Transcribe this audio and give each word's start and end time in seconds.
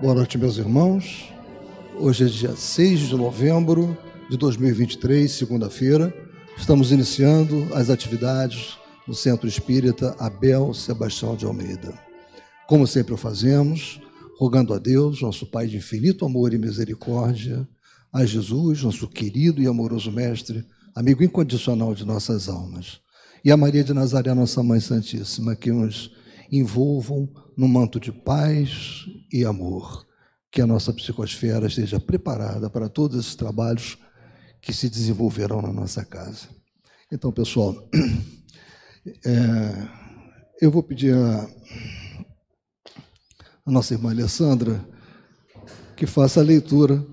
Boa 0.00 0.14
noite, 0.14 0.38
meus 0.38 0.58
irmãos. 0.58 1.28
Hoje 1.98 2.24
é 2.24 2.28
dia 2.28 2.54
6 2.54 3.00
de 3.00 3.16
novembro 3.16 3.98
de 4.30 4.36
2023, 4.36 5.28
segunda-feira. 5.28 6.14
Estamos 6.56 6.92
iniciando 6.92 7.66
as 7.74 7.90
atividades 7.90 8.78
no 9.08 9.14
Centro 9.14 9.48
Espírita 9.48 10.14
Abel 10.16 10.72
Sebastião 10.72 11.34
de 11.34 11.44
Almeida. 11.44 11.92
Como 12.68 12.86
sempre 12.86 13.12
o 13.12 13.16
fazemos, 13.16 14.00
rogando 14.38 14.72
a 14.72 14.78
Deus, 14.78 15.20
nosso 15.20 15.44
Pai 15.46 15.66
de 15.66 15.78
infinito 15.78 16.24
amor 16.24 16.54
e 16.54 16.58
misericórdia, 16.58 17.66
a 18.12 18.24
Jesus, 18.24 18.84
nosso 18.84 19.08
querido 19.08 19.60
e 19.60 19.66
amoroso 19.66 20.12
Mestre, 20.12 20.64
amigo 20.94 21.24
incondicional 21.24 21.92
de 21.92 22.06
nossas 22.06 22.48
almas, 22.48 23.00
e 23.44 23.50
a 23.50 23.56
Maria 23.56 23.82
de 23.82 23.92
Nazaré, 23.92 24.32
nossa 24.32 24.62
Mãe 24.62 24.78
Santíssima, 24.78 25.56
que 25.56 25.72
nos 25.72 26.12
envolvam 26.50 27.28
no 27.56 27.68
manto 27.68 27.98
de 28.00 28.12
paz 28.12 29.06
e 29.32 29.44
amor. 29.44 30.06
Que 30.50 30.62
a 30.62 30.66
nossa 30.66 30.92
psicosfera 30.92 31.66
esteja 31.66 32.00
preparada 32.00 32.70
para 32.70 32.88
todos 32.88 33.18
esses 33.18 33.34
trabalhos 33.34 33.98
que 34.60 34.72
se 34.72 34.88
desenvolverão 34.88 35.60
na 35.60 35.72
nossa 35.72 36.04
casa. 36.04 36.48
Então, 37.12 37.30
pessoal, 37.30 37.74
é, 39.24 39.88
eu 40.60 40.70
vou 40.70 40.82
pedir 40.82 41.14
a, 41.14 41.48
a 43.66 43.70
nossa 43.70 43.94
irmã 43.94 44.10
Alessandra 44.10 44.84
que 45.96 46.06
faça 46.06 46.40
a 46.40 46.44
leitura 46.44 47.04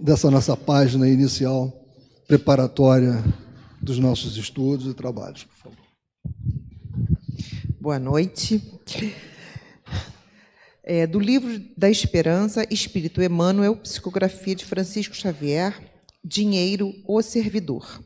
dessa 0.00 0.30
nossa 0.30 0.56
página 0.56 1.08
inicial 1.08 1.72
preparatória 2.26 3.24
dos 3.80 3.98
nossos 3.98 4.36
estudos 4.36 4.86
e 4.86 4.94
trabalhos, 4.94 5.44
por 5.44 5.56
favor. 5.56 6.57
Boa 7.88 7.98
noite. 7.98 8.62
É, 10.84 11.06
do 11.06 11.18
livro 11.18 11.58
da 11.74 11.88
Esperança, 11.88 12.66
Espírito 12.70 13.22
Emmanuel, 13.22 13.76
psicografia 13.76 14.54
de 14.54 14.66
Francisco 14.66 15.14
Xavier, 15.14 15.74
Dinheiro, 16.22 16.92
o 17.06 17.22
servidor. 17.22 18.04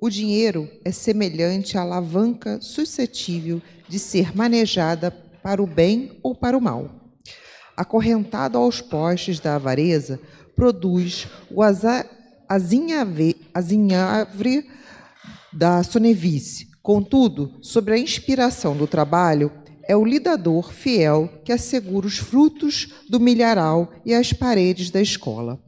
O 0.00 0.08
dinheiro 0.08 0.66
é 0.82 0.90
semelhante 0.90 1.76
à 1.76 1.82
alavanca 1.82 2.58
suscetível 2.62 3.60
de 3.86 3.98
ser 3.98 4.34
manejada 4.34 5.10
para 5.10 5.62
o 5.62 5.66
bem 5.66 6.18
ou 6.22 6.34
para 6.34 6.56
o 6.56 6.60
mal. 6.60 7.12
Acorrentado 7.76 8.56
aos 8.56 8.80
postes 8.80 9.38
da 9.40 9.56
avareza, 9.56 10.18
produz 10.56 11.28
o 11.50 11.60
azinhavre 12.48 13.36
da 15.52 15.82
sonevice. 15.82 16.69
Contudo, 16.82 17.58
sobre 17.60 17.94
a 17.94 17.98
inspiração 17.98 18.76
do 18.76 18.86
trabalho, 18.86 19.52
é 19.82 19.96
o 19.96 20.04
lidador 20.04 20.72
fiel 20.72 21.28
que 21.44 21.52
assegura 21.52 22.06
os 22.06 22.16
frutos 22.16 22.94
do 23.08 23.20
milharal 23.20 23.92
e 24.04 24.14
as 24.14 24.32
paredes 24.32 24.90
da 24.90 25.00
escola, 25.00 25.62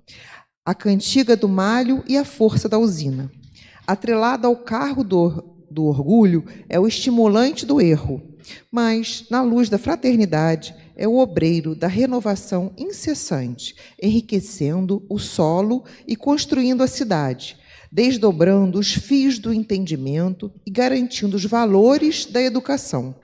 a 0.64 0.74
cantiga 0.74 1.36
do 1.36 1.48
malho 1.48 2.02
e 2.06 2.16
a 2.16 2.24
força 2.24 2.68
da 2.68 2.78
usina. 2.78 3.30
Atrelado 3.86 4.46
ao 4.46 4.56
carro 4.56 5.02
do, 5.02 5.44
do 5.70 5.84
orgulho, 5.84 6.44
é 6.68 6.78
o 6.78 6.86
estimulante 6.86 7.66
do 7.66 7.80
erro, 7.80 8.22
mas, 8.70 9.26
na 9.30 9.42
luz 9.42 9.68
da 9.68 9.78
fraternidade, 9.78 10.74
é 10.96 11.06
o 11.08 11.18
obreiro 11.18 11.74
da 11.74 11.88
renovação 11.88 12.72
incessante, 12.76 13.74
enriquecendo 14.00 15.04
o 15.08 15.18
solo 15.18 15.84
e 16.06 16.14
construindo 16.14 16.82
a 16.82 16.86
cidade, 16.86 17.56
desdobrando 17.92 18.78
os 18.78 18.94
fios 18.94 19.38
do 19.38 19.52
entendimento 19.52 20.50
e 20.64 20.70
garantindo 20.70 21.36
os 21.36 21.44
valores 21.44 22.24
da 22.24 22.40
educação. 22.40 23.14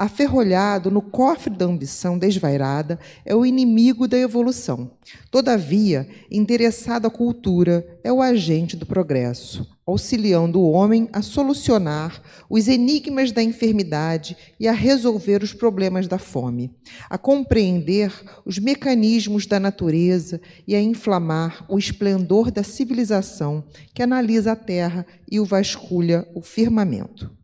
Aferrolhado 0.00 0.90
no 0.90 1.02
cofre 1.02 1.54
da 1.54 1.66
ambição 1.66 2.18
desvairada, 2.18 2.98
é 3.22 3.34
o 3.34 3.44
inimigo 3.44 4.08
da 4.08 4.16
evolução. 4.16 4.92
Todavia, 5.30 6.08
endereçado 6.30 7.06
à 7.06 7.10
cultura, 7.10 7.86
é 8.02 8.10
o 8.10 8.22
agente 8.22 8.78
do 8.78 8.86
progresso, 8.86 9.68
auxiliando 9.86 10.58
o 10.58 10.70
homem 10.70 11.06
a 11.12 11.20
solucionar 11.20 12.22
os 12.48 12.66
enigmas 12.66 13.30
da 13.30 13.42
enfermidade 13.42 14.38
e 14.58 14.66
a 14.66 14.72
resolver 14.72 15.42
os 15.42 15.52
problemas 15.52 16.08
da 16.08 16.16
fome, 16.16 16.74
a 17.10 17.18
compreender 17.18 18.10
os 18.46 18.58
mecanismos 18.58 19.44
da 19.44 19.60
natureza 19.60 20.40
e 20.66 20.74
a 20.74 20.80
inflamar 20.80 21.66
o 21.68 21.78
esplendor 21.78 22.50
da 22.50 22.62
civilização 22.62 23.62
que 23.92 24.02
analisa 24.02 24.52
a 24.52 24.56
terra 24.56 25.04
e 25.30 25.38
o 25.38 25.44
vasculha 25.44 26.26
o 26.34 26.40
firmamento. 26.40 27.38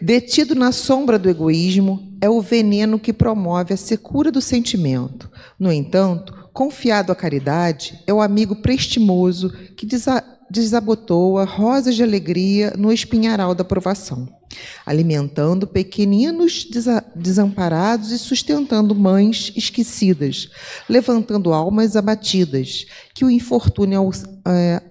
Detido 0.00 0.54
na 0.54 0.70
sombra 0.70 1.18
do 1.18 1.28
egoísmo, 1.28 2.16
é 2.20 2.28
o 2.28 2.40
veneno 2.40 2.98
que 2.98 3.12
promove 3.12 3.74
a 3.74 3.76
secura 3.76 4.30
do 4.30 4.40
sentimento. 4.40 5.30
No 5.58 5.72
entanto, 5.72 6.48
confiado 6.52 7.12
à 7.12 7.14
caridade, 7.14 8.02
é 8.06 8.12
o 8.12 8.20
amigo 8.20 8.56
prestimoso 8.56 9.50
que 9.76 9.86
desabotoa 10.50 11.44
rosas 11.44 11.94
de 11.94 12.02
alegria 12.02 12.72
no 12.76 12.92
espinharal 12.92 13.54
da 13.54 13.64
provação, 13.64 14.28
alimentando 14.86 15.66
pequeninos 15.66 16.66
desamparados 17.14 18.10
e 18.10 18.18
sustentando 18.18 18.94
mães 18.94 19.52
esquecidas, 19.56 20.48
levantando 20.88 21.52
almas 21.52 21.96
abatidas, 21.96 22.86
que 23.14 23.24
o 23.24 23.30
infortúnio 23.30 24.10
é, 24.46 24.82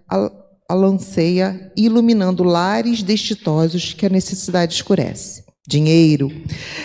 alanceia, 0.68 1.72
iluminando 1.78 2.44
lares 2.44 3.02
destitosos 3.02 3.94
que 3.94 4.06
a 4.06 4.10
necessidade 4.10 4.74
escurece. 4.74 5.46
Dinheiro. 5.68 6.32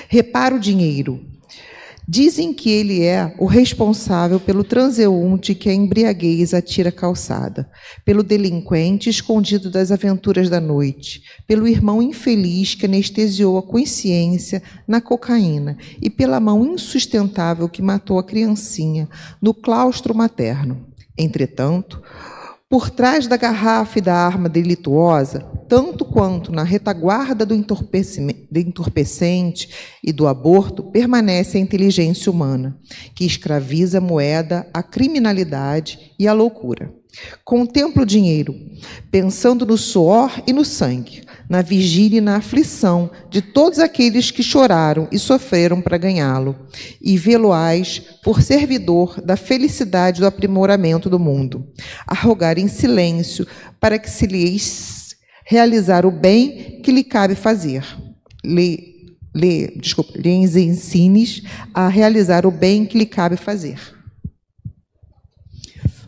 Repara 0.09 0.55
o 0.55 0.61
dinheiro. 0.61 1.21
Dizem 2.07 2.53
que 2.53 2.69
ele 2.69 3.03
é 3.03 3.33
o 3.39 3.47
responsável 3.47 4.41
pelo 4.41 4.65
transeunte 4.65 5.55
que 5.55 5.69
a 5.71 5.75
embriaguez 5.75 6.53
atira 6.53 6.91
calçada, 6.91 7.71
pelo 8.05 8.25
delinquente 8.25 9.09
escondido 9.09 9.71
das 9.71 9.93
aventuras 9.93 10.51
da 10.51 10.61
noite, 10.61 11.23
pelo 11.47 11.67
irmão 11.67 12.03
infeliz 12.03 12.75
que 12.75 12.87
anestesiou 12.87 13.57
a 13.57 13.63
consciência 13.63 14.63
na 14.87 15.01
cocaína 15.01 15.79
e 16.01 16.11
pela 16.11 16.41
mão 16.41 16.67
insustentável 16.67 17.69
que 17.69 17.81
matou 17.81 18.19
a 18.19 18.25
criancinha 18.25 19.09
no 19.41 19.55
claustro 19.55 20.13
materno. 20.13 20.89
Entretanto, 21.17 22.03
por 22.73 22.89
trás 22.89 23.27
da 23.27 23.37
garrafa 23.37 23.99
e 23.99 24.01
da 24.01 24.15
arma 24.15 24.49
delituosa, 24.49 25.41
tanto 25.69 26.07
quanto 26.07 26.51
na 26.51 26.63
retaguarda 26.63 27.45
do 27.45 27.55
entorpecente 27.55 29.69
e 30.03 30.11
do 30.11 30.27
aborto, 30.27 30.85
permanece 30.85 31.59
a 31.59 31.61
inteligência 31.61 32.33
humana, 32.33 32.81
que 33.15 33.27
escraviza 33.27 33.99
a 33.99 34.01
moeda, 34.01 34.67
a 34.73 34.83
criminalidade 34.83 36.15
e 36.19 36.27
a 36.27 36.33
loucura. 36.33 36.91
Contempla 37.45 38.05
o 38.05 38.07
dinheiro, 38.07 38.55
pensando 39.11 39.67
no 39.67 39.77
suor 39.77 40.43
e 40.47 40.53
no 40.55 40.65
sangue, 40.65 41.25
na 41.53 41.61
vigília 41.61 42.17
e 42.17 42.23
na 42.23 42.37
aflição 42.37 43.11
de 43.29 43.43
todos 43.43 43.79
aqueles 43.79 44.31
que 44.31 44.43
choraram 44.43 45.07
e 45.13 45.19
sofreram 45.19 45.83
para 45.83 45.99
ganhá-lo, 45.99 46.57
e 46.99 47.19
vê-lo-ás 47.19 48.01
por 48.25 48.41
servidor 48.41 49.21
da 49.21 49.37
felicidade 49.37 50.19
do 50.19 50.27
aprimoramento 50.27 51.11
do 51.11 51.19
mundo, 51.19 51.69
a 52.07 52.15
rogar 52.15 52.57
em 52.57 52.69
silêncio 52.69 53.47
para 53.79 53.99
que 53.99 54.09
se 54.09 54.27
lhes 54.27 55.15
realizar 55.45 56.07
o 56.07 56.11
bem 56.11 56.81
que 56.83 56.91
lhe 56.91 57.05
cabe 57.05 57.35
fazer. 57.35 57.85
Lhe, 58.43 59.15
lhe, 59.37 59.77
desculpa, 59.77 60.15
lhes 60.17 60.57
ensines 60.57 61.43
a 61.75 61.87
realizar 61.87 62.47
o 62.47 62.51
bem 62.51 62.87
que 62.87 62.97
lhe 62.97 63.05
cabe 63.05 63.37
fazer. 63.37 63.79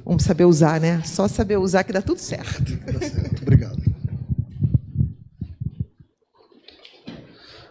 Vamos 0.06 0.22
saber 0.22 0.46
usar, 0.46 0.80
né? 0.80 1.02
Só 1.04 1.28
saber 1.28 1.58
usar 1.58 1.84
que 1.84 1.92
dá 1.92 2.00
tudo 2.00 2.18
certo. 2.18 2.62
Tá 2.64 2.98
certo. 2.98 3.33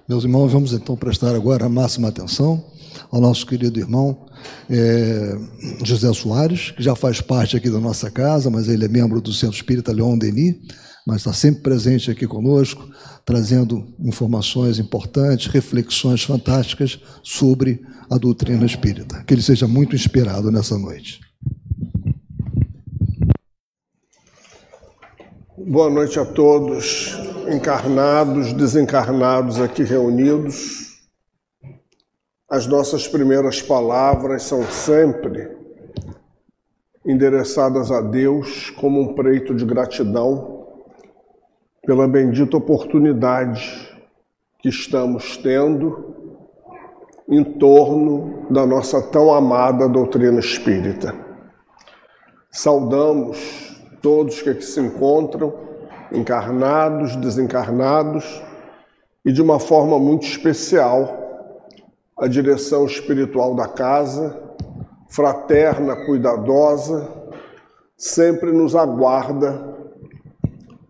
Meus 0.08 0.26
irmãos, 0.26 0.52
vamos 0.52 0.74
então 0.74 0.98
prestar 0.98 1.34
agora 1.34 1.66
a 1.66 1.70
máxima 1.70 2.10
atenção 2.10 2.62
ao 3.10 3.22
nosso 3.22 3.48
querido 3.48 3.80
irmão 3.80 4.26
é, 4.70 5.38
José 5.82 6.12
Soares, 6.14 6.72
que 6.72 6.84
já 6.84 6.94
faz 6.94 7.22
parte 7.22 7.56
aqui 7.56 7.70
da 7.70 7.80
nossa 7.80 8.12
casa, 8.12 8.50
mas 8.50 8.68
ele 8.68 8.84
é 8.84 8.90
membro 8.90 9.22
do 9.22 9.32
Centro 9.32 9.56
Espírita 9.56 9.94
Leon 9.94 10.18
Denis, 10.18 10.58
mas 11.08 11.18
está 11.18 11.32
sempre 11.32 11.62
presente 11.62 12.12
aqui 12.12 12.28
conosco, 12.28 12.86
trazendo 13.26 13.96
informações 13.98 14.78
importantes, 14.78 15.48
reflexões 15.48 16.24
fantásticas 16.24 17.00
sobre 17.24 17.82
a 18.10 18.18
doutrina 18.18 18.66
espírita. 18.66 19.24
Que 19.24 19.34
ele 19.34 19.42
seja 19.42 19.68
muito 19.70 19.96
inspirado 19.96 20.52
nessa 20.52 20.78
noite. 20.78 21.22
Boa 25.56 25.88
noite 25.88 26.20
a 26.20 26.26
todos, 26.26 27.16
encarnados, 27.48 28.54
desencarnados 28.54 29.62
aqui 29.62 29.84
reunidos. 29.84 31.00
As 32.50 32.66
nossas 32.66 33.08
primeiras 33.08 33.62
palavras 33.62 34.42
são 34.42 34.64
sempre 34.64 35.56
endereçadas 37.06 37.92
a 37.92 38.02
Deus 38.02 38.72
como 38.72 39.00
um 39.00 39.14
preito 39.14 39.54
de 39.54 39.64
gratidão 39.64 40.66
pela 41.86 42.08
bendita 42.08 42.58
oportunidade 42.58 43.96
que 44.58 44.70
estamos 44.70 45.38
tendo 45.38 46.16
em 47.30 47.44
torno 47.44 48.48
da 48.50 48.66
nossa 48.66 49.00
tão 49.04 49.32
amada 49.32 49.88
doutrina 49.88 50.40
espírita. 50.40 51.14
Saudamos 52.50 53.73
todos 54.04 54.42
que 54.42 54.50
aqui 54.50 54.66
se 54.66 54.82
encontram, 54.82 55.54
encarnados, 56.12 57.16
desencarnados, 57.16 58.44
e 59.26 59.32
de 59.32 59.42
uma 59.42 59.62
forma 59.62 59.98
muito 59.98 60.26
especial, 60.26 61.48
a 62.20 62.28
direção 62.28 62.86
espiritual 62.86 63.56
da 63.56 63.66
casa, 63.66 64.38
fraterna, 65.08 65.96
cuidadosa, 66.06 67.10
sempre 67.98 68.52
nos 68.52 68.76
aguarda 68.76 69.74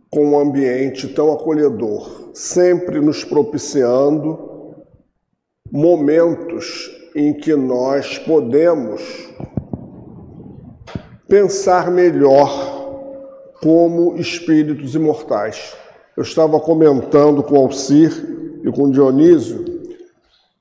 com 0.09 0.31
um 0.31 0.39
ambiente 0.39 1.07
tão 1.07 1.31
acolhedor, 1.31 2.31
sempre 2.33 2.99
nos 2.99 3.23
propiciando 3.23 4.73
momentos 5.71 6.89
em 7.15 7.31
que 7.31 7.55
nós 7.55 8.17
podemos 8.17 9.03
pensar 11.27 11.91
melhor 11.91 12.82
como 13.63 14.17
espíritos 14.17 14.93
imortais. 14.93 15.73
Eu 16.17 16.23
estava 16.23 16.59
comentando 16.59 17.41
com 17.41 17.55
Alcir 17.55 18.11
e 18.61 18.69
com 18.69 18.91
Dionísio 18.91 19.63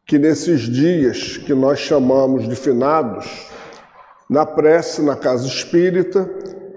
que 0.07 0.19
nesses 0.19 0.61
dias 0.61 1.37
que 1.37 1.53
nós 1.53 1.81
chamamos 1.81 2.49
de 2.49 2.55
finados, 2.55 3.27
na 4.31 4.47
prece 4.47 5.03
na 5.03 5.17
casa 5.17 5.49
espírita, 5.49 6.31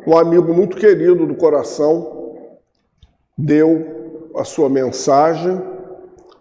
um 0.07 0.18
amigo 0.18 0.51
muito 0.51 0.77
querido 0.77 1.27
do 1.27 1.36
coração 1.36 2.48
deu 3.38 4.31
a 4.36 4.44
sua 4.44 4.68
mensagem. 4.68 5.62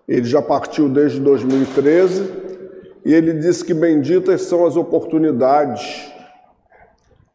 Ele 0.08 0.24
já 0.24 0.40
partiu 0.40 0.88
desde 0.88 1.20
2013 1.20 2.32
e 3.04 3.12
ele 3.12 3.34
disse 3.34 3.62
que 3.62 3.74
benditas 3.74 4.42
são 4.42 4.64
as 4.64 4.76
oportunidades 4.76 6.13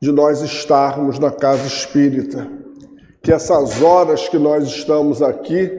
de 0.02 0.12
nós 0.12 0.42
estarmos 0.42 1.20
na 1.20 1.32
casa 1.32 1.68
espírita. 1.68 2.48
Que 3.22 3.32
essas 3.32 3.82
horas 3.82 4.30
que 4.30 4.38
nós 4.38 4.64
estamos 4.66 5.22
aqui, 5.22 5.70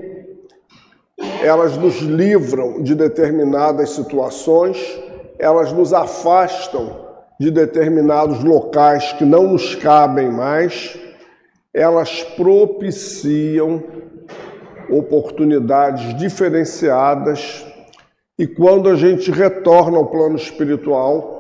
elas 1.43 1.77
nos 1.77 2.01
livram 2.01 2.83
de 2.83 2.95
determinadas 2.95 3.91
situações, 3.91 4.79
elas 5.39 5.73
nos 5.73 5.95
afastam 5.95 7.09
de 7.39 7.51
determinados 7.51 8.45
locais 8.45 9.15
que 9.15 9.25
não 9.25 9.45
nos 9.49 9.75
cabem 9.75 10.31
mais, 10.31 10.99
elas 11.73 12.23
propiciam 12.23 13.83
oportunidades 14.91 16.15
diferenciadas 16.19 17.65
e 18.39 18.47
quando 18.47 18.89
a 18.89 18.95
gente 18.95 19.31
retorna 19.31 19.99
ao 19.99 20.07
plano 20.07 20.37
espiritual, 20.37 21.40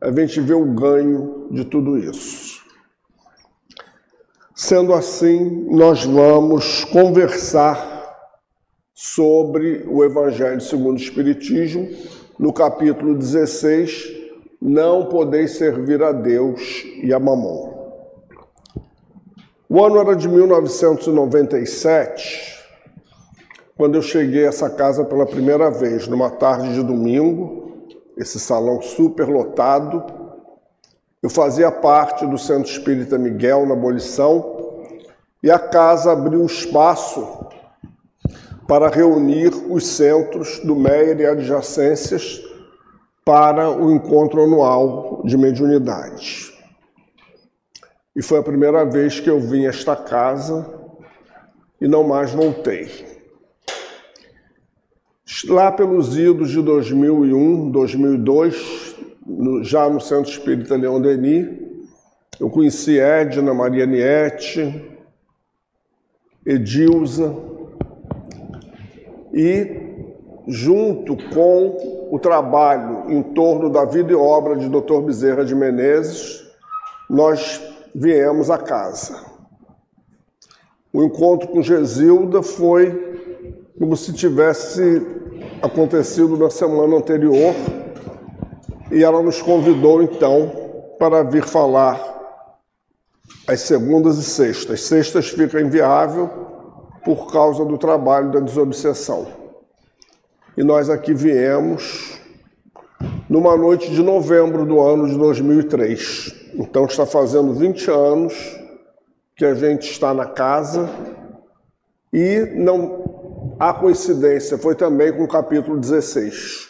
a 0.00 0.10
gente 0.10 0.40
vê 0.40 0.54
o 0.54 0.64
ganho 0.64 1.46
de 1.50 1.62
tudo 1.64 1.98
isso. 1.98 2.64
Sendo 4.54 4.94
assim, 4.94 5.66
nós 5.70 6.04
vamos 6.04 6.84
conversar 6.84 7.88
sobre 8.94 9.84
o 9.88 10.04
Evangelho 10.04 10.60
segundo 10.60 10.98
o 10.98 11.02
Espiritismo, 11.02 11.88
no 12.38 12.52
capítulo 12.52 13.14
16, 13.14 14.20
não 14.60 15.06
podeis 15.06 15.52
servir 15.52 16.02
a 16.02 16.12
Deus 16.12 16.84
e 17.02 17.10
a 17.12 17.18
Mamon. 17.18 17.80
O 19.68 19.84
ano 19.84 19.98
era 19.98 20.14
de 20.16 20.28
1997, 20.28 22.58
quando 23.76 23.96
eu 23.96 24.02
cheguei 24.02 24.44
a 24.44 24.48
essa 24.48 24.68
casa 24.68 25.04
pela 25.04 25.24
primeira 25.24 25.70
vez, 25.70 26.08
numa 26.08 26.30
tarde 26.30 26.74
de 26.74 26.82
domingo, 26.82 27.59
esse 28.20 28.38
salão 28.38 28.82
super 28.82 29.26
lotado. 29.26 30.04
Eu 31.22 31.30
fazia 31.30 31.72
parte 31.72 32.26
do 32.26 32.36
Centro 32.36 32.70
Espírita 32.70 33.16
Miguel, 33.16 33.66
na 33.66 33.72
abolição, 33.72 34.84
e 35.42 35.50
a 35.50 35.58
casa 35.58 36.12
abriu 36.12 36.44
espaço 36.44 37.46
para 38.68 38.88
reunir 38.88 39.52
os 39.70 39.86
centros 39.86 40.60
do 40.60 40.76
Meier 40.76 41.18
e 41.18 41.26
adjacências 41.26 42.42
para 43.24 43.70
o 43.70 43.90
encontro 43.90 44.44
anual 44.44 45.22
de 45.24 45.36
mediunidade. 45.38 46.52
E 48.14 48.22
foi 48.22 48.38
a 48.38 48.42
primeira 48.42 48.84
vez 48.84 49.18
que 49.18 49.30
eu 49.30 49.40
vim 49.40 49.64
a 49.64 49.70
esta 49.70 49.96
casa 49.96 50.66
e 51.80 51.88
não 51.88 52.04
mais 52.04 52.32
voltei. 52.32 53.09
Lá 55.48 55.70
pelos 55.70 56.18
idos 56.18 56.50
de 56.50 56.60
2001, 56.60 57.70
2002, 57.70 58.96
já 59.62 59.88
no 59.88 60.00
Centro 60.00 60.30
Espírita 60.30 60.76
Leão 60.76 61.00
Denis, 61.00 61.46
eu 62.40 62.50
conheci 62.50 62.98
Edna, 62.98 63.54
Maria 63.54 63.86
Niete, 63.86 64.90
Edilza, 66.44 67.34
e 69.32 69.90
junto 70.48 71.16
com 71.32 72.08
o 72.10 72.18
trabalho 72.18 73.08
em 73.08 73.22
torno 73.22 73.70
da 73.70 73.84
vida 73.84 74.10
e 74.10 74.16
obra 74.16 74.56
de 74.56 74.68
Dr. 74.68 75.00
Bezerra 75.02 75.44
de 75.44 75.54
Menezes, 75.54 76.44
nós 77.08 77.62
viemos 77.94 78.50
a 78.50 78.58
casa. 78.58 79.24
O 80.92 81.04
encontro 81.04 81.48
com 81.48 81.62
Gesilda 81.62 82.42
foi 82.42 83.09
como 83.80 83.96
se 83.96 84.12
tivesse 84.12 85.00
acontecido 85.62 86.36
na 86.36 86.50
semana 86.50 86.96
anterior 86.96 87.54
e 88.92 89.02
ela 89.02 89.22
nos 89.22 89.40
convidou 89.40 90.02
então 90.02 90.52
para 90.98 91.22
vir 91.22 91.42
falar 91.42 91.98
às 93.48 93.62
segundas 93.62 94.18
e 94.18 94.22
sextas. 94.22 94.82
Sextas 94.82 95.30
fica 95.30 95.62
inviável 95.62 96.28
por 97.02 97.32
causa 97.32 97.64
do 97.64 97.78
trabalho 97.78 98.30
da 98.30 98.40
desobsessão 98.40 99.28
e 100.58 100.62
nós 100.62 100.90
aqui 100.90 101.14
viemos 101.14 102.20
numa 103.30 103.56
noite 103.56 103.90
de 103.90 104.02
novembro 104.02 104.66
do 104.66 104.78
ano 104.78 105.08
de 105.08 105.16
2003. 105.16 106.50
Então 106.52 106.84
está 106.84 107.06
fazendo 107.06 107.54
20 107.54 107.90
anos 107.90 108.34
que 109.34 109.44
a 109.46 109.54
gente 109.54 109.90
está 109.90 110.12
na 110.12 110.26
casa 110.26 110.86
e 112.12 112.52
não 112.56 112.99
há 113.60 113.72
coincidência, 113.74 114.58
foi 114.58 114.74
também 114.74 115.12
com 115.12 115.22
o 115.22 115.28
capítulo 115.28 115.78
16. 115.78 116.68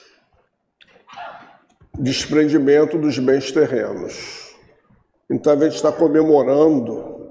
Desprendimento 1.99 2.99
dos 2.99 3.19
bens 3.19 3.51
terrenos. 3.51 4.55
Então 5.31 5.53
a 5.53 5.57
gente 5.57 5.77
está 5.77 5.93
comemorando 5.93 7.31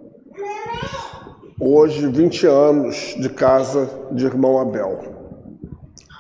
hoje 1.60 2.08
20 2.08 2.48
anos 2.48 3.16
de 3.20 3.30
casa 3.30 4.08
de 4.12 4.26
irmão 4.26 4.58
Abel 4.58 5.20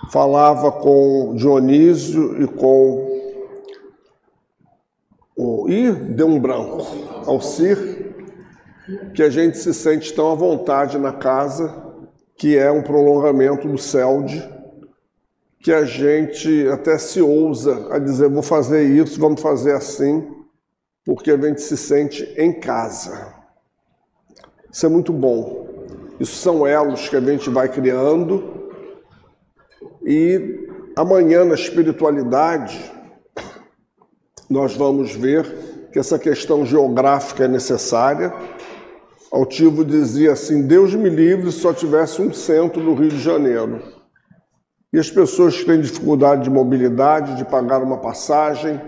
falava 0.09 0.71
com 0.71 1.35
Dionísio 1.35 2.41
e 2.41 2.47
com 2.47 3.07
o. 5.35 5.69
Ih, 5.69 5.91
deu 5.91 6.27
um 6.27 6.39
branco. 6.39 6.85
Alcir, 7.25 8.13
que 9.13 9.21
a 9.21 9.29
gente 9.29 9.57
se 9.57 9.73
sente 9.73 10.13
tão 10.13 10.31
à 10.31 10.35
vontade 10.35 10.97
na 10.97 11.13
casa, 11.13 11.88
que 12.39 12.57
é 12.57 12.71
um 12.71 12.81
prolongamento 12.81 13.67
do 13.67 13.77
CELD, 13.77 14.49
que 15.59 15.71
a 15.71 15.85
gente 15.85 16.67
até 16.69 16.97
se 16.97 17.21
ousa 17.21 17.93
a 17.93 17.99
dizer: 17.99 18.29
vou 18.29 18.41
fazer 18.41 18.83
isso, 18.83 19.19
vamos 19.19 19.41
fazer 19.41 19.73
assim, 19.73 20.27
porque 21.05 21.29
a 21.29 21.37
gente 21.37 21.61
se 21.61 21.77
sente 21.77 22.23
em 22.35 22.59
casa. 22.59 23.35
Isso 24.71 24.85
é 24.85 24.89
muito 24.89 25.13
bom. 25.13 25.67
Isso 26.19 26.37
são 26.37 26.65
elos 26.65 27.07
que 27.07 27.15
a 27.15 27.21
gente 27.21 27.49
vai 27.49 27.69
criando 27.69 28.59
e 30.01 30.67
amanhã, 30.95 31.43
na 31.43 31.55
espiritualidade, 31.55 32.91
nós 34.49 34.75
vamos 34.75 35.13
ver 35.13 35.89
que 35.91 35.99
essa 35.99 36.17
questão 36.17 36.65
geográfica 36.65 37.45
é 37.45 37.47
necessária. 37.47 38.33
Altivo 39.31 39.85
dizia 39.85 40.31
assim: 40.31 40.65
Deus 40.65 40.93
me 40.95 41.09
livre 41.09 41.51
se 41.51 41.59
só 41.59 41.73
tivesse 41.73 42.21
um 42.21 42.33
centro 42.33 42.81
no 42.81 42.95
Rio 42.95 43.09
de 43.09 43.19
Janeiro. 43.19 43.81
E 44.91 44.97
as 44.97 45.11
pessoas 45.11 45.57
que 45.57 45.65
têm 45.65 45.81
dificuldade 45.81 46.43
de 46.43 46.49
mobilidade, 46.49 47.35
de 47.35 47.45
pagar 47.45 47.83
uma 47.83 47.97
passagem, 47.97 48.81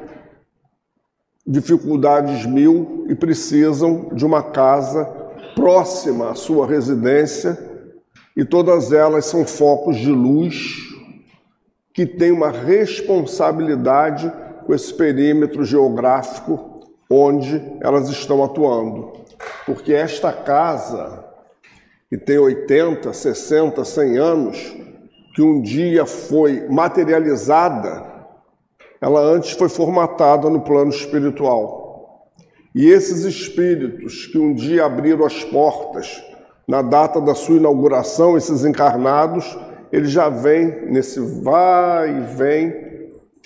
dificuldades 1.45 2.45
mil 2.45 3.05
e 3.07 3.13
precisam 3.13 4.10
de 4.13 4.25
uma 4.25 4.41
casa 4.41 5.05
próxima 5.53 6.31
à 6.31 6.36
sua 6.36 6.65
residência, 6.65 7.57
e 8.36 8.43
todas 8.43 8.91
elas 8.91 9.25
são 9.25 9.45
focos 9.45 9.98
de 9.98 10.12
luz 10.12 10.89
que 11.93 12.05
tem 12.05 12.31
uma 12.31 12.50
responsabilidade 12.50 14.31
com 14.65 14.74
esse 14.74 14.91
perímetro 14.93 15.63
geográfico 15.63 16.79
onde 17.10 17.62
elas 17.81 18.10
estão 18.10 18.43
atuando. 18.43 19.20
Porque 19.65 19.93
esta 19.93 20.33
casa, 20.33 21.25
que 22.09 22.17
tem 22.17 22.37
80, 22.37 23.13
60, 23.13 23.83
100 23.83 24.17
anos, 24.17 24.75
que 25.35 25.41
um 25.41 25.61
dia 25.61 26.05
foi 26.05 26.67
materializada 26.67 28.11
ela 29.01 29.19
antes 29.19 29.53
foi 29.53 29.67
formatada 29.67 30.47
no 30.47 30.61
plano 30.61 30.91
espiritual. 30.91 32.29
E 32.73 32.87
esses 32.87 33.23
espíritos 33.23 34.27
que 34.27 34.37
um 34.37 34.53
dia 34.53 34.85
abriram 34.85 35.25
as 35.25 35.43
portas 35.43 36.23
na 36.67 36.83
data 36.83 37.19
da 37.19 37.33
sua 37.33 37.57
inauguração, 37.57 38.37
esses 38.37 38.63
encarnados, 38.63 39.57
eles 39.91 40.11
já 40.11 40.29
vêm 40.29 40.85
nesse 40.85 41.19
vai 41.19 42.15
e 42.15 42.21
vem 42.35 42.91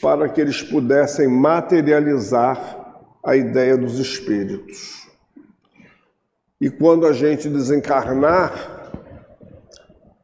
para 0.02 0.28
que 0.28 0.42
eles 0.42 0.62
pudessem 0.62 1.28
materializar 1.28 3.08
a 3.24 3.36
ideia 3.36 3.78
dos 3.78 3.98
espíritos. 3.98 5.05
E 6.60 6.70
quando 6.70 7.06
a 7.06 7.12
gente 7.12 7.50
desencarnar, 7.50 8.76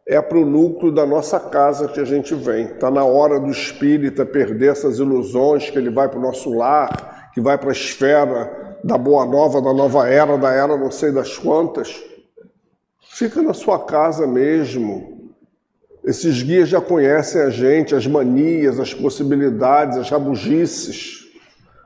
é 0.07 0.21
para 0.21 0.37
o 0.37 0.45
núcleo 0.45 0.91
da 0.91 1.05
nossa 1.05 1.39
casa 1.39 1.87
que 1.87 1.99
a 1.99 2.05
gente 2.05 2.33
vem. 2.35 2.65
Está 2.65 2.89
na 2.89 3.03
hora 3.03 3.39
do 3.39 3.49
espírita 3.49 4.25
perder 4.25 4.71
essas 4.71 4.99
ilusões, 4.99 5.69
que 5.69 5.77
ele 5.77 5.89
vai 5.89 6.09
para 6.09 6.19
o 6.19 6.21
nosso 6.21 6.53
lar, 6.53 7.31
que 7.33 7.41
vai 7.41 7.57
para 7.57 7.69
a 7.69 7.73
esfera 7.73 8.77
da 8.83 8.97
boa 8.97 9.25
nova, 9.25 9.61
da 9.61 9.73
nova 9.73 10.07
era, 10.09 10.37
da 10.37 10.51
era 10.51 10.75
não 10.75 10.91
sei 10.91 11.11
das 11.11 11.37
quantas. 11.37 12.01
Fica 13.09 13.41
na 13.41 13.53
sua 13.53 13.79
casa 13.79 14.25
mesmo. 14.25 15.31
Esses 16.03 16.41
guias 16.41 16.67
já 16.67 16.81
conhecem 16.81 17.41
a 17.41 17.49
gente, 17.49 17.93
as 17.93 18.07
manias, 18.07 18.79
as 18.79 18.93
possibilidades, 18.93 19.97
as 19.97 20.09
rabugices. 20.09 21.25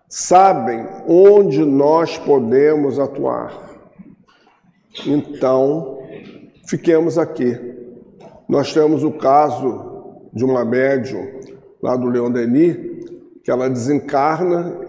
Sabem 0.07 0.87
onde 1.07 1.65
nós 1.65 2.17
podemos 2.17 2.97
atuar. 2.97 3.74
Então, 5.05 5.99
fiquemos 6.67 7.17
aqui 7.17 7.75
nós 8.47 8.71
temos 8.73 9.03
o 9.03 9.11
caso 9.11 10.21
de 10.31 10.45
uma 10.45 10.63
médium 10.63 11.39
lá 11.81 11.95
do 11.95 12.07
Leon 12.07 12.31
Denis, 12.31 12.77
que 13.43 13.49
ela 13.49 13.69
desencarna 13.69 14.79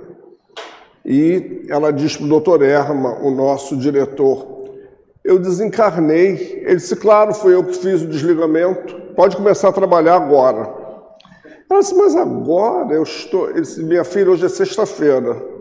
e 1.05 1.65
ela 1.69 1.93
diz 1.93 2.17
para 2.17 2.27
o 2.27 2.29
doutor 2.29 2.63
Erma, 2.63 3.19
o 3.23 3.31
nosso 3.31 3.77
diretor, 3.77 4.65
eu 5.25 5.39
desencarnei. 5.39 6.63
Ele 6.65 6.77
disse, 6.77 6.97
claro, 6.97 7.33
foi 7.33 7.55
eu 7.55 7.65
que 7.65 7.77
fiz 7.77 8.03
o 8.03 8.09
desligamento, 8.09 8.95
pode 9.15 9.37
começar 9.37 9.69
a 9.69 9.73
trabalhar 9.73 10.17
agora. 10.17 10.75
Ela 11.69 11.81
disse, 11.81 11.95
mas 11.95 12.15
agora 12.15 12.95
eu 12.95 13.03
estou. 13.03 13.51
Ele 13.51 13.63
disse, 13.63 13.83
minha 13.83 14.05
filha, 14.05 14.31
hoje 14.31 14.47
é 14.47 14.49
sexta-feira. 14.49 15.56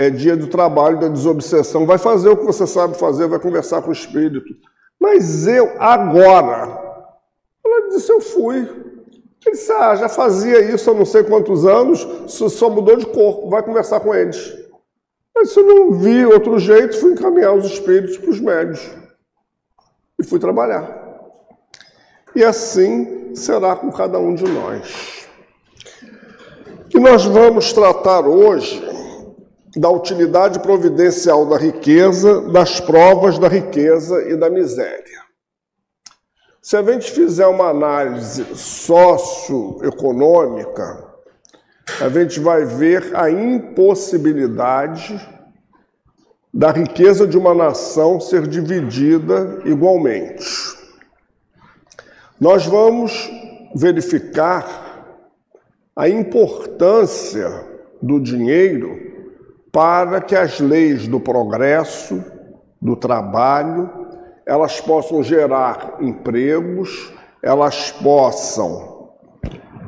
É 0.00 0.08
dia 0.08 0.34
do 0.34 0.46
trabalho, 0.46 0.98
da 0.98 1.08
desobsessão. 1.08 1.84
Vai 1.84 1.98
fazer 1.98 2.30
o 2.30 2.36
que 2.38 2.46
você 2.46 2.66
sabe 2.66 2.96
fazer, 2.96 3.28
vai 3.28 3.38
conversar 3.38 3.82
com 3.82 3.90
o 3.90 3.92
espírito. 3.92 4.48
Mas 4.98 5.46
eu, 5.46 5.74
agora, 5.78 7.04
ela 7.62 7.88
disse, 7.90 8.10
eu 8.10 8.18
fui. 8.18 8.60
Ele 8.60 9.50
disse, 9.50 9.70
ah, 9.70 9.94
já 9.96 10.08
fazia 10.08 10.58
isso 10.72 10.90
há 10.90 10.94
não 10.94 11.04
sei 11.04 11.22
quantos 11.22 11.66
anos, 11.66 12.00
só 12.28 12.70
mudou 12.70 12.96
de 12.96 13.04
corpo, 13.04 13.50
vai 13.50 13.62
conversar 13.62 14.00
com 14.00 14.14
eles. 14.14 14.38
Disse, 15.36 15.60
eu 15.60 15.66
não 15.66 15.92
vi 15.92 16.24
outro 16.24 16.58
jeito, 16.58 16.98
fui 16.98 17.12
encaminhar 17.12 17.54
os 17.54 17.66
espíritos 17.66 18.16
para 18.16 18.30
os 18.30 18.40
médios. 18.40 18.80
E 20.18 20.24
fui 20.24 20.38
trabalhar. 20.38 20.98
E 22.34 22.42
assim 22.42 23.34
será 23.34 23.76
com 23.76 23.92
cada 23.92 24.18
um 24.18 24.34
de 24.34 24.48
nós. 24.48 25.28
Que 26.88 26.98
nós 26.98 27.26
vamos 27.26 27.70
tratar 27.74 28.26
hoje 28.26 28.89
da 29.76 29.88
utilidade 29.88 30.58
providencial 30.60 31.46
da 31.46 31.56
riqueza, 31.56 32.42
das 32.50 32.80
provas 32.80 33.38
da 33.38 33.48
riqueza 33.48 34.28
e 34.28 34.36
da 34.36 34.50
miséria. 34.50 35.20
Se 36.60 36.76
a 36.76 36.82
gente 36.82 37.10
fizer 37.10 37.46
uma 37.46 37.68
análise 37.68 38.44
socioeconômica, 38.54 41.08
a 42.00 42.08
gente 42.08 42.40
vai 42.40 42.64
ver 42.64 43.16
a 43.16 43.30
impossibilidade 43.30 45.20
da 46.52 46.70
riqueza 46.70 47.26
de 47.26 47.38
uma 47.38 47.54
nação 47.54 48.20
ser 48.20 48.46
dividida 48.46 49.62
igualmente. 49.64 50.44
Nós 52.40 52.66
vamos 52.66 53.30
verificar 53.74 54.88
a 55.94 56.08
importância 56.08 57.64
do 58.02 58.20
dinheiro 58.20 59.09
para 59.72 60.20
que 60.20 60.34
as 60.34 60.58
leis 60.58 61.06
do 61.06 61.20
progresso, 61.20 62.24
do 62.80 62.96
trabalho, 62.96 63.88
elas 64.46 64.80
possam 64.80 65.22
gerar 65.22 65.98
empregos, 66.00 67.12
elas 67.42 67.92
possam 67.92 69.10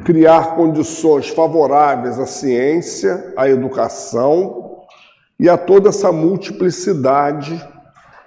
criar 0.05 0.57
condições 0.57 1.29
favoráveis 1.29 2.19
à 2.19 2.27
ciência, 2.27 3.33
à 3.37 3.49
educação 3.49 4.83
e 5.39 5.49
a 5.49 5.57
toda 5.57 5.89
essa 5.89 6.13
multiplicidade 6.13 7.61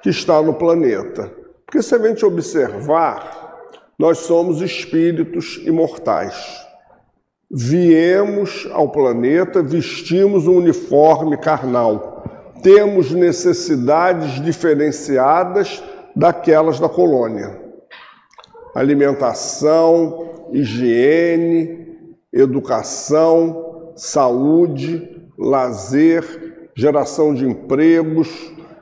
que 0.01 0.09
está 0.09 0.41
no 0.41 0.53
planeta. 0.53 1.31
Porque 1.65 1.81
se 1.81 1.95
a 1.95 1.99
gente 1.99 2.25
observar, 2.25 3.55
nós 3.97 4.19
somos 4.19 4.61
espíritos 4.61 5.61
imortais 5.65 6.64
viemos 7.49 8.67
ao 8.71 8.89
planeta, 8.89 9.61
vestimos 9.61 10.47
um 10.47 10.57
uniforme 10.57 11.37
carnal. 11.37 12.23
Temos 12.61 13.11
necessidades 13.11 14.43
diferenciadas 14.43 15.83
daquelas 16.15 16.79
da 16.79 16.89
colônia. 16.89 17.61
Alimentação, 18.73 20.47
higiene, 20.51 22.09
educação, 22.33 23.93
saúde, 23.95 25.29
lazer, 25.37 26.69
geração 26.75 27.33
de 27.33 27.45
empregos, 27.45 28.29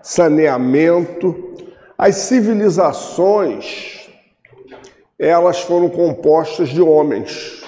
saneamento. 0.02 1.54
As 1.98 2.16
civilizações, 2.16 4.10
elas 5.20 5.62
foram 5.62 5.90
compostas 5.90 6.70
de 6.70 6.82
homens 6.82 7.63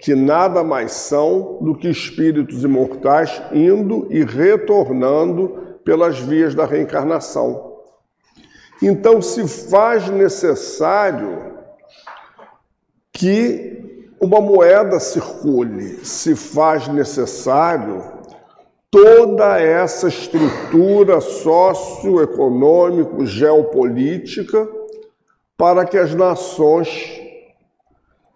que 0.00 0.14
nada 0.14 0.64
mais 0.64 0.92
são 0.92 1.58
do 1.60 1.74
que 1.74 1.86
espíritos 1.88 2.64
imortais 2.64 3.42
indo 3.52 4.06
e 4.10 4.24
retornando 4.24 5.78
pelas 5.84 6.18
vias 6.18 6.54
da 6.54 6.64
reencarnação. 6.64 7.68
Então, 8.82 9.20
se 9.20 9.46
faz 9.46 10.08
necessário 10.08 11.52
que 13.12 14.08
uma 14.18 14.40
moeda 14.40 14.98
circule, 14.98 16.02
se 16.04 16.34
faz 16.34 16.88
necessário 16.88 18.02
toda 18.90 19.60
essa 19.60 20.08
estrutura 20.08 21.20
socioeconômico, 21.20 23.26
geopolítica, 23.26 24.66
para 25.56 25.84
que 25.84 25.98
as 25.98 26.14
nações 26.14 27.19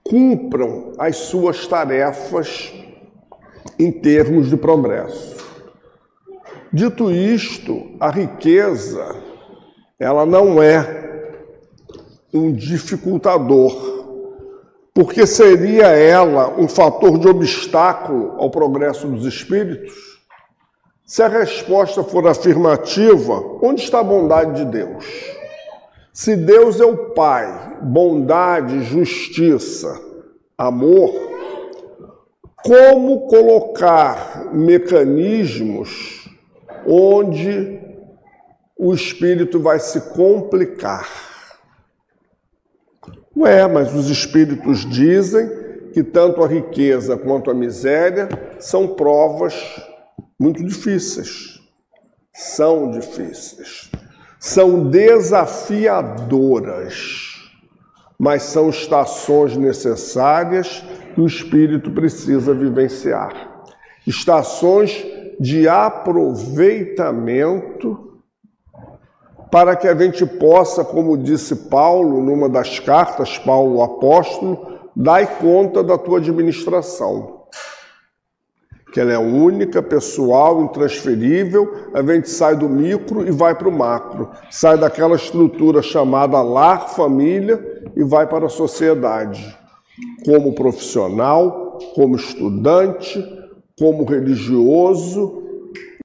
cumpram 0.05 0.93
as 0.99 1.17
suas 1.17 1.67
tarefas 1.67 2.73
em 3.79 3.91
termos 3.91 4.51
de 4.51 4.57
progresso. 4.57 5.35
Dito 6.73 7.11
isto, 7.11 7.97
a 7.99 8.11
riqueza 8.11 9.17
ela 9.99 10.27
não 10.27 10.63
é 10.63 11.05
um 12.33 12.53
dificultador, 12.53 13.73
porque 14.93 15.27
seria 15.27 15.87
ela 15.87 16.55
um 16.59 16.69
fator 16.69 17.19
de 17.19 17.29
obstáculo 17.29 18.35
ao 18.39 18.51
progresso 18.51 19.07
dos 19.07 19.25
espíritos? 19.25 19.95
Se 21.07 21.23
a 21.23 21.29
resposta 21.29 22.03
for 22.03 22.27
afirmativa, 22.27 23.35
onde 23.63 23.83
está 23.83 24.01
a 24.01 24.05
bondade 24.05 24.65
de 24.65 24.71
Deus? 24.71 25.34
Se 26.15 26.37
Deus 26.37 26.81
é 26.81 26.85
o 26.85 27.11
Pai, 27.11 27.77
bondade, 27.83 28.85
justiça, 28.85 30.01
amor, 30.57 31.13
como 32.65 33.27
colocar 33.27 34.55
mecanismos 34.55 36.31
onde 36.87 37.81
o 38.79 38.95
espírito 38.95 39.59
vai 39.59 39.81
se 39.81 40.01
complicar? 40.13 41.09
Ué, 43.37 43.67
mas 43.67 43.93
os 43.93 44.09
espíritos 44.09 44.89
dizem 44.89 45.51
que 45.93 46.05
tanto 46.05 46.45
a 46.45 46.47
riqueza 46.47 47.17
quanto 47.17 47.51
a 47.51 47.55
miséria 47.55 48.29
são 48.61 48.95
provas 48.95 49.53
muito 50.39 50.65
difíceis. 50.65 51.61
São 52.33 52.93
difíceis 52.93 53.91
são 54.45 54.91
desafiadoras, 54.91 57.51
mas 58.19 58.43
são 58.43 58.69
estações 58.69 59.57
necessárias 59.57 60.85
que 61.15 61.21
o 61.23 61.27
espírito 61.27 61.91
precisa 61.93 62.53
vivenciar. 62.53 63.65
Estações 64.07 65.03
de 65.41 65.67
aproveitamento 65.67 68.21
para 69.51 69.75
que 69.75 69.89
a 69.89 69.95
gente 69.95 70.27
possa, 70.27 70.85
como 70.85 71.17
disse 71.17 71.57
Paulo 71.71 72.21
numa 72.21 72.47
das 72.47 72.79
cartas, 72.79 73.39
Paulo 73.39 73.83
apóstolo, 73.83 74.79
dai 74.95 75.27
conta 75.39 75.83
da 75.83 75.97
tua 75.97 76.19
administração 76.19 77.34
que 78.95 79.01
ela 79.01 79.13
é 79.13 79.19
única, 79.19 79.83
pessoal, 79.83 80.63
intransferível, 80.63 81.89
a 81.93 82.01
gente 82.01 82.31
sai 82.31 82.55
do 82.55 82.69
micro 82.69 83.27
e 83.27 83.33
vai 83.33 83.53
para 83.53 83.69
o 83.69 83.73
macro, 83.73 84.31
sai 84.53 84.79
daquela 84.79 85.17
estrutura 85.17 85.83
chamada 85.83 86.41
lar, 86.41 86.91
família 86.91 87.83
e 87.97 88.05
vai 88.05 88.25
para 88.29 88.47
a 88.47 88.49
sociedade, 88.49 89.59
como 90.25 90.55
profissional, 90.55 91.77
como 91.97 92.15
estudante, 92.15 93.21
como 93.77 94.05
religioso, 94.05 95.43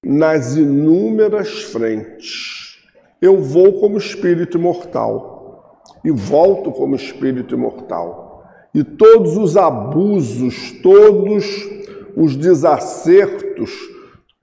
nas 0.04 0.56
inúmeras 0.56 1.62
frentes. 1.66 2.80
Eu 3.22 3.40
vou 3.40 3.80
como 3.80 4.00
espírito 4.00 4.58
imortal 4.58 5.84
e 6.04 6.10
volto 6.10 6.72
como 6.72 6.96
espírito 6.96 7.54
imortal. 7.54 8.46
E 8.74 8.84
todos 8.84 9.38
os 9.38 9.56
abusos, 9.56 10.72
todos 10.82 11.78
os 12.20 12.36
desacertos, 12.36 13.72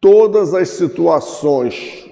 todas 0.01 0.55
as 0.55 0.71
situações 0.71 2.11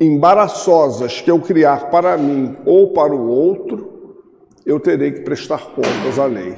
embaraçosas 0.00 1.20
que 1.20 1.30
eu 1.30 1.38
criar 1.40 1.90
para 1.90 2.16
mim 2.16 2.56
ou 2.64 2.94
para 2.94 3.14
o 3.14 3.28
outro, 3.28 4.16
eu 4.64 4.80
terei 4.80 5.12
que 5.12 5.20
prestar 5.20 5.74
contas 5.74 6.18
à 6.18 6.24
lei. 6.24 6.56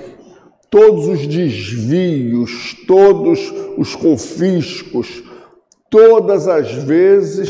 Todos 0.71 1.09
os 1.09 1.27
desvios, 1.27 2.77
todos 2.87 3.53
os 3.77 3.97
confiscos, 3.97 5.25
todas 5.91 6.47
as 6.47 6.73
vezes, 6.73 7.49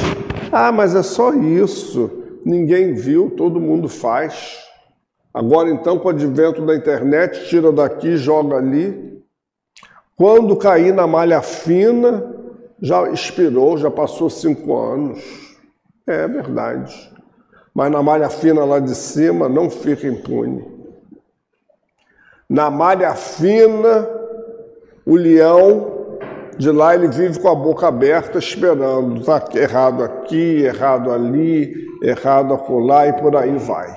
ah, 0.50 0.72
mas 0.72 0.94
é 0.94 1.02
só 1.02 1.34
isso, 1.34 2.10
ninguém 2.42 2.94
viu, 2.94 3.30
todo 3.36 3.60
mundo 3.60 3.86
faz. 3.86 4.60
Agora 5.34 5.68
então, 5.68 5.98
com 5.98 6.08
o 6.08 6.10
advento 6.10 6.64
da 6.64 6.74
internet, 6.74 7.50
tira 7.50 7.70
daqui, 7.70 8.16
joga 8.16 8.56
ali, 8.56 9.12
quando 10.16 10.56
cair 10.56 10.92
na 10.92 11.06
malha 11.06 11.42
fina, 11.42 12.32
já 12.80 13.10
expirou, 13.10 13.78
já 13.78 13.90
passou 13.90 14.28
cinco 14.28 14.76
anos. 14.76 15.22
É 16.06 16.26
verdade. 16.26 17.12
Mas 17.74 17.90
na 17.90 18.02
malha 18.02 18.28
fina 18.28 18.64
lá 18.64 18.78
de 18.78 18.94
cima, 18.94 19.48
não 19.48 19.70
fica 19.70 20.06
impune. 20.06 20.64
Na 22.48 22.70
malha 22.70 23.14
fina, 23.14 24.08
o 25.06 25.16
leão 25.16 26.18
de 26.58 26.70
lá 26.70 26.94
ele 26.94 27.08
vive 27.08 27.40
com 27.40 27.48
a 27.48 27.54
boca 27.54 27.88
aberta 27.88 28.38
esperando. 28.38 29.20
Está 29.20 29.42
errado 29.54 30.02
aqui, 30.02 30.62
errado 30.62 31.10
ali, 31.10 31.86
errado 32.02 32.52
acolá 32.52 33.06
e 33.06 33.12
por 33.14 33.34
aí 33.36 33.56
vai. 33.56 33.96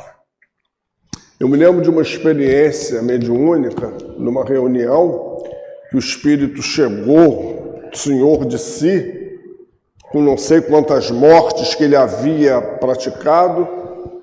Eu 1.39 1.49
me 1.49 1.57
lembro 1.57 1.81
de 1.81 1.89
uma 1.89 2.01
experiência 2.01 3.01
mediúnica, 3.01 3.91
numa 4.17 4.45
reunião, 4.45 5.43
que 5.95 5.97
o 5.97 5.99
Espírito 5.99 6.61
chegou, 6.61 7.79
Senhor 7.93 8.45
de 8.45 8.59
si, 8.59 9.39
com 10.11 10.21
não 10.21 10.37
sei 10.37 10.59
quantas 10.59 11.09
mortes 11.09 11.73
que 11.73 11.85
ele 11.85 11.95
havia 11.95 12.61
praticado, 12.61 13.65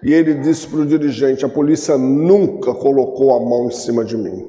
e 0.02 0.12
ele 0.12 0.34
disse 0.34 0.66
para 0.66 0.80
o 0.80 0.86
dirigente: 0.86 1.44
A 1.44 1.48
polícia 1.48 1.96
nunca 1.96 2.74
colocou 2.74 3.34
a 3.34 3.40
mão 3.40 3.68
em 3.68 3.70
cima 3.70 4.04
de 4.04 4.16
mim. 4.16 4.46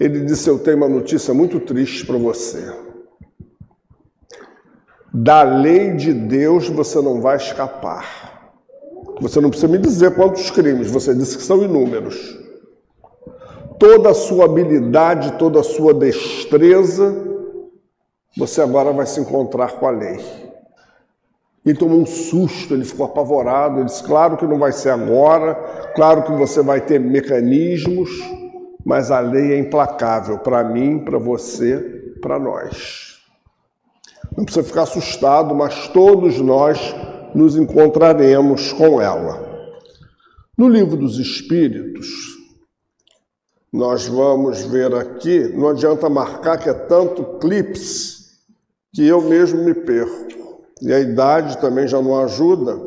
Ele 0.00 0.24
disse: 0.24 0.48
Eu 0.48 0.58
tenho 0.58 0.78
uma 0.78 0.88
notícia 0.88 1.34
muito 1.34 1.60
triste 1.60 2.06
para 2.06 2.16
você. 2.16 2.72
Da 5.12 5.42
lei 5.42 5.94
de 5.94 6.12
Deus 6.12 6.68
você 6.68 7.02
não 7.02 7.20
vai 7.20 7.36
escapar. 7.36 8.52
Você 9.20 9.40
não 9.40 9.50
precisa 9.50 9.70
me 9.70 9.78
dizer 9.78 10.14
quantos 10.14 10.50
crimes, 10.50 10.90
você 10.90 11.14
disse 11.14 11.36
que 11.36 11.42
são 11.42 11.62
inúmeros 11.62 12.47
toda 13.78 14.10
a 14.10 14.14
sua 14.14 14.44
habilidade, 14.44 15.38
toda 15.38 15.60
a 15.60 15.64
sua 15.64 15.94
destreza, 15.94 17.28
você 18.36 18.60
agora 18.60 18.92
vai 18.92 19.06
se 19.06 19.20
encontrar 19.20 19.72
com 19.72 19.86
a 19.86 19.90
lei. 19.90 20.20
Ele 21.64 21.76
tomou 21.76 22.00
um 22.00 22.06
susto, 22.06 22.72
ele 22.72 22.84
ficou 22.84 23.06
apavorado, 23.06 23.78
ele 23.78 23.86
disse: 23.86 24.02
Claro 24.02 24.36
que 24.36 24.46
não 24.46 24.58
vai 24.58 24.72
ser 24.72 24.90
agora, 24.90 25.54
claro 25.94 26.22
que 26.22 26.32
você 26.32 26.62
vai 26.62 26.80
ter 26.80 26.98
mecanismos, 26.98 28.10
mas 28.84 29.10
a 29.10 29.20
lei 29.20 29.52
é 29.52 29.58
implacável 29.58 30.38
para 30.38 30.64
mim, 30.64 31.00
para 31.00 31.18
você, 31.18 31.76
para 32.22 32.38
nós. 32.38 33.18
Não 34.36 34.44
precisa 34.44 34.64
ficar 34.64 34.82
assustado, 34.82 35.54
mas 35.54 35.88
todos 35.88 36.40
nós 36.40 36.94
nos 37.34 37.56
encontraremos 37.56 38.72
com 38.72 39.00
ela. 39.00 39.46
No 40.56 40.68
livro 40.68 40.96
dos 40.96 41.18
Espíritos, 41.18 42.37
nós 43.72 44.06
vamos 44.06 44.62
ver 44.62 44.94
aqui, 44.94 45.52
não 45.54 45.68
adianta 45.68 46.08
marcar 46.08 46.58
que 46.58 46.70
é 46.70 46.74
tanto 46.74 47.38
clips 47.38 48.38
que 48.94 49.06
eu 49.06 49.20
mesmo 49.20 49.62
me 49.62 49.74
perco. 49.74 50.62
E 50.80 50.92
a 50.92 51.00
idade 51.00 51.58
também 51.58 51.86
já 51.86 52.00
não 52.00 52.18
ajuda. 52.18 52.78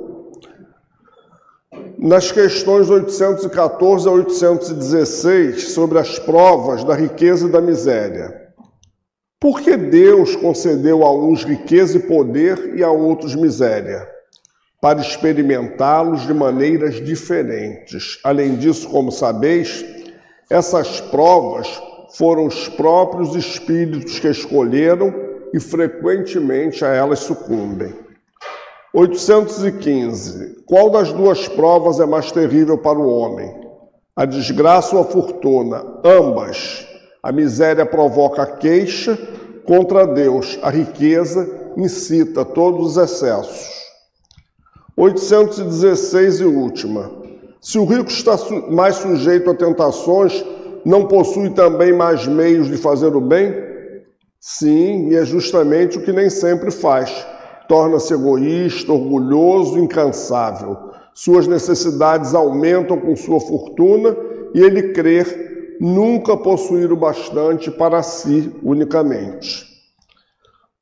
Nas 1.99 2.31
questões 2.31 2.89
814 2.89 4.07
a 4.07 4.11
816, 4.11 5.69
sobre 5.71 5.99
as 5.99 6.17
provas 6.17 6.83
da 6.83 6.95
riqueza 6.95 7.47
e 7.47 7.51
da 7.51 7.61
miséria. 7.61 8.41
Por 9.39 9.61
que 9.61 9.77
Deus 9.77 10.35
concedeu 10.35 11.03
a 11.03 11.13
uns 11.13 11.43
riqueza 11.43 11.97
e 11.97 12.01
poder 12.01 12.75
e 12.75 12.83
a 12.83 12.89
outros 12.89 13.35
miséria? 13.35 14.07
Para 14.81 14.99
experimentá-los 14.99 16.25
de 16.25 16.33
maneiras 16.33 16.95
diferentes. 17.03 18.19
Além 18.23 18.55
disso, 18.55 18.89
como 18.89 19.11
sabeis, 19.11 19.85
essas 20.51 20.99
provas 20.99 21.81
foram 22.17 22.45
os 22.45 22.67
próprios 22.67 23.35
espíritos 23.37 24.19
que 24.19 24.27
escolheram 24.27 25.13
e 25.53 25.59
frequentemente 25.61 26.83
a 26.83 26.89
elas 26.89 27.19
sucumbem. 27.19 27.93
815. 28.93 30.63
Qual 30.65 30.89
das 30.89 31.13
duas 31.13 31.47
provas 31.47 32.01
é 32.01 32.05
mais 32.05 32.33
terrível 32.33 32.77
para 32.77 32.99
o 32.99 33.07
homem? 33.07 33.49
A 34.13 34.25
desgraça 34.25 34.93
ou 34.97 35.01
a 35.01 35.05
fortuna? 35.05 35.85
Ambas. 36.03 36.85
A 37.23 37.31
miséria 37.31 37.85
provoca 37.85 38.41
a 38.41 38.57
queixa 38.57 39.17
contra 39.65 40.05
Deus, 40.05 40.59
a 40.61 40.69
riqueza 40.69 41.71
incita 41.77 42.43
todos 42.43 42.97
os 42.97 42.97
excessos. 42.97 43.69
816 44.97 46.41
e 46.41 46.45
última. 46.45 47.20
Se 47.61 47.77
o 47.77 47.85
rico 47.85 48.09
está 48.09 48.35
mais 48.71 48.95
sujeito 48.95 49.51
a 49.51 49.53
tentações, 49.53 50.43
não 50.83 51.07
possui 51.07 51.51
também 51.51 51.93
mais 51.93 52.25
meios 52.25 52.67
de 52.67 52.75
fazer 52.75 53.15
o 53.15 53.21
bem? 53.21 53.53
Sim, 54.39 55.09
e 55.09 55.15
é 55.15 55.23
justamente 55.23 55.99
o 55.99 56.01
que 56.01 56.11
nem 56.11 56.27
sempre 56.27 56.71
faz. 56.71 57.27
Torna-se 57.67 58.15
egoísta, 58.15 58.91
orgulhoso, 58.91 59.77
incansável. 59.77 60.75
Suas 61.13 61.45
necessidades 61.45 62.33
aumentam 62.33 62.99
com 62.99 63.15
sua 63.15 63.39
fortuna 63.39 64.17
e 64.55 64.59
ele 64.59 64.93
crer 64.93 65.77
nunca 65.79 66.35
possuir 66.35 66.91
o 66.91 66.97
bastante 66.97 67.69
para 67.69 68.01
si 68.01 68.51
unicamente. 68.63 69.67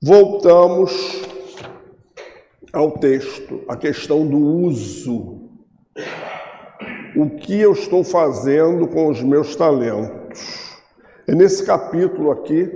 Voltamos 0.01 1.23
ao 2.71 2.91
texto, 2.91 3.63
a 3.67 3.75
questão 3.75 4.25
do 4.25 4.37
uso 4.37 5.49
o 7.21 7.29
que 7.29 7.59
eu 7.59 7.73
estou 7.73 8.03
fazendo 8.03 8.87
com 8.87 9.09
os 9.09 9.21
meus 9.21 9.55
talentos. 9.55 10.77
É 11.27 11.35
nesse 11.35 11.65
capítulo 11.65 12.31
aqui, 12.31 12.71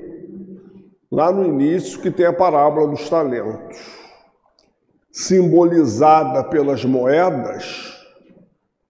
lá 1.10 1.32
no 1.32 1.46
início, 1.46 2.02
que 2.02 2.12
tem 2.12 2.26
a 2.26 2.34
parábola 2.34 2.88
dos 2.88 3.10
talentos, 3.10 3.80
simbolizada 5.12 6.44
pelas 6.44 6.84
moedas, 6.84 7.94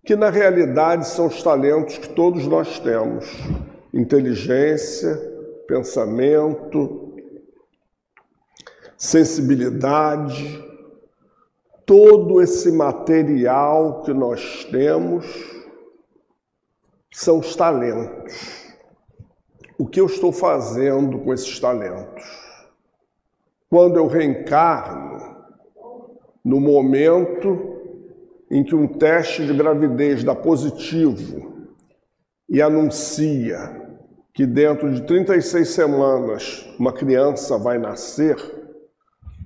que 0.03 0.15
na 0.15 0.29
realidade 0.29 1.07
são 1.07 1.27
os 1.27 1.43
talentos 1.43 1.97
que 1.97 2.09
todos 2.09 2.47
nós 2.47 2.79
temos: 2.79 3.25
inteligência, 3.93 5.15
pensamento, 5.67 7.13
sensibilidade 8.97 10.72
todo 11.85 12.41
esse 12.41 12.71
material 12.71 14.01
que 14.03 14.13
nós 14.13 14.65
temos 14.65 15.25
são 17.11 17.39
os 17.39 17.55
talentos. 17.55 18.63
O 19.77 19.85
que 19.85 19.99
eu 19.99 20.05
estou 20.05 20.31
fazendo 20.31 21.19
com 21.19 21.33
esses 21.33 21.59
talentos? 21.59 22.23
Quando 23.69 23.97
eu 23.97 24.07
reencarno, 24.07 25.33
no 26.43 26.59
momento 26.59 27.81
em 28.51 28.63
que 28.63 28.75
um 28.75 28.87
teste 28.87 29.45
de 29.45 29.53
gravidez 29.53 30.23
dá 30.23 30.35
positivo 30.35 31.67
e 32.47 32.61
anuncia 32.61 33.81
que 34.33 34.45
dentro 34.45 34.91
de 34.91 35.03
36 35.03 35.69
semanas 35.69 36.67
uma 36.77 36.91
criança 36.91 37.57
vai 37.57 37.77
nascer, 37.77 38.35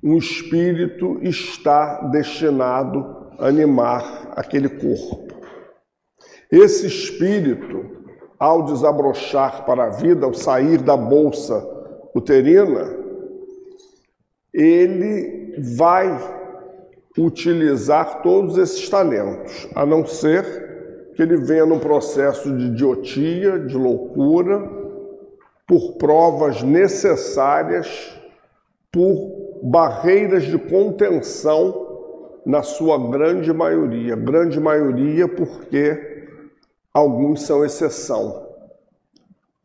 um 0.07 0.17
espírito 0.17 1.19
está 1.21 2.01
destinado 2.03 3.27
a 3.37 3.47
animar 3.47 4.31
aquele 4.37 4.69
corpo. 4.69 5.27
Esse 6.49 6.87
espírito, 6.87 7.85
ao 8.39 8.63
desabrochar 8.63 9.65
para 9.65 9.83
a 9.83 9.89
vida, 9.89 10.25
ao 10.25 10.33
sair 10.33 10.77
da 10.77 10.95
bolsa 10.95 11.61
uterina, 12.15 12.95
ele 14.53 15.57
vai 15.75 16.17
utilizar 17.17 18.21
todos 18.21 18.57
esses 18.57 18.87
talentos, 18.87 19.67
a 19.75 19.85
não 19.85 20.05
ser 20.05 21.11
que 21.15 21.21
ele 21.21 21.35
venha 21.35 21.65
num 21.65 21.79
processo 21.79 22.55
de 22.55 22.67
idiotia, 22.67 23.59
de 23.59 23.75
loucura, 23.75 24.71
por 25.67 25.97
provas 25.97 26.63
necessárias, 26.63 28.17
por 28.89 29.46
barreiras 29.63 30.43
de 30.43 30.57
contenção 30.57 31.85
na 32.45 32.63
sua 32.63 32.97
grande 33.09 33.51
maioria. 33.51 34.15
Grande 34.15 34.59
maioria 34.59 35.27
porque 35.27 36.27
alguns 36.93 37.43
são 37.43 37.65
exceção. 37.65 38.47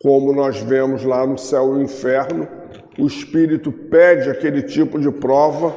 Como 0.02 0.32
nós 0.32 0.58
vemos 0.60 1.04
lá 1.04 1.26
no 1.26 1.38
céu 1.38 1.68
e 1.68 1.74
no 1.74 1.82
inferno, 1.82 2.48
o 2.98 3.06
espírito 3.06 3.70
pede 3.70 4.28
aquele 4.28 4.62
tipo 4.62 4.98
de 4.98 5.10
prova 5.10 5.72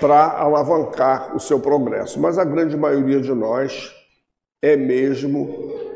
para 0.00 0.38
alavancar 0.38 1.34
o 1.34 1.40
seu 1.40 1.60
progresso, 1.60 2.20
mas 2.20 2.38
a 2.38 2.44
grande 2.44 2.76
maioria 2.76 3.20
de 3.20 3.32
nós 3.32 3.94
é 4.62 4.76
mesmo 4.76 5.46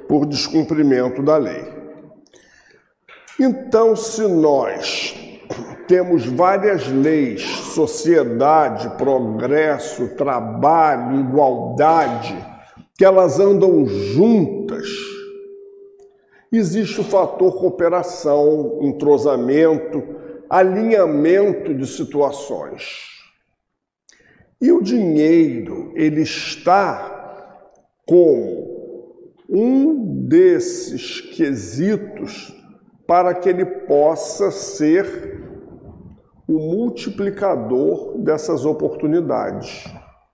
por 0.09 0.27
descumprimento 0.27 1.23
da 1.23 1.37
lei. 1.37 1.65
Então, 3.39 3.97
se 3.97 4.23
nós 4.27 5.17
temos 5.91 6.25
várias 6.25 6.87
leis, 6.87 7.43
sociedade, 7.43 8.97
progresso, 8.97 10.15
trabalho, 10.15 11.19
igualdade, 11.19 12.33
que 12.97 13.05
elas 13.05 13.41
andam 13.41 13.85
juntas, 13.85 14.87
existe 16.53 17.01
o 17.01 17.05
fator 17.05 17.59
cooperação, 17.59 18.79
entrosamento, 18.83 20.01
alinhamento 20.49 21.75
de 21.75 21.89
situações. 21.89 23.09
E 24.61 24.71
o 24.71 24.81
dinheiro, 24.81 25.93
ele 25.97 26.23
está 26.23 27.67
como 28.07 29.35
um 29.49 30.25
desses 30.29 31.21
quesitos 31.21 32.55
para 33.09 33.35
que 33.35 33.49
ele 33.49 33.65
possa 33.65 34.53
ser 34.53 35.30
o 36.51 36.59
multiplicador 36.59 38.19
dessas 38.19 38.65
oportunidades. 38.65 39.85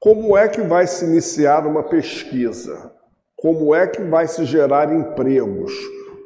Como 0.00 0.34
é 0.34 0.48
que 0.48 0.62
vai 0.62 0.86
se 0.86 1.04
iniciar 1.04 1.66
uma 1.66 1.82
pesquisa? 1.82 2.90
Como 3.36 3.74
é 3.74 3.86
que 3.86 4.00
vai 4.02 4.26
se 4.26 4.46
gerar 4.46 4.90
empregos? 4.90 5.74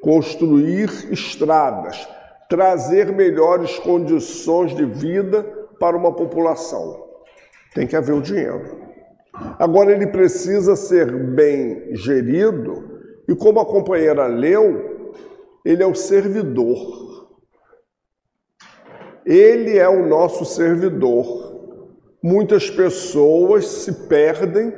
Construir 0.00 0.88
estradas, 1.10 2.08
trazer 2.48 3.10
melhores 3.10 3.80
condições 3.80 4.76
de 4.76 4.84
vida 4.84 5.42
para 5.80 5.96
uma 5.96 6.14
população. 6.14 7.08
Tem 7.74 7.84
que 7.84 7.96
haver 7.96 8.14
o 8.14 8.22
dinheiro. 8.22 8.78
Agora, 9.58 9.90
ele 9.90 10.06
precisa 10.06 10.76
ser 10.76 11.10
bem 11.34 11.96
gerido, 11.96 13.00
e 13.28 13.34
como 13.34 13.58
a 13.58 13.66
companheira 13.66 14.28
leu, 14.28 15.10
ele 15.64 15.82
é 15.82 15.86
o 15.86 15.96
servidor. 15.96 17.09
Ele 19.24 19.78
é 19.78 19.88
o 19.88 20.06
nosso 20.06 20.44
servidor. 20.44 21.50
Muitas 22.22 22.70
pessoas 22.70 23.66
se 23.66 24.08
perdem 24.08 24.72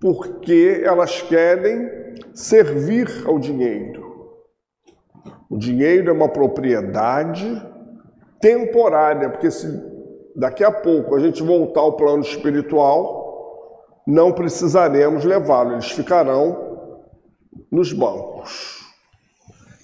porque 0.00 0.82
elas 0.84 1.22
querem 1.22 1.88
servir 2.34 3.08
ao 3.26 3.38
dinheiro. 3.38 4.02
O 5.48 5.56
dinheiro 5.56 6.10
é 6.10 6.12
uma 6.12 6.28
propriedade 6.28 7.62
temporária, 8.40 9.30
porque 9.30 9.50
se 9.50 9.68
daqui 10.34 10.64
a 10.64 10.72
pouco 10.72 11.14
a 11.14 11.20
gente 11.20 11.42
voltar 11.42 11.82
ao 11.82 11.96
plano 11.96 12.22
espiritual, 12.22 13.22
não 14.06 14.32
precisaremos 14.32 15.24
levá-lo, 15.24 15.72
eles 15.72 15.90
ficarão 15.92 16.72
nos 17.70 17.92
bancos. 17.92 18.80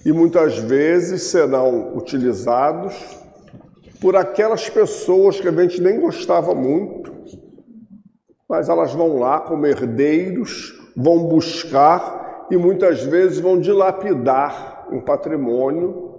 E 0.05 0.13
muitas 0.13 0.59
vezes 0.59 1.23
serão 1.25 1.97
utilizados 1.97 3.18
por 4.01 4.17
aquelas 4.17 4.69
pessoas 4.69 5.41
que 5.41 5.49
a 5.49 5.53
gente 5.53 5.81
nem 5.81 6.01
gostava 6.01 6.55
muito, 6.55 7.13
mas 8.49 8.69
elas 8.69 8.93
vão 8.93 9.19
lá 9.19 9.41
como 9.41 9.67
herdeiros, 9.67 10.75
vão 10.97 11.25
buscar 11.25 12.47
e 12.51 12.57
muitas 12.57 13.03
vezes 13.03 13.41
vão 13.41 13.61
dilapidar 13.61 14.89
um 14.91 15.01
patrimônio 15.01 16.15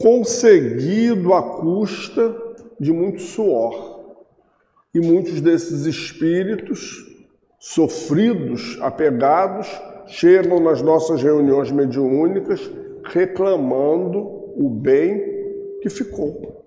conseguido 0.00 1.34
à 1.34 1.42
custa 1.42 2.36
de 2.78 2.92
muito 2.92 3.20
suor. 3.20 3.98
E 4.94 5.00
muitos 5.00 5.40
desses 5.40 5.86
espíritos 5.86 7.04
sofridos, 7.58 8.78
apegados, 8.80 9.68
chegam 10.06 10.60
nas 10.60 10.80
nossas 10.80 11.22
reuniões 11.22 11.70
mediúnicas 11.70 12.70
reclamando 13.04 14.20
o 14.56 14.70
bem 14.70 15.27
que 15.80 15.90
ficou. 15.90 16.64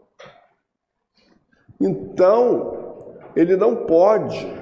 Então, 1.80 3.16
ele 3.36 3.56
não 3.56 3.86
pode 3.86 4.62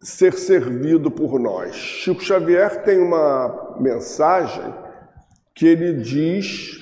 ser 0.00 0.34
servido 0.34 1.10
por 1.10 1.38
nós. 1.38 1.74
Chico 1.74 2.22
Xavier 2.22 2.82
tem 2.82 2.98
uma 2.98 3.76
mensagem 3.80 4.74
que 5.54 5.66
ele 5.66 5.94
diz 5.94 6.80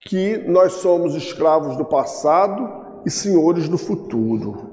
que 0.00 0.38
nós 0.38 0.74
somos 0.74 1.14
escravos 1.14 1.76
do 1.76 1.84
passado 1.84 3.02
e 3.04 3.10
senhores 3.10 3.68
do 3.68 3.76
futuro. 3.76 4.70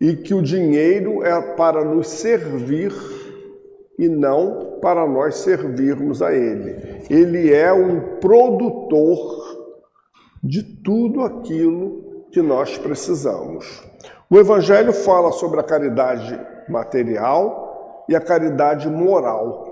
E 0.00 0.16
que 0.16 0.32
o 0.32 0.42
dinheiro 0.42 1.22
é 1.24 1.40
para 1.54 1.84
nos 1.84 2.08
servir 2.08 2.92
e 3.98 4.08
não 4.08 4.67
para 4.80 5.06
nós 5.06 5.36
servirmos 5.36 6.22
a 6.22 6.32
ele. 6.32 7.04
Ele 7.10 7.52
é 7.52 7.72
um 7.72 8.18
produtor 8.18 9.68
de 10.42 10.62
tudo 10.62 11.22
aquilo 11.22 12.26
que 12.30 12.42
nós 12.42 12.76
precisamos. 12.78 13.82
O 14.30 14.38
Evangelho 14.38 14.92
fala 14.92 15.32
sobre 15.32 15.60
a 15.60 15.62
caridade 15.64 16.38
material 16.68 18.04
e 18.08 18.14
a 18.14 18.20
caridade 18.20 18.88
moral 18.88 19.68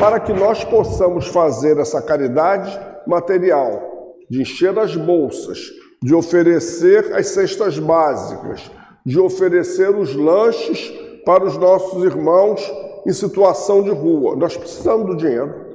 para 0.00 0.18
que 0.20 0.32
nós 0.32 0.64
possamos 0.64 1.28
fazer 1.28 1.78
essa 1.78 2.02
caridade 2.02 2.78
material, 3.06 4.16
de 4.28 4.42
encher 4.42 4.76
as 4.78 4.96
bolsas, 4.96 5.58
de 6.02 6.14
oferecer 6.14 7.14
as 7.14 7.28
cestas 7.28 7.78
básicas, 7.78 8.70
de 9.04 9.18
oferecer 9.18 9.94
os 9.94 10.14
lanches 10.14 10.92
para 11.24 11.44
os 11.44 11.56
nossos 11.56 12.02
irmãos 12.04 12.60
em 13.06 13.12
situação 13.12 13.82
de 13.82 13.90
rua. 13.90 14.36
Nós 14.36 14.56
precisamos 14.56 15.06
do 15.06 15.16
dinheiro. 15.16 15.74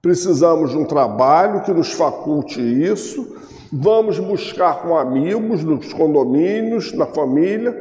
Precisamos 0.00 0.70
de 0.70 0.78
um 0.78 0.84
trabalho 0.84 1.62
que 1.62 1.72
nos 1.72 1.92
faculte 1.92 2.60
isso. 2.60 3.36
Vamos 3.72 4.18
buscar 4.18 4.82
com 4.82 4.96
amigos 4.96 5.62
nos 5.62 5.92
condomínios, 5.92 6.92
na 6.92 7.06
família, 7.06 7.76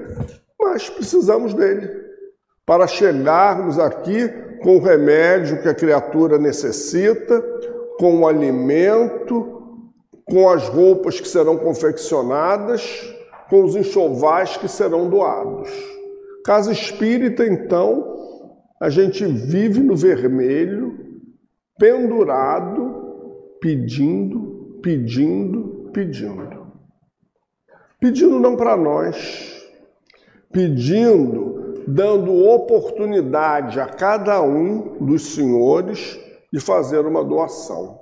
mas 0.59 0.89
precisamos 0.89 1.53
dele 1.53 2.07
para 2.65 2.85
chegarmos 2.85 3.79
aqui 3.79 4.27
com 4.61 4.75
o 4.75 4.81
remédio 4.81 5.61
que 5.61 5.69
a 5.69 5.73
criatura 5.73 6.37
necessita, 6.37 7.41
com 7.97 8.19
o 8.19 8.27
alimento, 8.27 9.57
com 10.25 10.49
as 10.49 10.67
roupas 10.67 11.21
que 11.21 11.27
serão 11.27 11.55
confeccionadas, 11.55 13.15
com 13.49 13.63
os 13.63 13.73
enxovais 13.73 14.57
que 14.57 14.67
serão 14.67 15.09
doados. 15.09 15.69
Casa 16.43 16.73
espírita, 16.73 17.45
então, 17.45 18.16
a 18.79 18.89
gente 18.89 19.25
vive 19.25 19.81
no 19.81 19.95
vermelho, 19.95 21.23
pendurado, 21.77 23.55
pedindo, 23.59 24.79
pedindo, 24.81 25.89
pedindo. 25.91 26.67
Pedindo 27.99 28.39
não 28.39 28.55
para 28.55 28.77
nós, 28.77 29.67
pedindo 30.51 31.57
dando 31.87 32.45
oportunidade 32.45 33.79
a 33.79 33.87
cada 33.87 34.41
um 34.41 34.97
dos 35.05 35.33
senhores 35.33 36.19
de 36.51 36.59
fazer 36.59 37.05
uma 37.05 37.23
doação. 37.23 38.01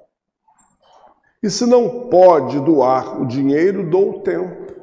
E 1.41 1.49
se 1.49 1.67
não 1.67 2.09
pode 2.09 2.59
doar 2.59 3.21
o 3.21 3.27
dinheiro, 3.27 3.87
dou 3.87 4.09
o 4.09 4.19
tempo. 4.21 4.73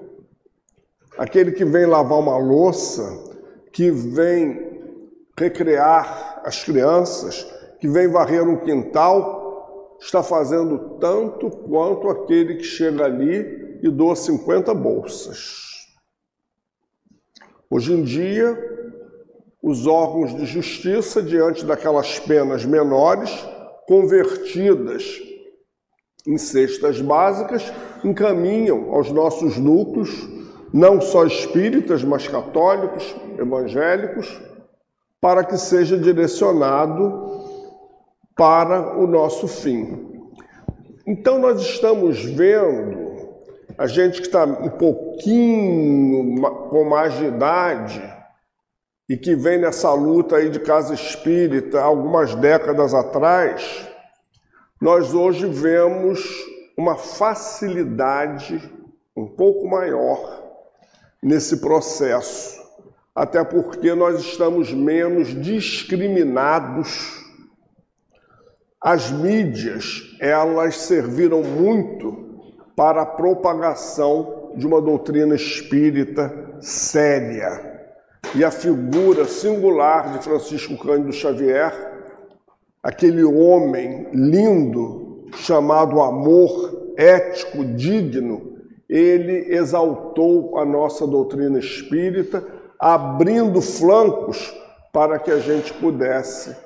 Aquele 1.18 1.50
que 1.50 1.64
vem 1.64 1.84
lavar 1.84 2.20
uma 2.20 2.38
louça, 2.38 3.02
que 3.72 3.90
vem 3.90 4.71
recrear 5.38 6.42
as 6.44 6.62
crianças, 6.62 7.46
que 7.80 7.88
vem 7.88 8.08
varrer 8.08 8.46
um 8.46 8.58
quintal, 8.58 9.98
está 10.00 10.22
fazendo 10.22 10.98
tanto 11.00 11.50
quanto 11.50 12.08
aquele 12.08 12.56
que 12.56 12.64
chega 12.64 13.04
ali 13.04 13.78
e 13.82 13.88
doa 13.90 14.14
50 14.16 14.74
bolsas. 14.74 15.72
Hoje 17.70 17.92
em 17.92 18.02
dia, 18.02 18.56
os 19.62 19.86
órgãos 19.86 20.36
de 20.36 20.44
justiça, 20.44 21.22
diante 21.22 21.64
daquelas 21.64 22.18
penas 22.18 22.64
menores, 22.64 23.30
convertidas 23.86 25.20
em 26.26 26.36
cestas 26.36 27.00
básicas, 27.00 27.72
encaminham 28.04 28.92
aos 28.92 29.10
nossos 29.10 29.56
núcleos, 29.56 30.28
não 30.72 31.00
só 31.00 31.24
espíritas, 31.24 32.02
mas 32.04 32.28
católicos, 32.28 33.14
evangélicos, 33.38 34.40
para 35.22 35.44
que 35.44 35.56
seja 35.56 35.96
direcionado 35.96 37.46
para 38.36 38.98
o 38.98 39.06
nosso 39.06 39.46
fim. 39.46 40.20
Então, 41.06 41.38
nós 41.38 41.60
estamos 41.60 42.24
vendo 42.24 43.12
a 43.78 43.86
gente 43.86 44.20
que 44.20 44.26
está 44.26 44.44
um 44.44 44.70
pouquinho 44.70 46.40
com 46.68 46.84
mais 46.84 47.14
de 47.14 47.26
idade 47.26 48.02
e 49.08 49.16
que 49.16 49.34
vem 49.34 49.58
nessa 49.58 49.92
luta 49.94 50.36
aí 50.36 50.50
de 50.50 50.60
casa 50.60 50.94
espírita 50.94 51.80
algumas 51.80 52.34
décadas 52.34 52.92
atrás, 52.92 53.88
nós 54.80 55.14
hoje 55.14 55.46
vemos 55.46 56.20
uma 56.76 56.96
facilidade 56.96 58.60
um 59.16 59.26
pouco 59.26 59.68
maior 59.68 60.42
nesse 61.22 61.58
processo, 61.60 62.61
até 63.14 63.44
porque 63.44 63.94
nós 63.94 64.20
estamos 64.20 64.72
menos 64.72 65.28
discriminados. 65.28 67.22
As 68.80 69.10
mídias, 69.10 70.16
elas 70.20 70.76
serviram 70.76 71.42
muito 71.42 72.40
para 72.74 73.02
a 73.02 73.06
propagação 73.06 74.52
de 74.56 74.66
uma 74.66 74.80
doutrina 74.80 75.34
espírita 75.34 76.56
séria. 76.60 77.70
E 78.34 78.44
a 78.44 78.50
figura 78.50 79.26
singular 79.26 80.12
de 80.12 80.24
Francisco 80.24 80.76
Cândido 80.78 81.12
Xavier 81.12 81.92
aquele 82.82 83.22
homem 83.22 84.08
lindo 84.12 85.26
chamado 85.36 86.00
amor 86.00 86.92
ético, 86.96 87.64
digno, 87.64 88.58
ele 88.88 89.54
exaltou 89.54 90.58
a 90.58 90.64
nossa 90.64 91.06
doutrina 91.06 91.58
espírita, 91.58 92.44
abrindo 92.82 93.62
flancos 93.62 94.52
para 94.92 95.16
que 95.16 95.30
a 95.30 95.38
gente 95.38 95.72
pudesse, 95.74 96.56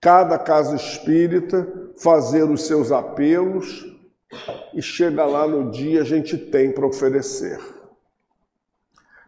cada 0.00 0.36
casa 0.36 0.74
espírita, 0.74 1.64
fazer 1.96 2.42
os 2.42 2.66
seus 2.66 2.90
apelos 2.90 3.86
e 4.74 4.82
chega 4.82 5.24
lá 5.24 5.46
no 5.46 5.70
dia 5.70 6.00
a 6.00 6.04
gente 6.04 6.36
tem 6.36 6.72
para 6.72 6.84
oferecer. 6.84 7.60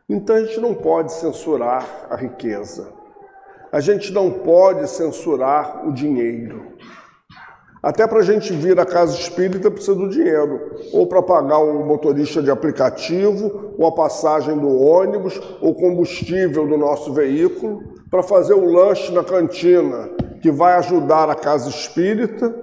Então 0.08 0.34
a 0.34 0.44
gente 0.44 0.58
não 0.58 0.74
pode 0.74 1.12
censurar 1.12 2.08
a 2.10 2.16
riqueza. 2.16 2.92
A 3.70 3.78
gente 3.78 4.12
não 4.12 4.40
pode 4.40 4.90
censurar 4.90 5.86
o 5.86 5.92
dinheiro. 5.92 6.76
Até 7.82 8.06
para 8.06 8.20
a 8.20 8.22
gente 8.22 8.52
vir 8.52 8.78
à 8.78 8.86
casa 8.86 9.18
espírita 9.18 9.68
precisa 9.68 9.96
do 9.96 10.08
dinheiro, 10.08 10.70
ou 10.92 11.04
para 11.08 11.20
pagar 11.20 11.58
o 11.58 11.84
motorista 11.84 12.40
de 12.40 12.48
aplicativo, 12.48 13.74
ou 13.76 13.84
a 13.88 13.92
passagem 13.92 14.56
do 14.56 14.68
ônibus, 14.68 15.40
ou 15.60 15.74
combustível 15.74 16.64
do 16.64 16.78
nosso 16.78 17.12
veículo, 17.12 17.82
para 18.08 18.22
fazer 18.22 18.54
o 18.54 18.70
lanche 18.70 19.10
na 19.10 19.24
cantina, 19.24 20.10
que 20.40 20.50
vai 20.50 20.74
ajudar 20.74 21.28
a 21.28 21.34
casa 21.34 21.68
espírita, 21.68 22.54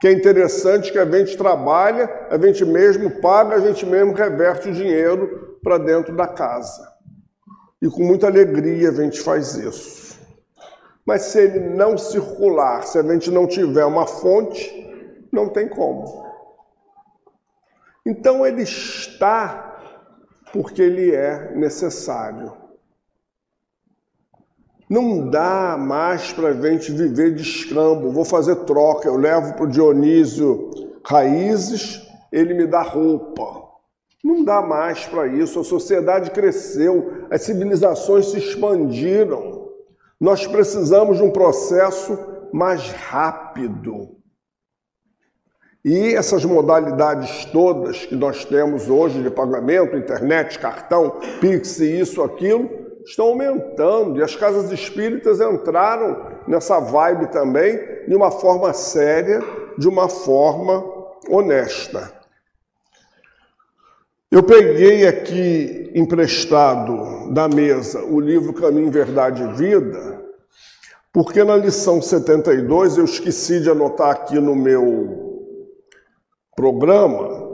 que 0.00 0.08
é 0.08 0.12
interessante 0.12 0.90
que 0.90 0.98
a 0.98 1.08
gente 1.08 1.36
trabalha, 1.36 2.26
a 2.28 2.36
gente 2.36 2.64
mesmo 2.64 3.10
paga, 3.20 3.54
a 3.54 3.60
gente 3.60 3.86
mesmo 3.86 4.12
reverte 4.12 4.70
o 4.70 4.72
dinheiro 4.72 5.56
para 5.62 5.78
dentro 5.78 6.16
da 6.16 6.26
casa. 6.26 6.82
E 7.80 7.88
com 7.88 8.02
muita 8.02 8.26
alegria 8.26 8.88
a 8.88 8.92
gente 8.92 9.20
faz 9.20 9.54
isso. 9.54 9.97
Mas 11.08 11.22
se 11.22 11.40
ele 11.40 11.60
não 11.70 11.96
circular, 11.96 12.82
se 12.82 12.98
a 12.98 13.02
gente 13.02 13.30
não 13.30 13.46
tiver 13.46 13.86
uma 13.86 14.06
fonte, 14.06 14.70
não 15.32 15.48
tem 15.48 15.66
como. 15.66 16.22
Então 18.04 18.46
ele 18.46 18.60
está 18.60 19.80
porque 20.52 20.82
ele 20.82 21.14
é 21.14 21.56
necessário. 21.56 22.52
Não 24.86 25.30
dá 25.30 25.78
mais 25.78 26.30
para 26.30 26.48
a 26.48 26.52
gente 26.52 26.92
viver 26.92 27.34
de 27.34 27.40
escambo. 27.40 28.12
Vou 28.12 28.26
fazer 28.26 28.56
troca, 28.66 29.08
eu 29.08 29.16
levo 29.16 29.54
para 29.54 29.64
o 29.64 29.70
Dionísio 29.70 30.68
raízes, 31.06 32.06
ele 32.30 32.52
me 32.52 32.66
dá 32.66 32.82
roupa. 32.82 33.66
Não 34.22 34.44
dá 34.44 34.60
mais 34.60 35.06
para 35.06 35.26
isso. 35.26 35.58
A 35.58 35.64
sociedade 35.64 36.32
cresceu, 36.32 37.26
as 37.30 37.40
civilizações 37.40 38.26
se 38.26 38.36
expandiram. 38.36 39.57
Nós 40.20 40.46
precisamos 40.46 41.18
de 41.18 41.22
um 41.22 41.30
processo 41.30 42.18
mais 42.52 42.90
rápido. 42.90 44.16
E 45.84 46.14
essas 46.14 46.44
modalidades 46.44 47.44
todas 47.46 48.04
que 48.04 48.16
nós 48.16 48.44
temos 48.44 48.90
hoje 48.90 49.22
de 49.22 49.30
pagamento, 49.30 49.96
internet, 49.96 50.58
cartão, 50.58 51.20
Pix, 51.40 51.78
isso, 51.78 52.22
aquilo, 52.22 52.68
estão 53.06 53.26
aumentando. 53.26 54.18
E 54.18 54.22
as 54.22 54.34
casas 54.34 54.72
espíritas 54.72 55.40
entraram 55.40 56.38
nessa 56.48 56.80
vibe 56.80 57.28
também 57.30 57.78
de 58.08 58.14
uma 58.14 58.30
forma 58.30 58.72
séria, 58.72 59.40
de 59.78 59.88
uma 59.88 60.08
forma 60.08 60.84
honesta. 61.30 62.17
Eu 64.30 64.42
peguei 64.42 65.06
aqui 65.06 65.90
emprestado 65.94 67.32
da 67.32 67.48
mesa 67.48 68.04
o 68.04 68.20
livro 68.20 68.52
Caminho, 68.52 68.90
Verdade 68.90 69.42
e 69.42 69.52
Vida, 69.54 70.22
porque 71.10 71.42
na 71.42 71.56
lição 71.56 72.02
72 72.02 72.98
eu 72.98 73.06
esqueci 73.06 73.58
de 73.60 73.70
anotar 73.70 74.10
aqui 74.10 74.38
no 74.38 74.54
meu 74.54 75.56
programa. 76.54 77.48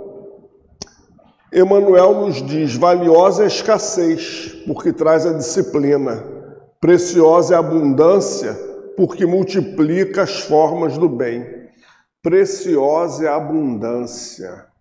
Emmanuel 1.53 2.27
nos 2.27 2.43
diz: 2.43 2.75
valiosa 2.75 3.43
é 3.43 3.45
a 3.45 3.47
escassez, 3.47 4.61
porque 4.67 4.93
traz 4.93 5.25
a 5.25 5.33
disciplina, 5.33 6.25
preciosa 6.81 7.55
é 7.55 7.57
a 7.57 7.61
abundância, 7.61 8.53
porque 8.97 9.25
multiplica 9.25 10.23
as 10.23 10.41
formas 10.41 10.99
do 10.99 11.09
bem. 11.09 11.47
Preciosa 12.21 13.27
é 13.27 13.29
a 13.29 13.37
abundância 13.37 14.74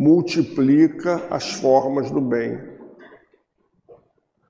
multiplica 0.00 1.26
as 1.28 1.52
formas 1.52 2.10
do 2.10 2.22
bem. 2.22 2.58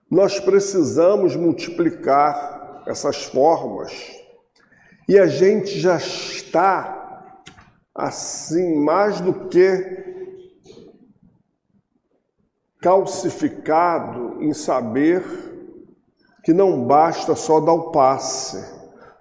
Nós 0.08 0.38
precisamos 0.38 1.34
multiplicar 1.34 2.84
essas 2.86 3.24
formas 3.24 3.92
e 5.08 5.18
a 5.18 5.26
gente 5.26 5.76
já 5.76 5.96
está 5.96 7.42
assim 7.92 8.76
mais 8.76 9.20
do 9.20 9.48
que 9.48 10.30
calcificado 12.80 14.40
em 14.40 14.54
saber 14.54 15.24
que 16.44 16.52
não 16.52 16.86
basta 16.86 17.34
só 17.34 17.58
dar 17.58 17.72
o 17.72 17.90
passe, 17.90 18.64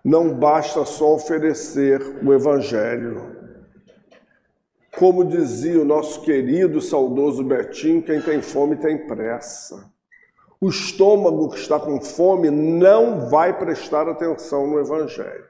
não 0.05 0.37
basta 0.37 0.85
só 0.85 1.15
oferecer 1.15 2.23
o 2.23 2.31
evangelho. 2.31 3.38
Como 4.97 5.23
dizia 5.23 5.81
o 5.81 5.85
nosso 5.85 6.21
querido 6.21 6.81
saudoso 6.81 7.43
Betinho, 7.43 8.01
quem 8.01 8.21
tem 8.21 8.41
fome 8.41 8.75
tem 8.75 9.07
pressa. 9.07 9.91
O 10.59 10.69
estômago 10.69 11.49
que 11.49 11.57
está 11.59 11.79
com 11.79 12.01
fome 12.01 12.49
não 12.49 13.29
vai 13.29 13.57
prestar 13.57 14.09
atenção 14.09 14.67
no 14.67 14.79
Evangelho. 14.79 15.47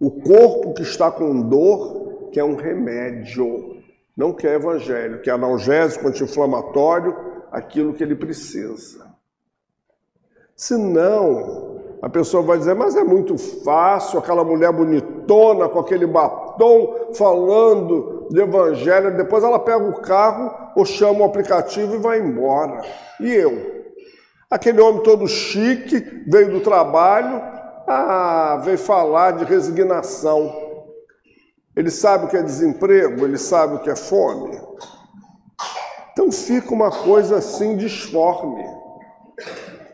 O 0.00 0.10
corpo 0.10 0.72
que 0.74 0.82
está 0.82 1.10
com 1.10 1.42
dor 1.42 2.30
quer 2.32 2.44
um 2.44 2.56
remédio, 2.56 3.82
não 4.16 4.32
quer 4.32 4.54
Evangelho, 4.54 5.20
quer 5.20 5.32
analgésico, 5.32 6.08
anti-inflamatório, 6.08 7.14
aquilo 7.50 7.92
que 7.92 8.02
ele 8.02 8.16
precisa. 8.16 9.14
Se 10.56 10.76
não, 10.76 11.80
a 12.00 12.08
pessoa 12.08 12.42
vai 12.42 12.58
dizer, 12.58 12.74
mas 12.74 12.96
é 12.96 13.04
muito 13.04 13.36
fácil, 13.36 14.18
aquela 14.18 14.44
mulher 14.44 14.72
bonitona 15.24 15.68
com 15.68 15.78
aquele 15.78 16.06
batom 16.06 17.12
falando 17.14 18.28
de 18.30 18.40
evangelho, 18.40 19.16
depois 19.16 19.42
ela 19.42 19.58
pega 19.58 19.84
o 19.84 20.00
carro 20.00 20.52
ou 20.76 20.84
chama 20.84 21.20
o 21.20 21.24
aplicativo 21.24 21.94
e 21.94 21.98
vai 21.98 22.20
embora. 22.20 22.82
E 23.20 23.32
eu? 23.32 23.84
Aquele 24.50 24.80
homem 24.80 25.02
todo 25.02 25.26
chique, 25.26 26.22
veio 26.28 26.52
do 26.52 26.60
trabalho, 26.60 27.42
ah, 27.86 28.60
veio 28.62 28.78
falar 28.78 29.32
de 29.32 29.44
resignação. 29.44 30.62
Ele 31.76 31.90
sabe 31.90 32.26
o 32.26 32.28
que 32.28 32.36
é 32.36 32.42
desemprego, 32.42 33.24
ele 33.24 33.38
sabe 33.38 33.76
o 33.76 33.78
que 33.80 33.90
é 33.90 33.96
fome. 33.96 34.60
Então 36.12 36.30
fica 36.30 36.72
uma 36.72 36.90
coisa 36.90 37.38
assim 37.38 37.76
disforme 37.76 38.64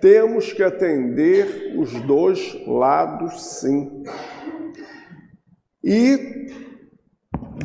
temos 0.00 0.52
que 0.52 0.62
atender 0.62 1.74
os 1.76 1.92
dois 2.02 2.56
lados, 2.66 3.42
sim. 3.42 4.02
E 5.82 6.46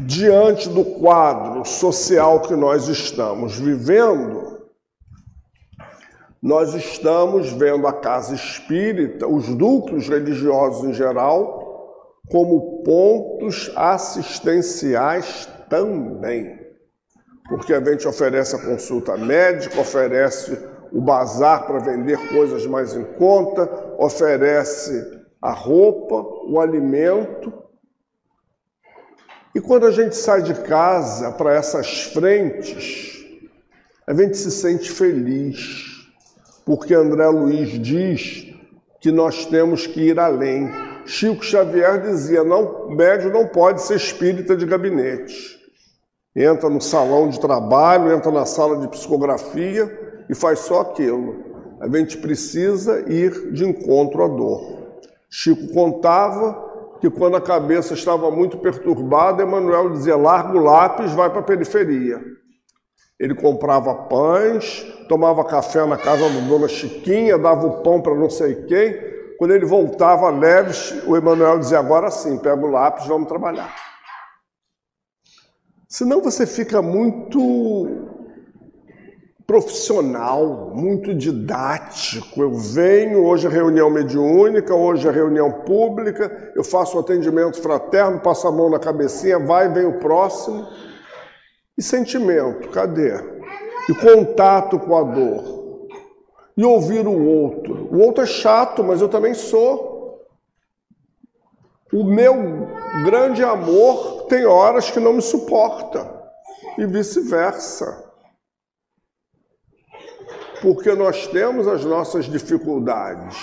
diante 0.06 0.70
do 0.70 0.86
quadro 0.86 1.66
social 1.66 2.42
que 2.42 2.56
nós 2.56 2.88
estamos 2.88 3.58
vivendo, 3.58 4.56
nós 6.42 6.74
estamos 6.76 7.52
vendo 7.54 7.88
a 7.88 7.94
casa 7.94 8.36
espírita, 8.36 9.28
os 9.28 9.48
núcleos 9.48 10.08
religiosos 10.08 10.84
em 10.84 10.94
geral, 10.94 12.22
como 12.30 12.84
pontos 12.84 13.72
assistenciais 13.76 15.50
também. 15.70 16.60
Porque 17.50 17.74
a 17.74 17.84
gente 17.84 18.08
oferece 18.08 18.56
a 18.56 18.64
consulta 18.64 19.18
médica, 19.18 19.82
oferece 19.82 20.58
o 20.92 21.02
bazar 21.02 21.66
para 21.66 21.80
vender 21.80 22.18
coisas 22.30 22.66
mais 22.66 22.96
em 22.96 23.04
conta, 23.04 23.96
oferece 23.98 25.20
a 25.42 25.52
roupa, 25.52 26.16
o 26.48 26.60
alimento. 26.60 27.65
E 29.56 29.62
quando 29.62 29.86
a 29.86 29.92
gente 29.92 30.18
sai 30.18 30.42
de 30.42 30.54
casa 30.54 31.32
para 31.32 31.54
essas 31.54 32.04
frentes, 32.12 33.24
a 34.06 34.14
gente 34.14 34.36
se 34.36 34.52
sente 34.52 34.92
feliz, 34.92 36.10
porque 36.66 36.94
André 36.94 37.26
Luiz 37.30 37.70
diz 37.80 38.54
que 39.00 39.14
nós 39.14 39.46
temos 39.46 39.88
que 39.88 40.02
ir 40.02 40.20
além. 40.20 40.70
Chico 41.06 41.42
Xavier 41.42 42.02
dizia: 42.02 42.44
não, 42.44 42.90
médio 42.90 43.32
não 43.32 43.48
pode 43.48 43.82
ser 43.82 43.96
espírita 43.96 44.58
de 44.58 44.66
gabinete. 44.66 45.58
Entra 46.36 46.70
no 46.70 46.82
salão 46.82 47.30
de 47.30 47.40
trabalho, 47.40 48.12
entra 48.12 48.32
na 48.32 48.46
sala 48.46 48.78
de 48.82 48.90
psicografia 48.90 50.26
e 50.30 50.36
faz 50.36 50.60
só 50.60 50.82
aquilo. 50.82 51.78
A 51.80 51.88
gente 51.88 52.18
precisa 52.18 53.06
ir 53.08 53.54
de 53.54 53.64
encontro 53.64 54.22
à 54.22 54.28
dor. 54.28 55.00
Chico 55.30 55.74
contava 55.74 56.65
que 57.06 57.10
quando 57.20 57.38
a 57.38 57.42
cabeça 57.42 57.94
estava 57.94 58.32
muito 58.32 58.58
perturbada, 58.58 59.44
Emanuel 59.44 59.92
dizia: 59.92 60.16
larga 60.16 60.58
o 60.58 60.64
lápis, 60.64 61.12
vai 61.14 61.30
para 61.30 61.40
a 61.40 61.44
periferia. 61.44 62.20
Ele 63.20 63.36
comprava 63.36 63.94
pães, 63.94 64.84
tomava 65.08 65.46
café 65.46 65.86
na 65.86 65.98
casa 65.98 66.28
da 66.28 66.40
dona 66.48 66.68
Chiquinha, 66.68 67.38
dava 67.38 67.68
o 67.68 67.84
pão 67.84 68.02
para 68.02 68.16
não 68.16 68.30
sei 68.30 68.66
quem. 68.66 69.16
Quando 69.38 69.54
ele 69.54 69.66
voltava 69.66 70.30
leves, 70.30 71.04
o 71.06 71.16
Emanuel 71.16 71.60
dizia: 71.60 71.80
Agora 71.80 72.10
sim, 72.10 72.38
pega 72.40 72.66
o 72.66 72.72
lápis, 72.72 73.06
vamos 73.06 73.28
trabalhar. 73.28 73.74
Senão 75.88 76.22
você 76.22 76.48
fica 76.48 76.82
muito 76.82 78.15
profissional, 79.48 80.72
muito 80.74 81.14
didático. 81.14 82.42
Eu 82.42 82.54
venho, 82.54 83.26
hoje 83.26 83.48
é 83.48 83.50
reunião 83.50 83.90
mediúnica, 83.90 84.74
hoje 84.74 85.08
é 85.08 85.12
reunião 85.12 85.52
pública, 85.52 86.52
eu 86.56 86.64
faço 86.64 86.98
um 86.98 87.00
atendimento 87.00 87.62
fraterno, 87.62 88.20
passo 88.20 88.48
a 88.48 88.52
mão 88.52 88.70
na 88.70 88.80
cabecinha, 88.80 89.40
vai, 89.40 89.70
vem 89.70 89.86
o 89.86 90.00
próximo. 90.00 90.68
E 91.78 91.84
sentimento, 91.84 92.70
cadê? 92.70 93.14
E 93.90 93.94
contato 93.94 94.80
com 94.80 94.98
a 94.98 95.04
dor. 95.04 95.88
E 96.58 96.64
ouvir 96.64 97.06
o 97.06 97.26
outro. 97.26 97.90
O 97.92 98.00
outro 98.00 98.24
é 98.24 98.28
chato, 98.28 98.84
mas 98.84 99.02
eu 99.02 99.10
também 99.10 99.34
sou. 99.34 100.26
O 101.94 102.04
meu 102.04 102.34
grande 103.04 103.44
amor 103.44 104.26
tem 104.28 104.46
horas 104.46 104.90
que 104.90 105.00
não 105.00 105.14
me 105.14 105.22
suporta. 105.22 106.10
E 106.78 106.86
vice-versa. 106.86 108.05
Porque 110.66 110.96
nós 110.96 111.28
temos 111.28 111.68
as 111.68 111.86
nossas 111.86 112.26
dificuldades. 112.26 113.38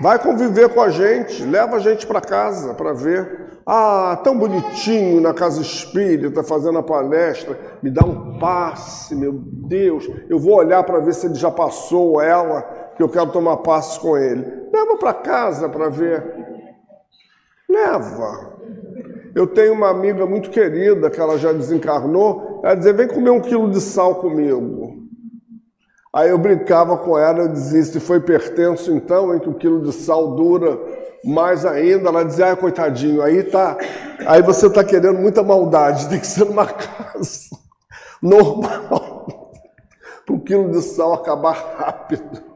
Vai 0.00 0.18
conviver 0.18 0.68
com 0.70 0.80
a 0.80 0.90
gente, 0.90 1.44
leva 1.44 1.76
a 1.76 1.78
gente 1.78 2.08
para 2.08 2.20
casa 2.20 2.74
para 2.74 2.92
ver. 2.92 3.60
Ah, 3.64 4.20
tão 4.24 4.36
bonitinho 4.36 5.20
na 5.20 5.32
casa 5.32 5.62
espírita, 5.62 6.42
fazendo 6.42 6.76
a 6.78 6.82
palestra, 6.82 7.56
me 7.80 7.88
dá 7.88 8.04
um 8.04 8.36
passe, 8.40 9.14
meu 9.14 9.32
Deus. 9.32 10.10
Eu 10.28 10.40
vou 10.40 10.56
olhar 10.56 10.82
para 10.82 10.98
ver 10.98 11.14
se 11.14 11.26
ele 11.26 11.36
já 11.36 11.52
passou 11.52 12.20
ela, 12.20 12.62
que 12.96 13.02
eu 13.04 13.08
quero 13.08 13.30
tomar 13.30 13.58
passe 13.58 14.00
com 14.00 14.18
ele. 14.18 14.44
Leva 14.72 14.96
para 14.96 15.14
casa 15.14 15.68
para 15.68 15.88
ver. 15.88 16.34
Leva. 17.70 18.54
Eu 19.36 19.46
tenho 19.46 19.72
uma 19.72 19.90
amiga 19.90 20.26
muito 20.26 20.50
querida, 20.50 21.08
que 21.08 21.20
ela 21.20 21.38
já 21.38 21.52
desencarnou, 21.52 22.60
ela 22.64 22.74
dizia: 22.74 22.92
vem 22.92 23.06
comer 23.06 23.30
um 23.30 23.40
quilo 23.40 23.70
de 23.70 23.80
sal 23.80 24.16
comigo. 24.16 25.01
Aí 26.12 26.28
eu 26.28 26.36
brincava 26.36 26.96
com 26.98 27.18
ela, 27.18 27.40
eu 27.40 27.48
dizia: 27.48 27.82
se 27.84 27.98
foi 27.98 28.20
pertenço 28.20 28.92
então, 28.92 29.34
em 29.34 29.38
que 29.38 29.48
o 29.48 29.54
quilo 29.54 29.82
de 29.82 29.92
sal 29.92 30.34
dura 30.34 30.78
mais 31.24 31.64
ainda, 31.64 32.08
ela 32.08 32.24
dizia, 32.24 32.56
coitadinho, 32.56 33.22
aí 33.22 33.44
tá, 33.44 33.78
aí 34.26 34.42
você 34.42 34.66
está 34.66 34.82
querendo 34.82 35.20
muita 35.20 35.42
maldade, 35.42 36.08
tem 36.10 36.18
que 36.18 36.26
ser 36.26 36.44
numa 36.44 36.66
casa 36.66 37.56
normal, 38.20 39.52
para 40.26 40.34
o 40.34 40.40
quilo 40.40 40.70
de 40.70 40.82
sal 40.82 41.14
acabar 41.14 41.52
rápido. 41.52 42.52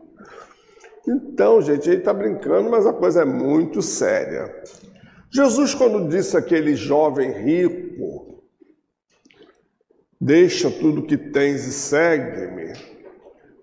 Então, 1.08 1.62
gente, 1.62 1.88
a 1.88 1.92
gente 1.92 2.00
está 2.00 2.12
brincando, 2.12 2.68
mas 2.68 2.84
a 2.84 2.92
coisa 2.92 3.22
é 3.22 3.24
muito 3.24 3.80
séria. 3.80 4.52
Jesus, 5.30 5.72
quando 5.72 6.08
disse 6.08 6.36
aquele 6.36 6.74
jovem 6.74 7.30
rico, 7.30 8.42
deixa 10.20 10.68
tudo 10.68 11.06
que 11.06 11.16
tens 11.16 11.64
e 11.64 11.72
segue-me, 11.72 12.72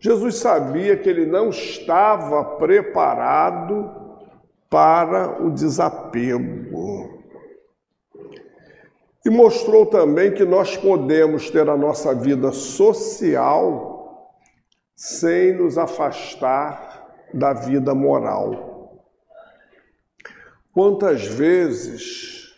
Jesus 0.04 0.36
sabia 0.36 0.98
que 0.98 1.08
ele 1.08 1.26
não 1.26 1.48
estava 1.48 2.44
preparado 2.58 3.90
para 4.70 5.42
o 5.42 5.50
desapego. 5.50 7.24
E 9.26 9.30
mostrou 9.30 9.86
também 9.86 10.34
que 10.34 10.44
nós 10.44 10.76
podemos 10.76 11.50
ter 11.50 11.70
a 11.70 11.78
nossa 11.78 12.14
vida 12.14 12.52
social 12.52 14.36
sem 14.94 15.54
nos 15.54 15.78
afastar 15.78 17.08
da 17.34 17.54
vida 17.54 17.96
moral. 17.96 19.00
Quantas 20.74 21.26
vezes 21.26 22.54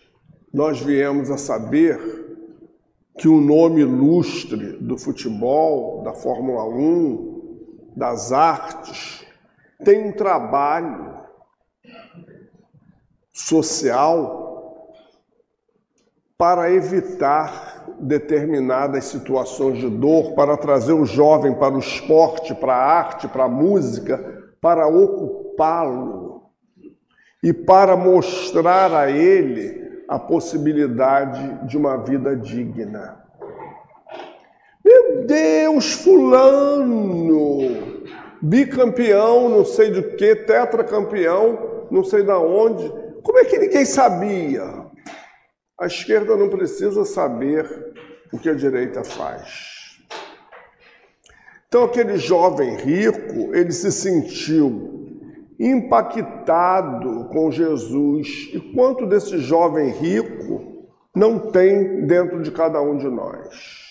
nós 0.52 0.82
viemos 0.82 1.30
a 1.30 1.38
saber 1.38 2.26
que 3.20 3.28
o 3.28 3.40
nome 3.40 3.82
ilustre 3.82 4.78
do 4.80 4.98
futebol, 4.98 6.02
da 6.02 6.14
Fórmula 6.14 6.66
1, 6.66 7.35
das 7.96 8.32
artes, 8.32 9.26
tem 9.84 10.10
um 10.10 10.12
trabalho 10.12 11.16
social 13.32 14.94
para 16.38 16.72
evitar 16.72 17.86
determinadas 18.00 19.06
situações 19.06 19.78
de 19.78 19.90
dor, 19.90 20.34
para 20.34 20.58
trazer 20.58 20.94
o 20.94 21.06
jovem 21.06 21.54
para 21.54 21.74
o 21.74 21.80
esporte, 21.80 22.54
para 22.54 22.76
a 22.76 22.86
arte, 22.86 23.28
para 23.28 23.46
a 23.46 23.50
música, 23.50 24.54
para 24.60 24.88
ocupá-lo 24.88 26.50
e 27.42 27.54
para 27.54 27.96
mostrar 27.96 28.94
a 28.94 29.10
ele 29.10 30.04
a 30.08 30.20
possibilidade 30.20 31.68
de 31.68 31.78
uma 31.78 31.98
vida 31.98 32.36
digna. 32.36 33.25
Deus, 35.26 35.94
fulano, 35.94 37.60
bicampeão, 38.42 39.50
não 39.50 39.66
sei 39.66 39.92
do 39.92 40.16
que, 40.16 40.36
tetracampeão, 40.36 41.88
não 41.90 42.04
sei 42.04 42.24
da 42.24 42.38
onde, 42.38 42.92
como 43.24 43.40
é 43.40 43.46
que 43.46 43.58
ninguém 43.58 43.86
sabia? 43.86 44.86
A 45.80 45.88
esquerda 45.88 46.38
não 46.38 46.48
precisa 46.48 47.04
saber 47.04 47.94
o 48.32 48.38
que 48.38 48.50
a 48.50 48.54
direita 48.54 49.04
faz. 49.04 49.98
Então, 51.68 51.84
aquele 51.84 52.18
jovem 52.18 52.76
rico, 52.76 53.54
ele 53.54 53.72
se 53.72 53.92
sentiu 53.92 54.96
impactado 55.60 57.30
com 57.30 57.52
Jesus. 57.52 58.50
E 58.54 58.60
quanto 58.74 59.06
desse 59.06 59.40
jovem 59.40 59.90
rico 59.90 60.88
não 61.14 61.52
tem 61.52 62.06
dentro 62.06 62.42
de 62.42 62.52
cada 62.52 62.82
um 62.82 62.98
de 62.98 63.10
nós? 63.10 63.85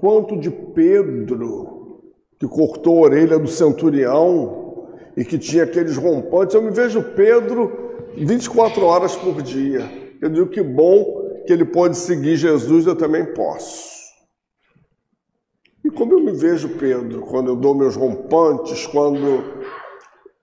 Quanto 0.00 0.36
de 0.36 0.50
Pedro, 0.50 2.00
que 2.38 2.48
cortou 2.48 2.98
a 2.98 3.08
orelha 3.08 3.38
do 3.38 3.48
centurião, 3.48 4.60
e 5.16 5.24
que 5.24 5.38
tinha 5.38 5.64
aqueles 5.64 5.96
rompantes. 5.96 6.54
Eu 6.54 6.62
me 6.62 6.70
vejo 6.70 7.02
Pedro 7.14 7.70
24 8.16 8.84
horas 8.84 9.14
por 9.16 9.42
dia. 9.42 9.82
Eu 10.20 10.30
digo 10.30 10.48
que 10.48 10.62
bom 10.62 11.42
que 11.46 11.52
ele 11.52 11.64
pode 11.64 11.96
seguir 11.96 12.36
Jesus, 12.36 12.86
eu 12.86 12.96
também 12.96 13.24
posso. 13.34 13.90
E 15.84 15.90
como 15.90 16.12
eu 16.12 16.20
me 16.20 16.32
vejo 16.32 16.70
Pedro, 16.78 17.22
quando 17.22 17.48
eu 17.48 17.56
dou 17.56 17.74
meus 17.74 17.96
rompantes, 17.96 18.86
quando 18.86 19.44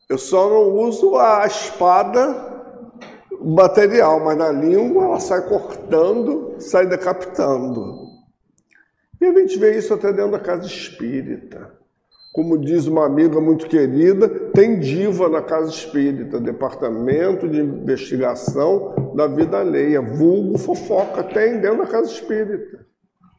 eu 0.10 0.18
só 0.18 0.50
não 0.50 0.76
uso 0.76 1.16
a 1.16 1.46
espada 1.46 2.46
material, 3.40 4.20
mas 4.24 4.38
na 4.38 4.52
língua 4.52 5.06
ela 5.06 5.20
sai 5.20 5.48
cortando, 5.48 6.56
sai 6.60 6.88
decapitando. 6.88 8.07
E 9.20 9.26
a 9.26 9.34
gente 9.34 9.58
vê 9.58 9.78
isso 9.78 9.94
até 9.94 10.14
dentro 10.14 10.32
da 10.32 10.40
casa 10.40 10.66
espírita. 10.66 11.72
Como 12.34 12.58
diz 12.58 12.86
uma 12.86 13.04
amiga 13.04 13.42
muito 13.42 13.68
querida, 13.68 14.30
tem 14.30 14.80
diva 14.80 15.28
na 15.28 15.42
Casa 15.42 15.72
Espírita, 15.72 16.40
Departamento 16.40 17.50
de 17.50 17.60
Investigação 17.60 19.12
da 19.16 19.26
Vida 19.26 19.58
Alheia, 19.58 20.00
vulgo 20.04 20.56
fofoca, 20.60 21.24
tem 21.24 21.60
dentro 21.60 21.80
da 21.80 21.88
Casa 21.88 22.12
Espírita. 22.12 22.86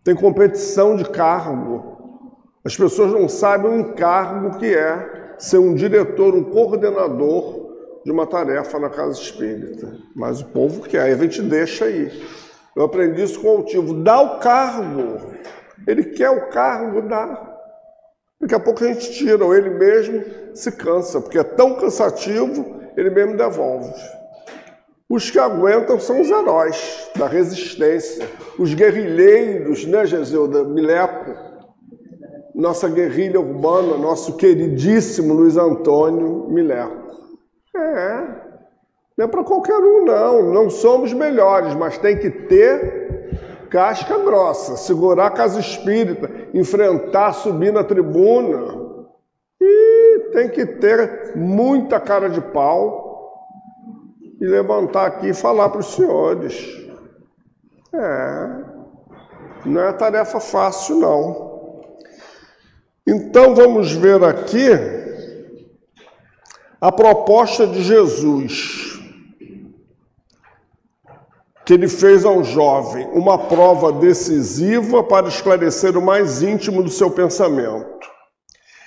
Tem 0.03 0.17
competição 0.17 0.97
de 0.97 1.05
cargo. 1.05 1.97
As 2.65 2.77
pessoas 2.77 3.13
não 3.13 3.29
sabem 3.29 3.71
o 3.71 3.81
encargo 3.81 4.59
que 4.59 4.75
é 4.75 5.35
ser 5.39 5.59
um 5.59 5.75
diretor, 5.75 6.35
um 6.35 6.45
coordenador 6.45 7.69
de 8.05 8.11
uma 8.11 8.27
tarefa 8.27 8.79
na 8.79 8.89
casa 8.89 9.21
espírita. 9.21 9.97
Mas 10.17 10.41
o 10.41 10.47
povo 10.47 10.81
quer, 10.81 11.03
a 11.03 11.17
gente 11.17 11.41
deixa 11.43 11.85
aí. 11.85 12.11
Eu 12.75 12.85
aprendi 12.85 13.23
isso 13.23 13.41
com 13.41 13.49
o 13.49 13.57
altivo. 13.59 13.95
Dá 14.03 14.21
o 14.21 14.39
cargo. 14.39 15.19
Ele 15.89 16.05
quer 16.05 16.29
o 16.29 16.51
cargo, 16.51 17.01
dá. 17.01 17.57
Daqui 18.39 18.55
a 18.55 18.61
pouco 18.61 18.85
a 18.85 18.89
gente 18.89 19.11
tira, 19.11 19.43
ou 19.43 19.57
ele 19.57 19.71
mesmo 19.71 20.23
se 20.55 20.71
cansa, 20.71 21.19
porque 21.19 21.39
é 21.39 21.43
tão 21.43 21.77
cansativo, 21.77 22.77
ele 22.95 23.09
mesmo 23.09 23.39
devolve. 23.39 23.91
Os 25.09 25.31
que 25.31 25.39
aguentam 25.39 25.99
são 25.99 26.21
os 26.21 26.29
heróis 26.29 27.11
da 27.17 27.27
resistência, 27.27 28.29
os 28.59 28.75
guerrilheiros, 28.75 29.87
né, 29.87 30.05
Geseuda 30.05 30.63
Mileco? 30.63 31.35
Nossa 32.55 32.87
guerrilha 32.87 33.41
urbana, 33.41 33.97
nosso 33.97 34.37
queridíssimo 34.37 35.33
Luiz 35.33 35.57
Antônio 35.57 36.51
Mileco. 36.51 37.09
É, 37.75 38.49
não 39.17 39.25
é 39.25 39.29
para 39.29 39.43
qualquer 39.43 39.79
um, 39.79 40.05
não. 40.05 40.53
Não 40.53 40.69
somos 40.69 41.15
melhores, 41.15 41.75
mas 41.75 41.97
tem 41.97 42.19
que 42.19 42.29
ter 42.29 43.08
casca 43.71 44.19
grossa, 44.19 44.77
segurar 44.77 45.27
a 45.27 45.31
casa 45.31 45.61
espírita, 45.61 46.31
enfrentar, 46.55 47.33
subir 47.33 47.73
na 47.73 47.85
tribuna. 47.85 48.89
E 49.61 50.31
tem 50.33 50.49
que 50.49 50.65
ter 50.65 51.37
muita 51.37 51.99
cara 51.99 52.29
de 52.29 52.41
pau 52.41 53.09
e 54.41 54.47
levantar 54.47 55.07
aqui 55.07 55.29
e 55.29 55.35
falar 55.35 55.69
para 55.69 55.81
os 55.81 55.95
senhores. 55.95 56.79
É, 57.93 58.65
não 59.65 59.81
é 59.81 59.93
tarefa 59.93 60.39
fácil, 60.39 60.97
não. 60.97 61.49
Então 63.07 63.55
vamos 63.55 63.93
ver 63.93 64.23
aqui 64.23 64.69
a 66.81 66.93
proposta 66.93 67.67
de 67.67 67.83
Jesus, 67.83 68.98
que 71.69 71.75
ele 71.75 71.87
fez 71.87 72.25
ao 72.25 72.43
jovem, 72.43 73.07
uma 73.13 73.37
prova 73.37 73.93
decisiva 73.93 75.05
para 75.05 75.29
esclarecer 75.29 75.99
o 75.99 76.01
mais 76.01 76.41
íntimo 76.41 76.83
do 76.83 76.89
seu 76.89 77.11
pensamento. 77.11 78.09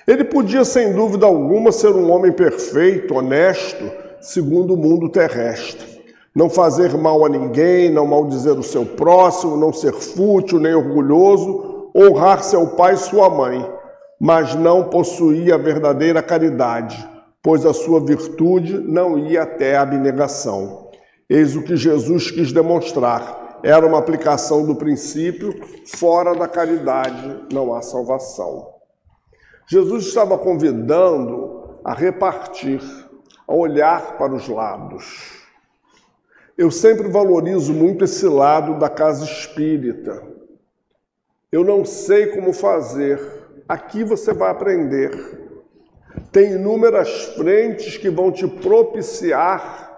Ele 0.07 0.23
podia, 0.23 0.65
sem 0.65 0.91
dúvida 0.91 1.27
alguma, 1.27 1.71
ser 1.71 1.89
um 1.89 2.11
homem 2.11 2.31
perfeito, 2.31 3.13
honesto, 3.13 3.83
segundo 4.19 4.73
o 4.73 4.77
mundo 4.77 5.09
terrestre. 5.09 6.01
Não 6.33 6.49
fazer 6.49 6.97
mal 6.97 7.23
a 7.23 7.29
ninguém, 7.29 7.91
não 7.91 8.07
maldizer 8.07 8.57
o 8.57 8.63
seu 8.63 8.83
próximo, 8.83 9.55
não 9.55 9.71
ser 9.71 9.93
fútil 9.93 10.59
nem 10.59 10.73
orgulhoso, 10.73 11.91
honrar 11.95 12.43
seu 12.43 12.65
pai 12.65 12.95
e 12.95 12.97
sua 12.97 13.29
mãe, 13.29 13.63
mas 14.19 14.55
não 14.55 14.85
possuía 14.85 15.53
a 15.53 15.59
verdadeira 15.59 16.23
caridade, 16.23 17.07
pois 17.43 17.63
a 17.63 17.73
sua 17.75 17.99
virtude 17.99 18.79
não 18.79 19.19
ia 19.19 19.43
até 19.43 19.75
a 19.75 19.83
abnegação. 19.83 20.80
Eis 21.33 21.55
o 21.55 21.63
que 21.63 21.77
Jesus 21.77 22.29
quis 22.29 22.51
demonstrar. 22.51 23.61
Era 23.63 23.87
uma 23.87 23.99
aplicação 23.99 24.65
do 24.65 24.75
princípio: 24.75 25.55
fora 25.85 26.35
da 26.35 26.45
caridade 26.45 27.45
não 27.53 27.73
há 27.73 27.81
salvação. 27.81 28.73
Jesus 29.65 30.07
estava 30.07 30.37
convidando 30.37 31.79
a 31.85 31.93
repartir 31.93 32.81
a 33.47 33.55
olhar 33.55 34.17
para 34.17 34.33
os 34.33 34.49
lados. 34.49 35.47
Eu 36.57 36.69
sempre 36.69 37.07
valorizo 37.07 37.73
muito 37.73 38.03
esse 38.03 38.27
lado 38.27 38.77
da 38.77 38.89
casa 38.89 39.23
espírita. 39.23 40.21
Eu 41.49 41.63
não 41.63 41.85
sei 41.85 42.27
como 42.27 42.51
fazer. 42.51 43.21
Aqui 43.69 44.03
você 44.03 44.33
vai 44.33 44.51
aprender. 44.51 45.11
Tem 46.29 46.51
inúmeras 46.55 47.33
frentes 47.37 47.95
que 47.95 48.09
vão 48.09 48.33
te 48.33 48.45
propiciar 48.45 49.90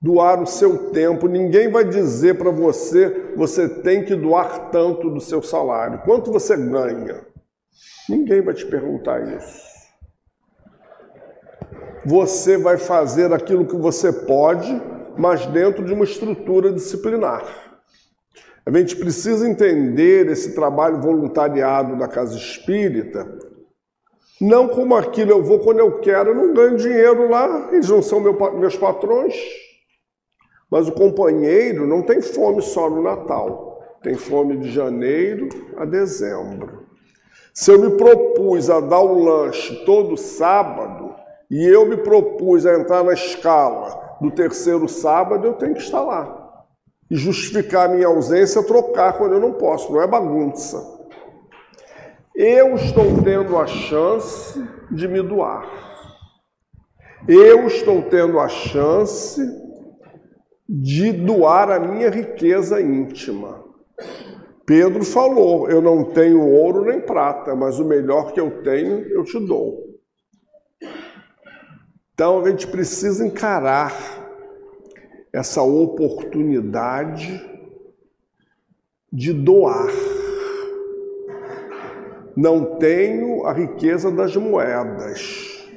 doar 0.00 0.42
o 0.42 0.46
seu 0.46 0.90
tempo. 0.90 1.28
Ninguém 1.28 1.70
vai 1.70 1.84
dizer 1.84 2.38
para 2.38 2.50
você, 2.50 3.32
você 3.36 3.68
tem 3.68 4.04
que 4.04 4.14
doar 4.14 4.70
tanto 4.70 5.10
do 5.10 5.20
seu 5.20 5.42
salário. 5.42 6.00
Quanto 6.04 6.32
você 6.32 6.56
ganha? 6.56 7.26
Ninguém 8.08 8.42
vai 8.42 8.54
te 8.54 8.66
perguntar 8.66 9.20
isso 9.36 9.70
você 12.04 12.56
vai 12.56 12.78
fazer 12.78 13.32
aquilo 13.32 13.66
que 13.66 13.76
você 13.76 14.12
pode, 14.12 14.80
mas 15.16 15.46
dentro 15.46 15.84
de 15.84 15.92
uma 15.92 16.04
estrutura 16.04 16.72
disciplinar. 16.72 17.44
A 18.64 18.70
gente 18.76 18.96
precisa 18.96 19.48
entender 19.48 20.28
esse 20.28 20.54
trabalho 20.54 21.00
voluntariado 21.00 21.98
da 21.98 22.06
casa 22.06 22.36
espírita, 22.36 23.38
não 24.40 24.68
como 24.68 24.94
aquilo 24.94 25.32
eu 25.32 25.42
vou 25.42 25.58
quando 25.58 25.80
eu 25.80 25.98
quero, 26.00 26.30
eu 26.30 26.34
não 26.34 26.54
ganho 26.54 26.76
dinheiro 26.76 27.28
lá, 27.28 27.68
eles 27.72 27.88
não 27.88 28.00
são 28.00 28.20
meu, 28.20 28.34
meus 28.58 28.76
patrões. 28.76 29.34
Mas 30.70 30.88
o 30.88 30.92
companheiro 30.92 31.86
não 31.86 32.02
tem 32.02 32.22
fome 32.22 32.62
só 32.62 32.88
no 32.88 33.02
Natal, 33.02 33.82
tem 34.02 34.14
fome 34.14 34.56
de 34.58 34.70
janeiro 34.70 35.48
a 35.76 35.84
dezembro. 35.84 36.86
Se 37.52 37.72
eu 37.72 37.80
me 37.80 37.96
propus 37.96 38.70
a 38.70 38.80
dar 38.80 39.02
um 39.02 39.24
lanche 39.24 39.84
todo 39.84 40.16
sábado, 40.16 41.14
e 41.50 41.66
eu 41.66 41.84
me 41.84 41.96
propus 41.96 42.64
a 42.64 42.78
entrar 42.78 43.02
na 43.02 43.12
escala 43.12 44.16
do 44.20 44.30
terceiro 44.30 44.88
sábado, 44.88 45.48
eu 45.48 45.54
tenho 45.54 45.74
que 45.74 45.82
estar 45.82 46.00
lá. 46.00 46.64
E 47.10 47.16
justificar 47.16 47.90
a 47.90 47.92
minha 47.92 48.06
ausência, 48.06 48.62
trocar 48.62 49.14
quando 49.14 49.34
eu 49.34 49.40
não 49.40 49.54
posso, 49.54 49.92
não 49.92 50.00
é 50.00 50.06
bagunça. 50.06 51.00
Eu 52.36 52.76
estou 52.76 53.20
tendo 53.24 53.58
a 53.58 53.66
chance 53.66 54.64
de 54.92 55.08
me 55.08 55.20
doar. 55.20 55.68
Eu 57.26 57.66
estou 57.66 58.00
tendo 58.02 58.38
a 58.38 58.48
chance 58.48 59.42
de 60.72 61.10
doar 61.10 61.68
a 61.68 61.80
minha 61.80 62.08
riqueza 62.08 62.80
íntima. 62.80 63.64
Pedro 64.64 65.04
falou: 65.04 65.68
Eu 65.68 65.82
não 65.82 66.04
tenho 66.04 66.46
ouro 66.46 66.84
nem 66.84 67.00
prata, 67.00 67.56
mas 67.56 67.80
o 67.80 67.84
melhor 67.84 68.32
que 68.32 68.40
eu 68.40 68.62
tenho 68.62 69.00
eu 69.08 69.24
te 69.24 69.44
dou. 69.44 69.98
Então 72.14 72.44
a 72.44 72.50
gente 72.50 72.68
precisa 72.68 73.26
encarar 73.26 73.92
essa 75.32 75.60
oportunidade 75.60 77.44
de 79.12 79.32
doar. 79.32 79.88
Não 82.36 82.76
tenho 82.76 83.44
a 83.44 83.52
riqueza 83.52 84.08
das 84.08 84.36
moedas, 84.36 85.68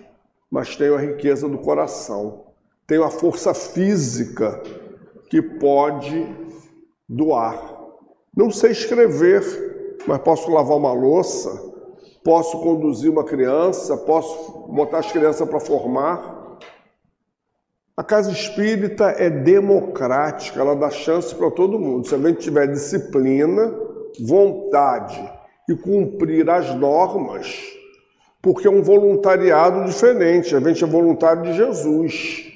mas 0.52 0.76
tenho 0.76 0.96
a 0.96 1.02
riqueza 1.02 1.50
do 1.50 1.58
coração. 1.58 2.44
Tenho 2.86 3.04
a 3.04 3.10
força 3.10 3.56
física 3.56 4.62
que 5.34 5.42
pode 5.42 6.28
doar. 7.10 7.76
Não 8.38 8.52
sei 8.52 8.70
escrever, 8.70 9.98
mas 10.06 10.20
posso 10.20 10.52
lavar 10.52 10.78
uma 10.78 10.94
louça, 10.94 11.50
posso 12.24 12.60
conduzir 12.62 13.10
uma 13.10 13.24
criança, 13.24 13.98
posso 13.98 14.68
botar 14.72 15.00
as 15.00 15.12
crianças 15.12 15.50
para 15.50 15.60
formar. 15.60 16.60
A 17.98 18.04
casa 18.04 18.30
espírita 18.30 19.06
é 19.06 19.28
democrática, 19.28 20.60
ela 20.60 20.76
dá 20.76 20.92
chance 20.92 21.34
para 21.34 21.50
todo 21.50 21.80
mundo. 21.80 22.08
Se 22.08 22.14
a 22.14 22.20
gente 22.20 22.42
tiver 22.42 22.68
disciplina, 22.68 23.74
vontade 24.24 25.20
e 25.68 25.76
cumprir 25.76 26.48
as 26.48 26.76
normas, 26.76 27.60
porque 28.40 28.68
é 28.68 28.70
um 28.70 28.84
voluntariado 28.84 29.84
diferente. 29.86 30.56
A 30.56 30.60
gente 30.60 30.84
é 30.84 30.88
voluntário 30.88 31.42
de 31.42 31.54
Jesus. 31.54 32.53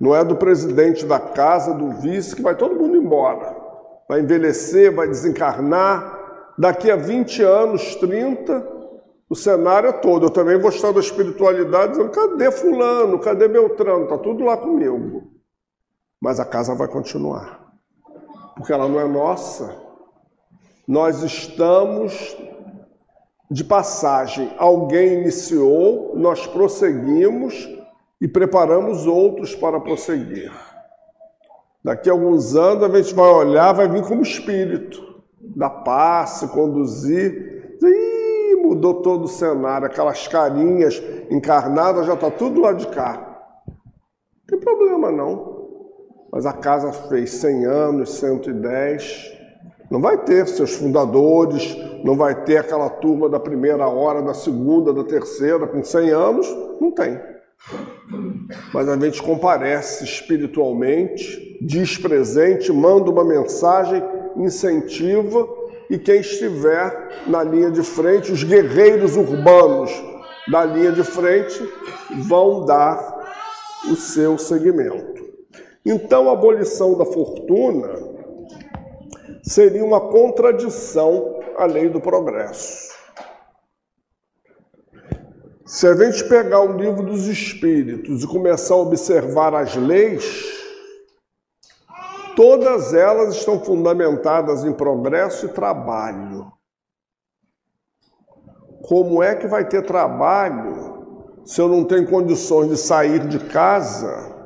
Não 0.00 0.14
é 0.14 0.22
do 0.22 0.36
presidente 0.36 1.06
da 1.06 1.18
casa, 1.18 1.72
do 1.72 1.90
vice, 1.92 2.36
que 2.36 2.42
vai 2.42 2.54
todo 2.54 2.76
mundo 2.76 2.96
embora. 2.96 3.56
Vai 4.08 4.20
envelhecer, 4.20 4.94
vai 4.94 5.08
desencarnar, 5.08 6.16
daqui 6.58 6.90
a 6.90 6.96
20 6.96 7.42
anos, 7.42 7.96
30, 7.96 8.76
o 9.28 9.34
cenário 9.34 9.88
é 9.88 9.92
todo. 9.92 10.26
Eu 10.26 10.30
também 10.30 10.58
vou 10.58 10.70
estar 10.70 10.92
da 10.92 11.00
espiritualidade 11.00 11.92
dizendo: 11.92 12.10
cadê 12.10 12.50
Fulano? 12.50 13.18
Cadê 13.18 13.48
Beltrano? 13.48 14.04
Está 14.04 14.18
tudo 14.18 14.44
lá 14.44 14.56
comigo. 14.56 15.32
Mas 16.20 16.38
a 16.38 16.44
casa 16.44 16.74
vai 16.74 16.88
continuar. 16.88 17.66
Porque 18.56 18.72
ela 18.72 18.88
não 18.88 19.00
é 19.00 19.06
nossa. 19.06 19.76
Nós 20.86 21.22
estamos 21.22 22.36
de 23.50 23.64
passagem. 23.64 24.52
Alguém 24.56 25.20
iniciou, 25.20 26.16
nós 26.16 26.46
prosseguimos 26.46 27.68
e 28.20 28.26
preparamos 28.26 29.06
outros 29.06 29.54
para 29.54 29.80
prosseguir. 29.80 30.52
Daqui 31.84 32.10
a 32.10 32.12
alguns 32.12 32.56
anos 32.56 32.82
a 32.82 32.96
gente 33.00 33.14
vai 33.14 33.28
olhar, 33.28 33.72
vai 33.72 33.88
vir 33.88 34.02
como 34.02 34.22
espírito 34.22 35.22
da 35.40 35.70
paz, 35.70 36.30
se 36.30 36.48
conduzir. 36.48 37.78
Ih, 37.82 38.56
mudou 38.56 39.02
todo 39.02 39.24
o 39.24 39.28
cenário, 39.28 39.86
aquelas 39.86 40.26
carinhas 40.26 41.00
encarnadas 41.30 42.06
já 42.06 42.14
está 42.14 42.30
tudo 42.30 42.60
lá 42.60 42.72
de 42.72 42.88
cá. 42.88 43.38
Não 43.68 44.46
tem 44.48 44.58
problema 44.58 45.12
não. 45.12 45.56
Mas 46.32 46.44
a 46.44 46.52
casa 46.52 46.92
fez 46.92 47.30
100 47.30 47.64
anos, 47.66 48.10
110, 48.14 49.32
Não 49.88 50.00
vai 50.00 50.18
ter 50.24 50.48
seus 50.48 50.74
fundadores, 50.74 51.76
não 52.02 52.16
vai 52.16 52.44
ter 52.44 52.56
aquela 52.56 52.90
turma 52.90 53.28
da 53.28 53.38
primeira 53.38 53.86
hora, 53.88 54.20
da 54.20 54.34
segunda, 54.34 54.92
da 54.92 55.04
terceira, 55.04 55.68
com 55.68 55.82
100 55.84 56.10
anos, 56.10 56.56
não 56.80 56.90
tem. 56.90 57.35
Mas 58.72 58.88
a 58.88 58.96
gente 58.96 59.22
comparece 59.22 60.04
espiritualmente, 60.04 61.58
diz 61.60 61.98
presente, 61.98 62.72
manda 62.72 63.10
uma 63.10 63.24
mensagem, 63.24 64.02
incentiva 64.36 65.48
e 65.88 65.98
quem 65.98 66.20
estiver 66.20 67.24
na 67.26 67.42
linha 67.42 67.70
de 67.70 67.82
frente, 67.82 68.32
os 68.32 68.44
guerreiros 68.44 69.16
urbanos 69.16 69.90
da 70.50 70.64
linha 70.64 70.92
de 70.92 71.02
frente, 71.02 71.60
vão 72.28 72.64
dar 72.64 73.16
o 73.90 73.96
seu 73.96 74.38
segmento. 74.38 75.24
Então, 75.84 76.28
a 76.28 76.32
abolição 76.32 76.96
da 76.96 77.04
fortuna 77.04 77.94
seria 79.42 79.84
uma 79.84 80.00
contradição 80.00 81.40
à 81.56 81.64
lei 81.64 81.88
do 81.88 82.00
progresso. 82.00 82.95
Se 85.66 85.84
a 85.88 85.96
gente 85.96 86.22
pegar 86.28 86.60
o 86.60 86.76
livro 86.76 87.02
dos 87.02 87.26
Espíritos 87.26 88.22
e 88.22 88.26
começar 88.28 88.74
a 88.74 88.78
observar 88.78 89.52
as 89.52 89.74
leis, 89.74 90.24
todas 92.36 92.94
elas 92.94 93.34
estão 93.34 93.58
fundamentadas 93.58 94.62
em 94.64 94.72
progresso 94.72 95.46
e 95.46 95.48
trabalho. 95.48 96.52
Como 98.82 99.20
é 99.20 99.34
que 99.34 99.48
vai 99.48 99.68
ter 99.68 99.84
trabalho 99.84 101.40
se 101.44 101.60
eu 101.60 101.66
não 101.66 101.84
tenho 101.84 102.08
condições 102.08 102.68
de 102.68 102.76
sair 102.76 103.26
de 103.26 103.40
casa 103.40 104.36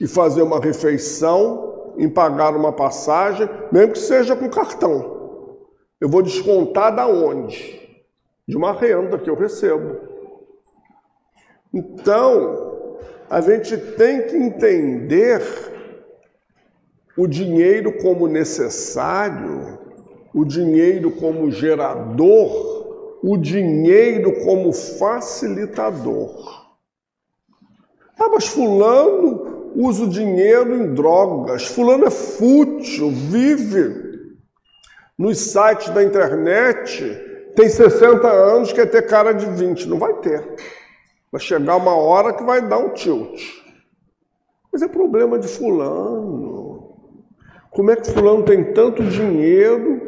e 0.00 0.06
fazer 0.06 0.40
uma 0.40 0.58
refeição, 0.58 1.92
em 1.98 2.08
pagar 2.08 2.56
uma 2.56 2.72
passagem, 2.72 3.46
mesmo 3.70 3.92
que 3.92 3.98
seja 3.98 4.34
com 4.34 4.48
cartão? 4.48 5.58
Eu 6.00 6.08
vou 6.08 6.22
descontar 6.22 6.96
da 6.96 7.06
onde? 7.06 7.87
De 8.48 8.56
uma 8.56 8.72
renda 8.72 9.18
que 9.18 9.28
eu 9.28 9.34
recebo. 9.34 10.00
Então, 11.72 12.96
a 13.28 13.42
gente 13.42 13.76
tem 13.76 14.22
que 14.22 14.34
entender 14.34 15.42
o 17.14 17.26
dinheiro 17.26 17.98
como 17.98 18.26
necessário, 18.26 19.78
o 20.32 20.44
dinheiro 20.44 21.10
como 21.10 21.50
gerador, 21.50 23.18
o 23.22 23.36
dinheiro 23.36 24.44
como 24.44 24.72
facilitador. 24.72 26.68
Ah, 28.18 28.28
mas 28.30 28.46
Fulano 28.46 29.72
usa 29.74 30.04
o 30.04 30.08
dinheiro 30.08 30.74
em 30.74 30.94
drogas, 30.94 31.66
Fulano 31.66 32.06
é 32.06 32.10
fútil, 32.10 33.10
vive 33.10 34.08
nos 35.18 35.38
sites 35.38 35.90
da 35.90 36.02
internet, 36.02 37.27
tem 37.58 37.68
60 37.68 38.28
anos, 38.28 38.72
quer 38.72 38.86
ter 38.86 39.02
cara 39.02 39.32
de 39.32 39.44
20. 39.44 39.88
Não 39.88 39.98
vai 39.98 40.14
ter. 40.14 40.48
Vai 41.32 41.40
chegar 41.40 41.74
uma 41.74 41.96
hora 41.96 42.32
que 42.32 42.44
vai 42.44 42.62
dar 42.62 42.78
um 42.78 42.90
tilt. 42.90 43.42
Mas 44.72 44.80
é 44.80 44.86
problema 44.86 45.36
de 45.40 45.48
Fulano. 45.48 46.94
Como 47.72 47.90
é 47.90 47.96
que 47.96 48.12
fulano 48.12 48.44
tem 48.44 48.72
tanto 48.72 49.02
dinheiro 49.02 50.00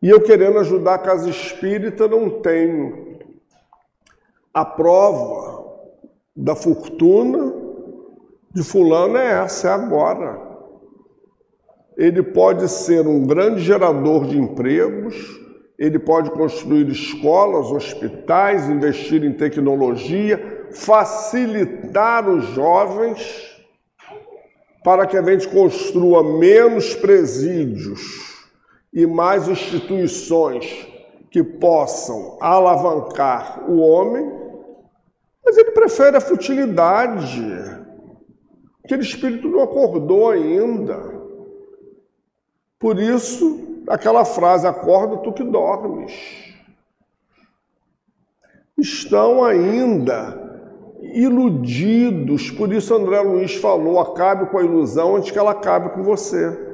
e 0.00 0.08
eu 0.08 0.20
querendo 0.20 0.58
ajudar 0.60 0.94
a 0.94 0.98
casa 0.98 1.28
espírita 1.28 2.06
não 2.06 2.30
tenho? 2.40 3.18
A 4.54 4.64
prova 4.64 5.80
da 6.34 6.54
fortuna 6.54 7.52
de 8.52 8.62
fulano 8.62 9.16
é 9.16 9.42
essa, 9.42 9.68
é 9.68 9.72
agora. 9.72 10.40
Ele 11.96 12.22
pode 12.22 12.68
ser 12.68 13.06
um 13.06 13.26
grande 13.26 13.60
gerador 13.60 14.26
de 14.26 14.38
empregos, 14.38 15.42
ele 15.78 15.98
pode 15.98 16.30
construir 16.30 16.88
escolas, 16.88 17.70
hospitais, 17.70 18.68
investir 18.68 19.24
em 19.24 19.32
tecnologia, 19.32 20.68
facilitar 20.70 22.28
os 22.28 22.44
jovens 22.54 23.50
para 24.84 25.06
que 25.06 25.16
a 25.16 25.22
gente 25.22 25.48
construa 25.48 26.22
menos 26.38 26.94
presídios 26.94 28.00
e 28.92 29.06
mais 29.06 29.48
instituições 29.48 30.88
que 31.30 31.42
possam 31.42 32.36
alavancar 32.40 33.68
o 33.70 33.78
homem, 33.78 34.30
mas 35.44 35.56
ele 35.56 35.70
prefere 35.70 36.16
a 36.16 36.20
futilidade. 36.20 37.42
Aquele 38.84 39.02
espírito 39.02 39.48
não 39.48 39.62
acordou 39.62 40.30
ainda. 40.30 41.22
Por 42.78 42.98
isso, 42.98 43.71
aquela 43.88 44.24
frase: 44.24 44.66
acorda 44.66 45.18
tu 45.18 45.32
que 45.32 45.44
dormes. 45.44 46.12
Estão 48.78 49.44
ainda 49.44 50.40
iludidos. 51.02 52.50
Por 52.50 52.72
isso 52.72 52.94
André 52.94 53.20
Luiz 53.20 53.54
falou: 53.56 54.00
acabe 54.00 54.46
com 54.46 54.58
a 54.58 54.64
ilusão 54.64 55.16
antes 55.16 55.30
que 55.30 55.38
ela 55.38 55.52
acabe 55.52 55.90
com 55.90 56.02
você. 56.02 56.70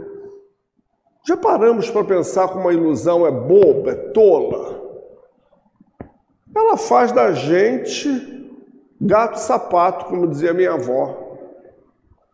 Já 1.27 1.37
paramos 1.37 1.91
para 1.91 2.05
pensar 2.05 2.49
como 2.49 2.69
a 2.69 2.73
ilusão 2.73 3.27
é 3.27 3.31
boba, 3.31 3.91
é 3.91 3.95
tola? 4.13 4.79
Ela 6.55 6.77
faz 6.77 7.13
da 7.13 7.33
gente 7.33 8.39
gato 9.01 9.37
sapato, 9.37 10.07
como 10.07 10.27
dizia 10.27 10.55
minha 10.55 10.73
avó. 10.73 11.37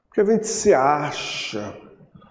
Porque 0.07 0.21
a 0.21 0.25
gente 0.25 0.47
se 0.47 0.73
acha. 0.73 1.84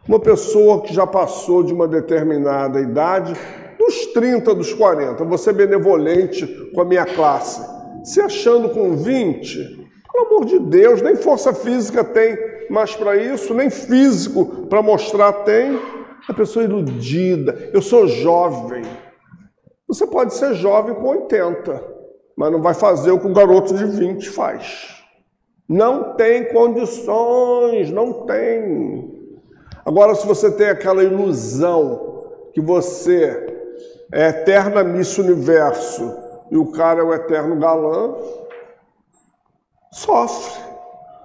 Uma 0.07 0.19
pessoa 0.19 0.81
que 0.81 0.93
já 0.93 1.07
passou 1.07 1.63
de 1.63 1.73
uma 1.73 1.87
determinada 1.87 2.79
idade, 2.79 3.33
dos 3.77 4.07
30, 4.07 4.53
dos 4.53 4.73
40, 4.73 5.23
você 5.23 5.51
benevolente 5.53 6.45
com 6.73 6.81
a 6.81 6.85
minha 6.85 7.05
classe 7.05 7.73
se 8.03 8.19
achando 8.21 8.69
com 8.69 8.95
20, 8.95 9.89
pelo 10.11 10.27
amor 10.27 10.45
de 10.45 10.59
Deus, 10.59 11.01
nem 11.01 11.15
força 11.15 11.53
física 11.53 12.03
tem 12.03 12.37
mais 12.69 12.95
para 12.95 13.15
isso, 13.15 13.53
nem 13.53 13.69
físico 13.69 14.67
para 14.67 14.81
mostrar 14.81 15.31
tem. 15.43 15.79
A 16.27 16.33
pessoa 16.33 16.63
iludida, 16.63 17.69
eu 17.73 17.81
sou 17.81 18.07
jovem. 18.07 18.83
Você 19.87 20.07
pode 20.07 20.33
ser 20.33 20.53
jovem 20.53 20.95
com 20.95 21.07
80, 21.07 21.83
mas 22.37 22.51
não 22.51 22.61
vai 22.61 22.73
fazer 22.73 23.11
o 23.11 23.19
que 23.19 23.27
o 23.27 23.33
garoto 23.33 23.73
de 23.73 23.85
20 23.85 24.29
faz. 24.29 25.03
Não 25.67 26.15
tem 26.15 26.45
condições, 26.45 27.91
não 27.91 28.25
tem. 28.25 29.12
Agora, 29.85 30.15
se 30.15 30.25
você 30.25 30.49
tem 30.49 30.69
aquela 30.69 31.03
ilusão 31.03 32.29
que 32.53 32.61
você 32.61 33.53
é 34.11 34.29
eterna 34.29 34.83
Miss 34.83 35.17
Universo 35.17 36.15
e 36.49 36.57
o 36.57 36.71
cara 36.71 37.01
é 37.01 37.03
o 37.03 37.13
eterno 37.13 37.59
galã, 37.59 38.15
sofre. 39.91 40.61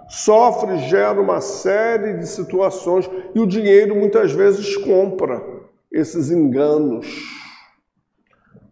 Sofre, 0.08 0.78
gera 0.88 1.20
uma 1.20 1.40
série 1.40 2.14
de 2.14 2.26
situações 2.26 3.08
e 3.34 3.38
o 3.38 3.46
dinheiro 3.46 3.94
muitas 3.94 4.32
vezes 4.32 4.74
compra 4.78 5.44
esses 5.92 6.30
enganos. 6.30 7.06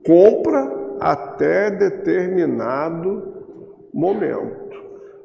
Compra 0.04 0.96
até 0.98 1.70
determinado 1.70 3.44
momento. 3.92 4.66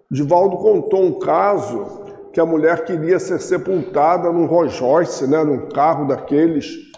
Divaldo 0.10 0.58
contou 0.58 1.04
um 1.04 1.18
caso 1.18 2.11
que 2.34 2.40
a 2.40 2.46
mulher 2.46 2.86
queria 2.86 3.20
ser 3.20 3.40
sepultada 3.40 4.32
num 4.32 4.46
Rolls 4.46 4.80
Royce, 4.80 5.28
né, 5.28 5.44
num 5.44 5.70
carro 5.70 6.08
daqueles 6.08 6.92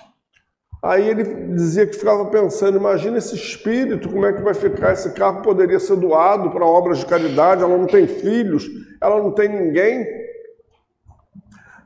Aí 0.83 1.07
ele 1.07 1.23
dizia 1.55 1.87
que 1.87 1.95
ficava 1.95 2.25
pensando: 2.25 2.77
imagina 2.77 3.17
esse 3.17 3.33
espírito, 3.35 4.09
como 4.09 4.25
é 4.25 4.33
que 4.33 4.41
vai 4.41 4.53
ficar? 4.53 4.91
Esse 4.91 5.13
carro 5.13 5.41
poderia 5.41 5.79
ser 5.79 5.95
doado 5.95 6.51
para 6.51 6.65
obras 6.65 6.97
de 6.97 7.05
caridade, 7.05 7.63
ela 7.63 7.77
não 7.77 7.87
tem 7.87 8.05
filhos, 8.05 8.67
ela 9.01 9.17
não 9.17 9.31
tem 9.31 9.47
ninguém. 9.47 10.05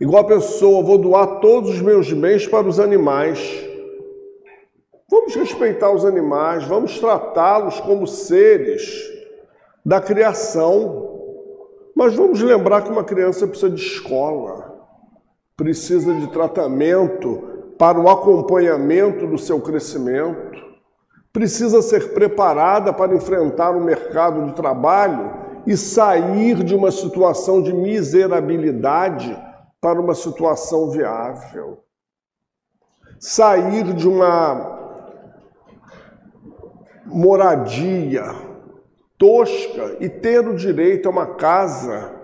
Igual 0.02 0.24
a 0.24 0.28
pessoa, 0.28 0.84
vou 0.84 0.98
doar 0.98 1.40
todos 1.40 1.70
os 1.70 1.82
meus 1.82 2.12
bens 2.12 2.48
para 2.48 2.68
os 2.68 2.80
animais. 2.80 3.40
Vamos 5.10 5.36
respeitar 5.36 5.92
os 5.92 6.04
animais, 6.04 6.64
vamos 6.64 7.00
tratá-los 7.00 7.80
como 7.80 8.08
seres 8.08 9.08
da 9.86 10.02
criação. 10.02 11.17
Mas 11.98 12.14
vamos 12.14 12.40
lembrar 12.44 12.84
que 12.84 12.92
uma 12.92 13.04
criança 13.04 13.48
precisa 13.48 13.72
de 13.72 13.82
escola, 13.82 14.88
precisa 15.56 16.14
de 16.14 16.28
tratamento, 16.28 17.74
para 17.76 18.00
o 18.00 18.08
acompanhamento 18.08 19.26
do 19.26 19.36
seu 19.36 19.60
crescimento, 19.60 20.64
precisa 21.34 21.82
ser 21.82 22.14
preparada 22.14 22.94
para 22.94 23.16
enfrentar 23.16 23.72
o 23.72 23.84
mercado 23.84 24.46
de 24.46 24.54
trabalho 24.54 25.34
e 25.66 25.76
sair 25.76 26.64
de 26.64 26.76
uma 26.76 26.92
situação 26.92 27.64
de 27.64 27.74
miserabilidade 27.74 29.36
para 29.82 30.00
uma 30.00 30.14
situação 30.14 30.92
viável. 30.92 31.80
Sair 33.20 33.92
de 33.96 34.08
uma 34.08 35.02
moradia 37.08 38.47
tosca 39.18 39.98
e 40.00 40.08
ter 40.08 40.48
o 40.48 40.56
direito 40.56 41.08
a 41.08 41.12
uma 41.12 41.36
casa 41.36 42.16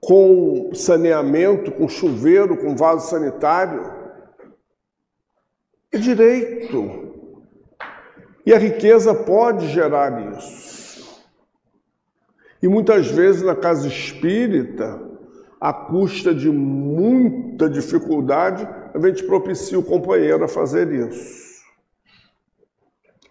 com 0.00 0.70
saneamento, 0.72 1.72
com 1.72 1.88
chuveiro, 1.88 2.56
com 2.56 2.76
vaso 2.76 3.08
sanitário 3.08 3.92
É 5.92 5.98
direito. 5.98 7.06
E 8.44 8.54
a 8.54 8.58
riqueza 8.58 9.12
pode 9.14 9.68
gerar 9.68 10.36
isso. 10.36 11.20
E 12.62 12.68
muitas 12.68 13.08
vezes 13.08 13.42
na 13.42 13.56
casa 13.56 13.88
espírita, 13.88 15.00
à 15.60 15.72
custa 15.72 16.32
de 16.34 16.50
muita 16.50 17.68
dificuldade, 17.68 18.68
a 18.94 18.98
gente 19.06 19.24
propicia 19.24 19.78
o 19.78 19.82
companheiro 19.82 20.44
a 20.44 20.48
fazer 20.48 20.92
isso. 20.92 21.45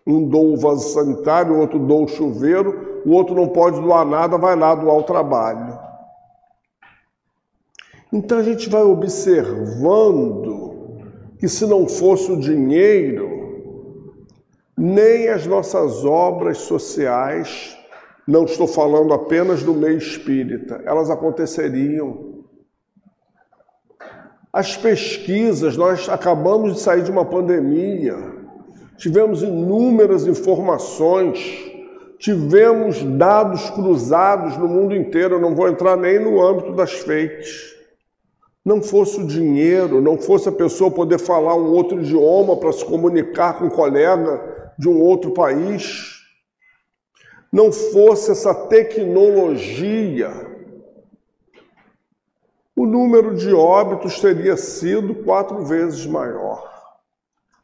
Um 0.05 0.27
doa 0.27 0.53
o 0.53 0.57
vaso 0.57 0.93
sanitário, 0.93 1.53
o 1.53 1.59
outro 1.59 1.79
doa 1.79 2.03
o 2.03 2.07
chuveiro, 2.07 3.01
o 3.05 3.11
outro 3.11 3.35
não 3.35 3.47
pode 3.47 3.81
doar 3.81 4.05
nada, 4.05 4.37
vai 4.37 4.55
lá 4.55 4.75
doar 4.75 4.97
o 4.97 5.03
trabalho. 5.03 5.79
Então 8.13 8.37
a 8.37 8.43
gente 8.43 8.69
vai 8.69 8.83
observando 8.83 10.65
que 11.39 11.47
se 11.47 11.65
não 11.65 11.87
fosse 11.87 12.31
o 12.31 12.39
dinheiro, 12.39 13.35
nem 14.77 15.29
as 15.29 15.45
nossas 15.45 16.05
obras 16.05 16.59
sociais, 16.59 17.77
não 18.27 18.45
estou 18.45 18.67
falando 18.67 19.13
apenas 19.13 19.63
do 19.63 19.73
meio 19.73 19.97
espírita, 19.97 20.81
elas 20.85 21.09
aconteceriam. 21.09 22.43
As 24.51 24.77
pesquisas, 24.77 25.75
nós 25.75 26.07
acabamos 26.07 26.75
de 26.75 26.79
sair 26.79 27.03
de 27.03 27.11
uma 27.11 27.25
pandemia, 27.25 28.15
tivemos 28.97 29.43
inúmeras 29.43 30.25
informações, 30.25 31.39
tivemos 32.17 33.03
dados 33.03 33.69
cruzados 33.69 34.57
no 34.57 34.67
mundo 34.67 34.95
inteiro, 34.95 35.35
eu 35.35 35.41
não 35.41 35.55
vou 35.55 35.67
entrar 35.67 35.95
nem 35.97 36.19
no 36.19 36.41
âmbito 36.41 36.73
das 36.73 36.93
fakes. 36.93 37.75
Não 38.63 38.81
fosse 38.81 39.19
o 39.19 39.27
dinheiro, 39.27 40.01
não 40.01 40.17
fosse 40.17 40.49
a 40.49 40.51
pessoa 40.51 40.89
poder 40.89 41.19
falar 41.19 41.55
um 41.55 41.71
outro 41.71 42.01
idioma 42.01 42.57
para 42.57 42.71
se 42.71 42.83
comunicar 42.83 43.59
com 43.59 43.65
um 43.65 43.69
colega 43.69 44.73
de 44.77 44.89
um 44.89 44.99
outro 44.99 45.31
país, 45.31 46.15
não 47.51 47.71
fosse 47.71 48.31
essa 48.31 48.53
tecnologia, 48.53 50.31
o 52.75 52.85
número 52.85 53.33
de 53.35 53.53
óbitos 53.53 54.19
teria 54.19 54.57
sido 54.57 55.15
quatro 55.23 55.63
vezes 55.63 56.05
maior. 56.05 56.74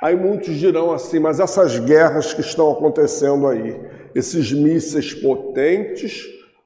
Aí 0.02 0.16
muitos 0.16 0.56
dirão 0.56 0.92
assim, 0.92 1.20
mas 1.20 1.40
essas 1.40 1.78
guerras 1.78 2.34
que 2.34 2.42
estão 2.42 2.72
acontecendo 2.72 3.48
aí, 3.48 3.80
esses 4.16 4.52
mísseis 4.52 5.14
potentes 5.14 6.26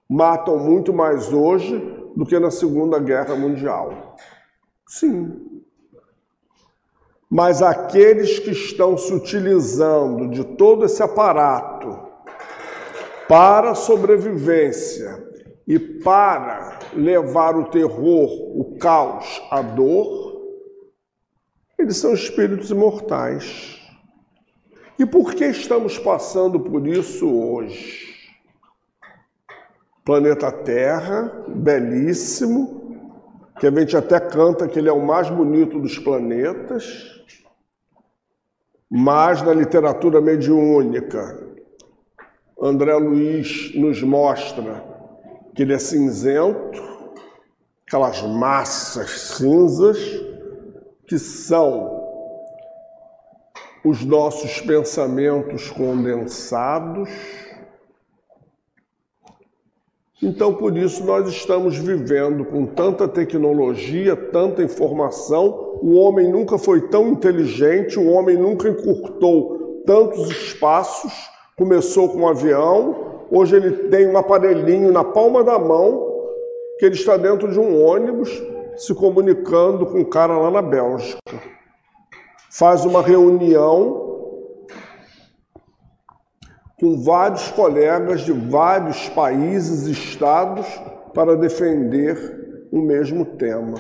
matam 0.10 0.58
muito 0.58 0.94
mais 0.94 1.34
hoje 1.34 1.78
do 2.16 2.26
que 2.26 2.40
na 2.40 2.50
Segunda 2.50 2.98
Guerra 2.98 3.36
Mundial. 3.36 4.16
Sim. 4.88 5.62
Mas 7.30 7.62
aqueles 7.62 8.40
que 8.40 8.52
estão 8.52 8.98
se 8.98 9.14
utilizando 9.14 10.30
de 10.30 10.44
todo 10.56 10.86
esse 10.86 11.04
aparato 11.04 12.00
para 13.28 13.72
a 13.72 13.76
sobrevivência 13.76 15.26
e 15.68 15.78
para 15.78 16.80
levar 16.94 17.58
o 17.58 17.66
terror, 17.66 18.30
o 18.58 18.78
caos, 18.80 19.42
a 19.52 19.62
dor, 19.62 20.35
eles 21.78 21.98
são 21.98 22.14
espíritos 22.14 22.70
imortais. 22.72 23.80
E 24.98 25.06
por 25.06 25.34
que 25.34 25.46
estamos 25.46 25.98
passando 25.98 26.60
por 26.60 26.88
isso 26.88 27.30
hoje? 27.30 28.16
Planeta 30.06 30.52
Terra, 30.52 31.44
belíssimo, 31.48 33.12
que 33.60 33.68
a 33.68 33.72
gente 33.72 33.98
até 33.98 34.20
canta 34.20 34.68
que 34.68 34.80
ele 34.80 34.88
é 34.88 34.94
o 34.94 35.06
mais 35.06 35.30
bonito 35.30 35.80
dos 35.80 35.98
planetas, 35.98 37.12
mas 38.90 39.42
na 39.42 39.54
literatura 39.54 40.22
mediúnica, 40.22 41.44
André 42.62 42.96
Luiz 42.96 43.76
nos 43.76 44.02
mostra 44.02 44.84
que 45.54 45.64
ele 45.64 45.74
é 45.74 45.80
cinzento, 45.80 46.82
aquelas 47.86 48.22
massas 48.22 49.10
cinzas 49.38 49.98
que 51.08 51.20
são 51.20 52.04
os 53.84 54.04
nossos 54.04 54.60
pensamentos 54.62 55.70
condensados. 55.70 57.10
Então, 60.24 60.56
por 60.56 60.76
isso, 60.76 61.06
nós 61.06 61.28
estamos 61.28 61.78
vivendo 61.78 62.46
com 62.46 62.66
tanta 62.66 63.08
tecnologia, 63.08 64.16
tanta 64.16 64.64
informação. 64.64 65.78
O 65.84 65.96
homem 65.96 66.32
nunca 66.32 66.58
foi 66.58 66.88
tão 66.88 67.10
inteligente, 67.10 68.00
o 68.00 68.10
homem 68.10 68.36
nunca 68.36 68.68
encurtou 68.68 69.84
tantos 69.86 70.32
espaços. 70.32 71.14
Começou 71.56 72.10
com 72.10 72.20
um 72.20 72.28
avião, 72.28 73.28
hoje 73.30 73.56
ele 73.56 73.90
tem 73.90 74.08
um 74.08 74.18
aparelhinho 74.18 74.92
na 74.92 75.04
palma 75.04 75.44
da 75.44 75.60
mão, 75.60 76.12
que 76.80 76.86
ele 76.86 76.96
está 76.96 77.16
dentro 77.16 77.52
de 77.52 77.60
um 77.60 77.86
ônibus 77.86 78.30
se 78.78 78.94
comunicando 78.94 79.86
com 79.86 80.00
um 80.00 80.06
cara 80.06 80.38
lá 80.38 80.52
na 80.52 80.62
Bélgica. 80.62 81.20
Faz 82.52 82.86
uma 82.86 83.02
reunião 83.02 84.04
com 86.80 87.02
vários 87.04 87.50
colegas 87.52 88.22
de 88.22 88.32
vários 88.32 89.10
países 89.10 89.88
estados 89.88 90.68
para 91.14 91.36
defender 91.36 92.68
o 92.72 92.82
mesmo 92.82 93.26
tema. 93.26 93.78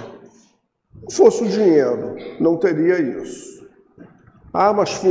Se 1.10 1.18
fosse 1.18 1.44
o 1.44 1.48
dinheiro, 1.48 2.16
não 2.40 2.58
teria 2.58 3.00
isso. 3.00 3.66
Ah, 4.54 4.72
mas 4.72 5.02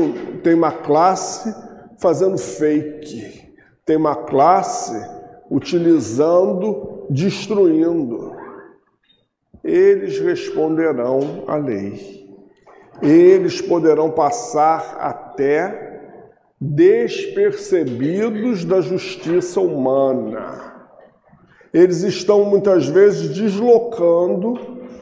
tem 0.43 0.55
uma 0.55 0.73
classe 0.73 1.55
fazendo 2.01 2.39
fake, 2.39 3.55
tem 3.85 3.97
uma 3.97 4.17
classe 4.17 4.95
utilizando, 5.51 7.07
destruindo 7.11 8.34
eles 9.65 10.21
responderão 10.21 11.45
à 11.47 11.57
lei. 11.57 12.29
Eles 13.03 13.61
poderão 13.63 14.11
passar 14.11 14.99
até 15.01 16.03
despercebidos 16.61 18.65
da 18.65 18.83
justiça 18.83 19.61
humana. 19.61 20.75
Eles 21.73 22.03
estão 22.03 22.45
muitas 22.45 22.87
vezes 22.87 23.31
deslocando 23.31 24.55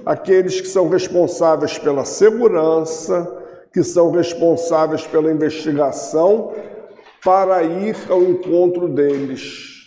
aqueles 0.07 0.61
que 0.61 0.69
são 0.69 0.89
responsáveis 0.89 1.77
pela 1.77 2.05
segurança, 2.05 3.41
que 3.73 3.83
são 3.83 4.13
responsáveis 4.13 5.07
pela 5.07 5.31
investigação, 5.31 6.53
para 7.23 7.63
ir 7.63 7.97
ao 8.09 8.23
encontro 8.23 8.89
deles, 8.89 9.87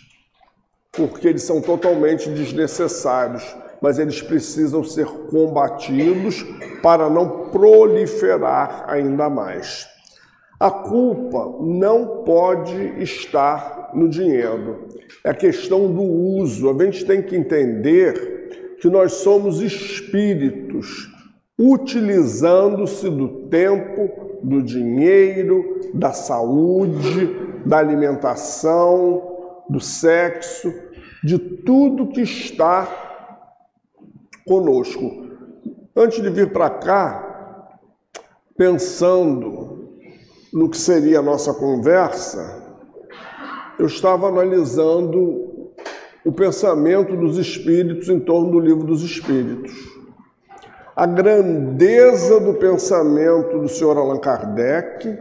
porque 0.92 1.28
eles 1.28 1.42
são 1.42 1.60
totalmente 1.60 2.30
desnecessários 2.30 3.44
mas 3.80 3.98
eles 3.98 4.22
precisam 4.22 4.82
ser 4.82 5.06
combatidos 5.06 6.44
para 6.82 7.08
não 7.08 7.50
proliferar 7.50 8.84
ainda 8.88 9.28
mais. 9.28 9.86
A 10.58 10.70
culpa 10.70 11.54
não 11.60 12.24
pode 12.24 13.02
estar 13.02 13.90
no 13.94 14.08
dinheiro, 14.08 14.86
é 15.22 15.34
questão 15.34 15.92
do 15.92 16.02
uso. 16.02 16.70
A 16.70 16.84
gente 16.84 17.04
tem 17.04 17.22
que 17.22 17.36
entender 17.36 18.76
que 18.80 18.88
nós 18.88 19.14
somos 19.14 19.60
espíritos 19.60 21.10
utilizando-se 21.58 23.08
do 23.08 23.48
tempo, 23.48 24.38
do 24.42 24.62
dinheiro, 24.62 25.90
da 25.94 26.12
saúde, 26.12 27.34
da 27.64 27.78
alimentação, 27.78 29.36
do 29.68 29.80
sexo, 29.80 30.72
de 31.24 31.38
tudo 31.38 32.08
que 32.08 32.20
está 32.20 33.05
conosco. 34.46 35.26
Antes 35.94 36.22
de 36.22 36.30
vir 36.30 36.52
para 36.52 36.70
cá, 36.70 37.78
pensando 38.56 39.90
no 40.52 40.70
que 40.70 40.78
seria 40.78 41.18
a 41.18 41.22
nossa 41.22 41.52
conversa, 41.52 42.64
eu 43.78 43.86
estava 43.86 44.28
analisando 44.28 45.72
o 46.24 46.32
pensamento 46.32 47.16
dos 47.16 47.38
espíritos 47.38 48.08
em 48.08 48.18
torno 48.18 48.52
do 48.52 48.60
livro 48.60 48.84
dos 48.84 49.02
espíritos. 49.02 49.72
A 50.94 51.06
grandeza 51.06 52.40
do 52.40 52.54
pensamento 52.54 53.58
do 53.58 53.68
senhor 53.68 53.98
Allan 53.98 54.18
Kardec, 54.18 55.18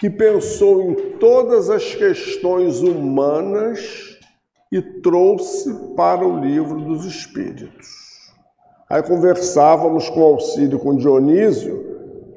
que 0.00 0.10
pensou 0.10 0.82
em 0.82 0.94
todas 1.18 1.70
as 1.70 1.94
questões 1.94 2.80
humanas 2.80 4.18
e 4.72 4.82
trouxe 4.82 5.72
para 5.96 6.26
o 6.26 6.40
livro 6.40 6.80
dos 6.80 7.04
espíritos. 7.04 8.07
Aí 8.88 9.02
conversávamos 9.02 10.08
com 10.08 10.22
auxílio 10.22 10.78
com 10.78 10.96
Dionísio 10.96 11.86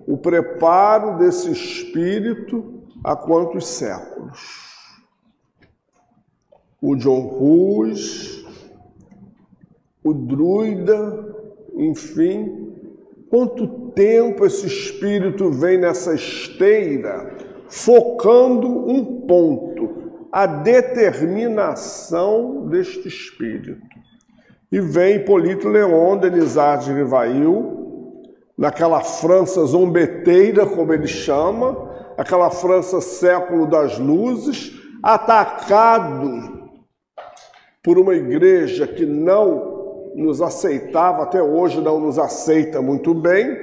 o 0.08 0.18
preparo 0.18 1.18
desse 1.18 1.52
espírito 1.52 2.84
há 3.04 3.16
quantos 3.16 3.68
séculos. 3.68 4.72
O 6.82 6.96
John 6.96 7.38
Hus, 7.40 8.44
o 10.04 10.14
druida, 10.14 11.36
enfim, 11.76 12.72
Quanto 13.32 13.66
tempo 13.92 14.46
esse 14.46 14.68
espírito 14.68 15.50
vem 15.52 15.78
nessa 15.78 16.14
esteira, 16.14 17.34
focando 17.70 18.68
um 18.68 19.22
ponto, 19.22 20.28
a 20.30 20.46
determinação 20.46 22.68
deste 22.68 23.08
espírito. 23.08 24.01
E 24.72 24.80
vem 24.80 25.18
Hipólito 25.18 25.68
Leon, 25.68 26.18
Denisard 26.18 26.86
de 26.86 26.94
Rivail, 26.94 27.82
naquela 28.58 29.02
França 29.02 29.66
zombeteira, 29.66 30.66
como 30.66 30.94
ele 30.94 31.08
chama, 31.08 31.90
aquela 32.18 32.50
França 32.50 33.02
século 33.02 33.68
das 33.68 33.98
luzes, 33.98 34.72
atacado 35.04 36.70
por 37.84 37.98
uma 37.98 38.14
igreja 38.14 38.88
que 38.88 39.06
não 39.06 40.12
nos 40.16 40.42
aceitava, 40.42 41.24
até 41.24 41.42
hoje 41.42 41.82
não 41.82 42.00
nos 42.00 42.20
aceita 42.20 42.82
muito 42.82 43.14
bem, 43.14 43.58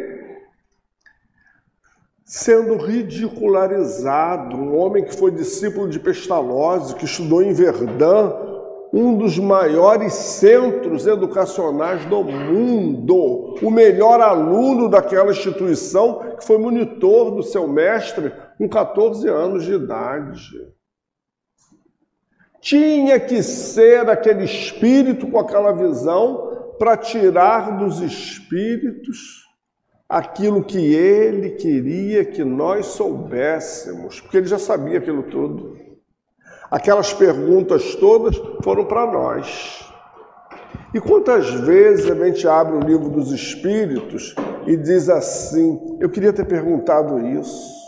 sendo 2.25 2.77
ridicularizado, 2.77 4.57
um 4.57 4.77
homem 4.77 5.05
que 5.05 5.17
foi 5.17 5.31
discípulo 5.31 5.89
de 5.89 5.99
Pestalozzi, 5.99 6.95
que 6.95 7.07
estudou 7.07 7.43
em 7.43 7.53
Verdun, 7.53 8.58
um 8.93 9.17
dos 9.17 9.39
maiores 9.39 10.13
centros 10.13 11.07
educacionais 11.07 12.05
do 12.07 12.25
mundo, 12.25 13.57
o 13.63 13.71
melhor 13.71 14.21
aluno 14.21 14.89
daquela 14.89 15.31
instituição, 15.31 16.37
que 16.39 16.47
foi 16.47 16.59
monitor 16.59 17.33
do 17.33 17.43
seu 17.43 17.69
mestre 17.69 18.33
com 18.57 18.69
14 18.69 19.29
anos 19.29 19.65
de 19.65 19.75
idade. 19.75 20.51
Tinha 22.61 23.21
que 23.21 23.43
ser 23.43 24.09
aquele 24.09 24.45
espírito 24.45 25.27
com 25.29 25.39
aquela 25.39 25.73
visão 25.73 26.75
para 26.79 26.97
tirar 26.97 27.79
dos 27.79 28.01
espíritos 28.01 29.47
aquilo 30.09 30.65
que 30.65 30.95
ele 30.95 31.51
queria 31.51 32.25
que 32.25 32.43
nós 32.43 32.87
soubéssemos, 32.87 34.21
porque 34.21 34.39
ele 34.39 34.47
já 34.47 34.59
sabia 34.59 34.99
aquilo 34.99 35.25
tudo. 35.25 35.88
Aquelas 36.71 37.15
perguntas 37.15 37.95
todas 37.95 38.37
foram 38.63 38.85
para 38.85 39.07
nós. 39.07 39.85
E 40.93 41.01
quantas 41.01 41.51
vezes 41.51 42.11
a 42.11 42.15
gente 42.15 42.47
abre 42.47 42.77
o 42.77 42.81
livro 42.81 43.09
dos 43.09 43.33
Espíritos 43.33 44.35
e 44.67 44.77
diz 44.77 45.09
assim: 45.09 45.99
Eu 46.01 46.11
queria 46.11 46.33
ter 46.33 46.45
perguntado 46.45 47.27
isso. 47.27 47.79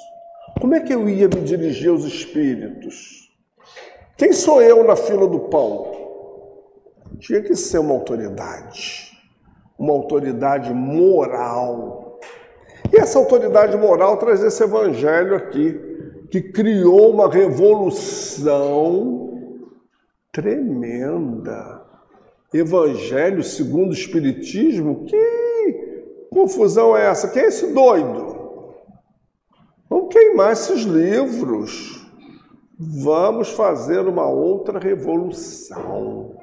Como 0.61 0.75
é 0.75 0.81
que 0.81 0.95
eu 0.95 1.09
ia 1.09 1.29
me 1.29 1.41
dirigir 1.41 1.91
aos 1.91 2.05
Espíritos? 2.05 3.31
Quem 4.17 4.33
sou 4.33 4.63
eu 4.63 4.85
na 4.85 4.97
fila 4.97 5.27
do 5.27 5.41
pão? 5.41 5.93
Tinha 7.19 7.43
que 7.43 7.55
ser 7.55 7.79
uma 7.79 7.95
autoridade, 7.95 9.13
uma 9.79 9.93
autoridade 9.93 10.73
moral. 10.73 12.19
E 12.93 12.97
essa 12.97 13.19
autoridade 13.19 13.77
moral 13.77 14.17
traz 14.17 14.43
esse 14.43 14.63
evangelho 14.63 15.37
aqui 15.37 15.90
que 16.31 16.41
criou 16.41 17.11
uma 17.13 17.29
revolução 17.29 18.39
tremenda. 20.33 21.83
Evangelho 22.55 23.43
segundo 23.43 23.91
o 23.91 23.95
Espiritismo? 23.95 25.05
Que 25.07 26.05
confusão 26.31 26.97
é 26.97 27.07
essa? 27.07 27.29
Quem 27.29 27.43
é 27.43 27.47
esse 27.47 27.73
doido? 27.75 28.39
Vamos 29.89 30.13
queimar 30.13 30.53
esses 30.53 30.83
livros. 30.83 32.07
Vamos 32.79 33.51
fazer 33.51 34.07
uma 34.07 34.29
outra 34.29 34.79
revolução. 34.79 36.37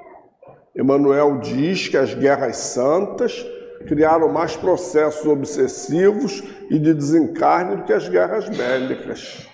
Emmanuel 0.76 1.40
diz 1.40 1.88
que 1.88 1.98
as 1.98 2.14
guerras 2.14 2.58
santas 2.58 3.46
criaram 3.88 4.28
mais 4.28 4.56
processos 4.56 5.26
obsessivos 5.26 6.44
e 6.70 6.78
de 6.78 6.94
desencarne 6.94 7.78
do 7.78 7.84
que 7.84 7.94
as 7.94 8.10
guerras 8.10 8.50
bélicas 8.50 9.48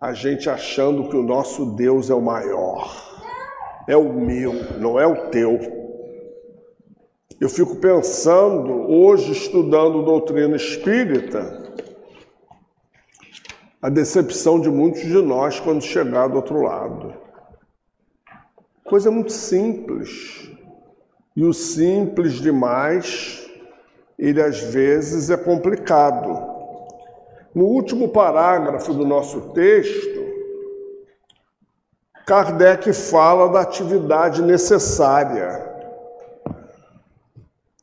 a 0.00 0.12
gente 0.12 0.48
achando 0.48 1.08
que 1.08 1.16
o 1.16 1.22
nosso 1.22 1.74
Deus 1.74 2.08
é 2.10 2.14
o 2.14 2.22
maior. 2.22 3.08
É 3.86 3.96
o 3.96 4.12
meu, 4.12 4.52
não 4.78 4.98
é 4.98 5.06
o 5.06 5.30
teu. 5.30 5.58
Eu 7.40 7.48
fico 7.48 7.76
pensando, 7.76 8.90
hoje 8.90 9.32
estudando 9.32 10.04
doutrina 10.04 10.56
espírita, 10.56 11.72
a 13.80 13.88
decepção 13.88 14.60
de 14.60 14.68
muitos 14.68 15.02
de 15.02 15.22
nós 15.22 15.60
quando 15.60 15.82
chegar 15.82 16.28
do 16.28 16.36
outro 16.36 16.62
lado. 16.62 17.14
Coisa 18.84 19.10
muito 19.10 19.32
simples. 19.32 20.50
E 21.36 21.44
o 21.44 21.52
simples 21.52 22.34
demais, 22.40 23.48
ele 24.18 24.42
às 24.42 24.60
vezes 24.60 25.30
é 25.30 25.36
complicado. 25.36 26.47
No 27.54 27.64
último 27.64 28.08
parágrafo 28.08 28.92
do 28.92 29.06
nosso 29.06 29.52
texto, 29.52 30.28
Kardec 32.26 32.92
fala 32.92 33.48
da 33.48 33.62
atividade 33.62 34.42
necessária 34.42 35.66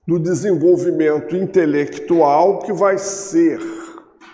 do 0.07 0.19
desenvolvimento 0.19 1.35
intelectual 1.35 2.59
que 2.59 2.71
vai 2.71 2.97
ser 2.99 3.59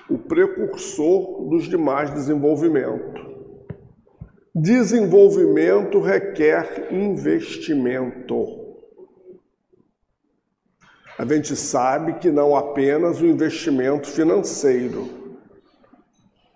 o 0.09 0.17
precursor 0.17 1.47
dos 1.47 1.69
demais 1.69 2.09
desenvolvimentos. 2.09 3.25
Desenvolvimento 4.53 6.01
requer 6.01 6.89
investimento. 6.91 8.59
A 11.17 11.23
gente 11.23 11.55
sabe 11.55 12.15
que 12.15 12.29
não 12.29 12.53
apenas 12.53 13.21
o 13.21 13.25
investimento 13.25 14.09
financeiro, 14.09 15.20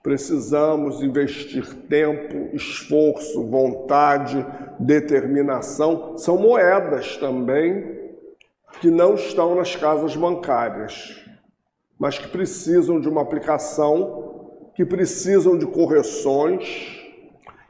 Precisamos 0.06 1.02
investir 1.02 1.66
tempo, 1.90 2.56
esforço, 2.56 3.44
vontade, 3.48 4.46
determinação. 4.80 6.16
São 6.16 6.38
moedas 6.38 7.18
também 7.18 8.14
que 8.80 8.92
não 8.92 9.16
estão 9.16 9.56
nas 9.56 9.76
casas 9.76 10.16
bancárias, 10.16 11.26
mas 11.98 12.20
que 12.20 12.28
precisam 12.28 13.00
de 13.00 13.10
uma 13.10 13.24
aplicação, 13.24 14.52
que 14.76 14.86
precisam 14.86 15.58
de 15.58 15.66
correções, 15.66 17.04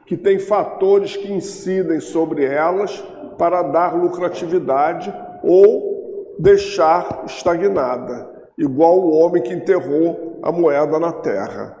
que 0.04 0.14
tem 0.14 0.38
fatores 0.38 1.16
que 1.16 1.32
incidem 1.32 2.00
sobre 2.00 2.44
elas 2.44 3.02
para 3.38 3.62
dar 3.62 3.96
lucratividade 3.96 5.10
ou 5.42 6.36
deixar 6.38 7.22
estagnada, 7.24 8.30
igual 8.58 8.98
o 8.98 9.10
homem 9.12 9.42
que 9.42 9.54
enterrou 9.54 10.38
a 10.42 10.52
moeda 10.52 10.98
na 10.98 11.12
terra. 11.12 11.75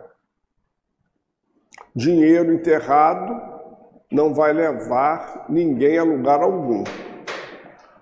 Dinheiro 1.96 2.52
enterrado 2.52 3.40
não 4.12 4.34
vai 4.34 4.52
levar 4.52 5.46
ninguém 5.48 5.96
a 5.96 6.04
lugar 6.04 6.42
algum. 6.42 6.84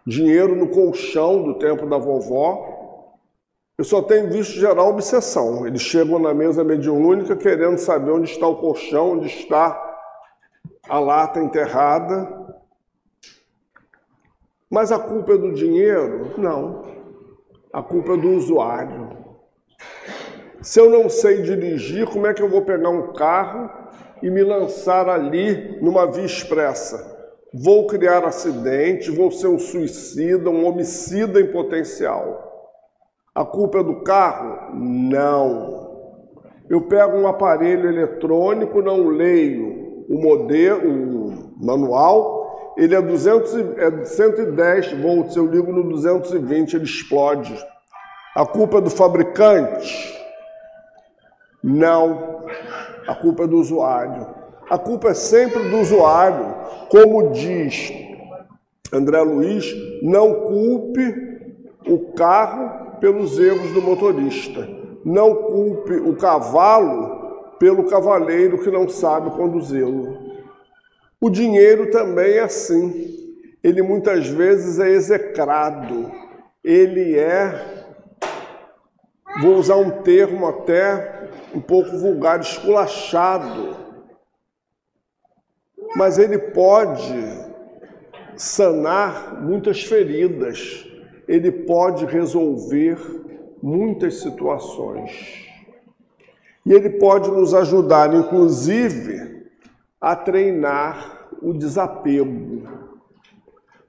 Dinheiro 0.05 0.57
no 0.57 0.67
colchão 0.67 1.45
do 1.45 1.61
tempo 1.61 1.87
da 1.87 1.97
vovó, 1.97 3.21
eu 3.79 3.85
só 3.85 4.03
tenho 4.03 4.29
visto 4.29 4.55
gerar 4.55 4.83
obsessão. 4.83 5.65
Eles 5.65 5.81
chegam 5.81 6.19
na 6.19 6.35
mesa 6.35 6.65
mediúnica 6.65 7.37
querendo 7.37 7.79
saber 7.79 8.11
onde 8.11 8.29
está 8.29 8.49
o 8.49 8.57
colchão, 8.57 9.13
onde 9.13 9.29
está 9.29 9.81
a 10.89 10.99
lata 10.99 11.39
enterrada. 11.39 12.29
Mas 14.69 14.91
a 14.91 14.99
culpa 14.99 15.35
é 15.35 15.39
do 15.39 15.53
dinheiro? 15.53 16.35
Não. 16.37 16.83
A 17.73 17.81
culpa 17.81 18.15
é 18.15 18.17
do 18.17 18.31
usuário. 18.31 19.17
Se 20.61 20.81
eu 20.81 20.91
não 20.91 21.09
sei 21.09 21.43
dirigir, 21.43 22.09
como 22.09 22.27
é 22.27 22.35
que 22.35 22.43
eu 22.43 22.49
vou 22.49 22.63
pegar 22.63 22.89
um 22.89 23.13
carro 23.13 23.84
e 24.23 24.31
me 24.31 24.43
lançar 24.43 25.09
ali 25.09 25.79
numa 25.81 26.11
via 26.11 26.25
expressa. 26.25 27.13
Vou 27.53 27.87
criar 27.87 28.25
acidente, 28.25 29.11
vou 29.11 29.31
ser 29.31 29.47
um 29.47 29.59
suicida, 29.59 30.51
um 30.51 30.67
homicida 30.67 31.41
em 31.41 31.53
potencial. 31.53 32.53
A 33.35 33.45
culpa 33.45 33.79
é 33.79 33.83
do 33.83 34.03
carro? 34.03 34.75
Não. 34.75 35.85
Eu 36.69 36.83
pego 36.83 37.17
um 37.17 37.27
aparelho 37.27 37.89
eletrônico, 37.89 38.83
não 38.83 39.09
leio 39.09 40.05
o 40.09 40.19
modelo, 40.19 40.91
o 40.91 41.65
manual, 41.65 42.75
ele 42.77 42.95
é, 42.95 43.01
200, 43.01 43.55
é 43.79 44.05
110 44.05 44.93
volts, 45.01 45.37
eu 45.37 45.47
ligo 45.47 45.73
no 45.73 45.89
220, 45.89 46.75
ele 46.75 46.85
explode. 46.85 47.55
A 48.35 48.45
culpa 48.45 48.79
é 48.79 48.81
do 48.81 48.91
fabricante? 48.91 50.19
Não. 51.63 52.45
A 53.07 53.15
culpa 53.15 53.45
é 53.45 53.47
do 53.47 53.59
usuário. 53.59 54.27
A 54.69 54.79
culpa 54.79 55.09
é 55.09 55.15
sempre 55.15 55.69
do 55.69 55.79
usuário. 55.79 56.55
Como 56.89 57.31
diz 57.31 57.93
André 58.93 59.21
Luiz, 59.23 59.65
não 60.03 60.35
culpe 60.47 61.15
o 61.87 62.13
carro 62.13 62.99
pelos 63.01 63.39
erros 63.39 63.73
do 63.73 63.83
motorista. 63.83 64.67
Não 65.05 65.35
culpe 65.35 65.95
o 65.95 66.17
cavalo 66.17 67.57
pelo 67.59 67.85
cavaleiro 67.85 68.63
que 68.63 68.71
não 68.71 68.89
sabe 68.89 69.31
conduzi-lo. 69.31 70.19
O 71.21 71.29
dinheiro 71.29 71.91
também 71.91 72.35
é 72.35 72.41
assim. 72.41 73.15
Ele 73.63 73.83
muitas 73.83 74.29
vezes 74.29 74.79
é 74.79 74.91
execrado. 74.91 76.11
Ele 76.63 77.19
é 77.19 77.85
vou 79.41 79.57
usar 79.57 79.77
um 79.77 80.03
termo 80.03 80.47
até 80.47 81.31
um 81.55 81.61
pouco 81.61 81.97
vulgar, 81.97 82.41
esculachado, 82.41 83.77
mas 85.97 86.19
ele 86.19 86.39
pode 86.39 87.15
sanar 88.37 89.41
muitas 89.41 89.85
feridas, 89.85 90.85
ele 91.29 91.53
pode 91.53 92.05
resolver 92.05 92.99
muitas 93.63 94.17
situações. 94.17 95.45
E 96.67 96.73
ele 96.73 96.91
pode 96.91 97.31
nos 97.31 97.55
ajudar, 97.55 98.13
inclusive, 98.15 99.45
a 100.01 100.17
treinar 100.17 101.29
o 101.41 101.53
desapego. 101.53 102.69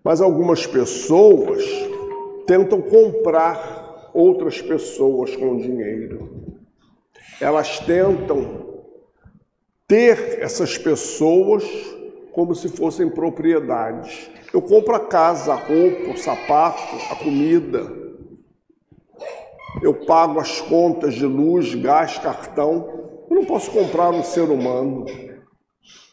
Mas 0.04 0.22
algumas 0.22 0.68
pessoas 0.68 1.64
tentam 2.46 2.82
comprar 2.82 4.12
outras 4.14 4.62
pessoas 4.62 5.36
com 5.36 5.58
dinheiro. 5.58 6.45
Elas 7.40 7.80
tentam 7.80 8.84
ter 9.88 10.42
essas 10.42 10.78
pessoas 10.78 11.64
como 12.32 12.56
se 12.56 12.70
fossem 12.70 13.10
propriedades. 13.10 14.30
Eu 14.54 14.62
compro 14.62 14.96
a 14.96 15.00
casa, 15.00 15.54
a 15.54 15.56
roupa, 15.56 16.12
o 16.12 16.18
sapato, 16.18 16.96
a 17.12 17.16
comida 17.16 18.06
eu 19.82 19.94
pago 19.94 20.40
as 20.40 20.62
contas 20.62 21.16
de 21.16 21.26
luz, 21.26 21.76
gás, 21.76 22.18
cartão. 22.18 23.26
Eu 23.30 23.36
não 23.36 23.46
posso 23.46 23.72
comprar 23.72 24.10
um 24.12 24.24
ser 24.24 24.50
humano. 24.50 25.06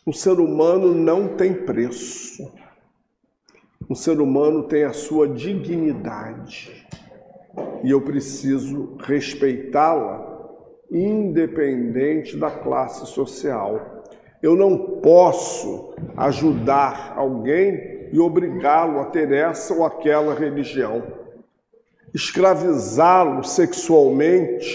Um 0.06 0.12
ser 0.12 0.40
humano 0.40 0.92
não 0.92 1.36
tem 1.36 1.54
preço. 1.54 2.52
Um 3.88 3.94
ser 3.94 4.20
humano 4.20 4.64
tem 4.64 4.84
a 4.84 4.92
sua 4.92 5.28
dignidade. 5.28 6.86
E 7.84 7.90
eu 7.90 8.00
preciso 8.00 8.96
respeitá-la, 9.00 10.31
independente 10.92 12.36
da 12.36 12.50
classe 12.50 13.06
social. 13.06 14.04
Eu 14.42 14.54
não 14.54 15.00
posso 15.00 15.94
ajudar 16.16 17.14
alguém 17.16 18.08
e 18.12 18.20
obrigá-lo 18.20 19.00
a 19.00 19.06
ter 19.06 19.32
essa 19.32 19.72
ou 19.74 19.84
aquela 19.84 20.34
religião 20.34 21.22
escravizá-lo 22.14 23.42
sexualmente, 23.42 24.68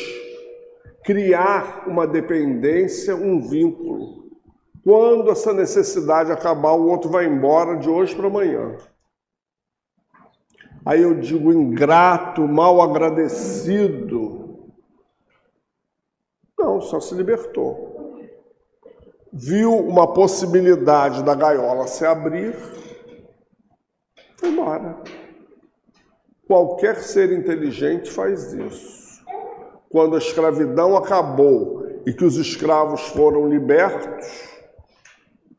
criar 1.03 1.87
uma 1.87 2.07
dependência, 2.07 3.15
um 3.15 3.39
vínculo. 3.39 4.27
Quando 4.83 5.29
essa 5.29 5.53
necessidade 5.53 6.31
acabar, 6.31 6.71
o 6.71 6.87
outro 6.87 7.09
vai 7.09 7.25
embora 7.25 7.77
de 7.77 7.89
hoje 7.89 8.15
para 8.15 8.27
amanhã. 8.27 8.75
Aí 10.85 11.01
eu 11.01 11.13
digo 11.15 11.51
ingrato, 11.51 12.47
mal 12.47 12.81
agradecido. 12.81 14.46
Não, 16.77 16.81
só 16.81 16.99
se 16.99 17.15
libertou. 17.15 18.21
Viu 19.33 19.75
uma 19.75 20.13
possibilidade 20.13 21.23
da 21.23 21.33
gaiola 21.33 21.87
se 21.87 22.05
abrir, 22.05 22.55
foi 24.37 24.49
embora. 24.49 25.01
Qualquer 26.45 26.97
ser 26.97 27.31
inteligente 27.31 28.11
faz 28.11 28.53
isso. 28.53 29.25
Quando 29.89 30.15
a 30.15 30.19
escravidão 30.19 30.95
acabou 30.95 31.83
e 32.05 32.13
que 32.13 32.23
os 32.23 32.37
escravos 32.37 33.01
foram 33.07 33.49
libertos, 33.49 34.27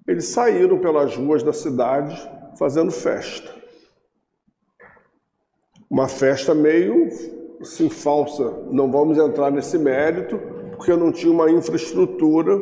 eles 0.07 0.27
saíram 0.29 0.79
pelas 0.79 1.17
ruas 1.17 1.43
da 1.43 1.53
cidade 1.53 2.17
fazendo 2.57 2.93
festa. 2.93 3.53
Uma 5.91 6.07
festa 6.07 6.55
meio 6.55 7.09
assim 7.61 7.91
falsa. 7.91 8.45
Não 8.71 8.91
vamos 8.91 9.19
entrar 9.19 9.51
nesse 9.51 9.77
mérito, 9.79 10.58
porque 10.79 10.97
não 10.97 11.13
tinha 11.13 11.31
uma 11.31 11.51
infraestrutura 11.51 12.59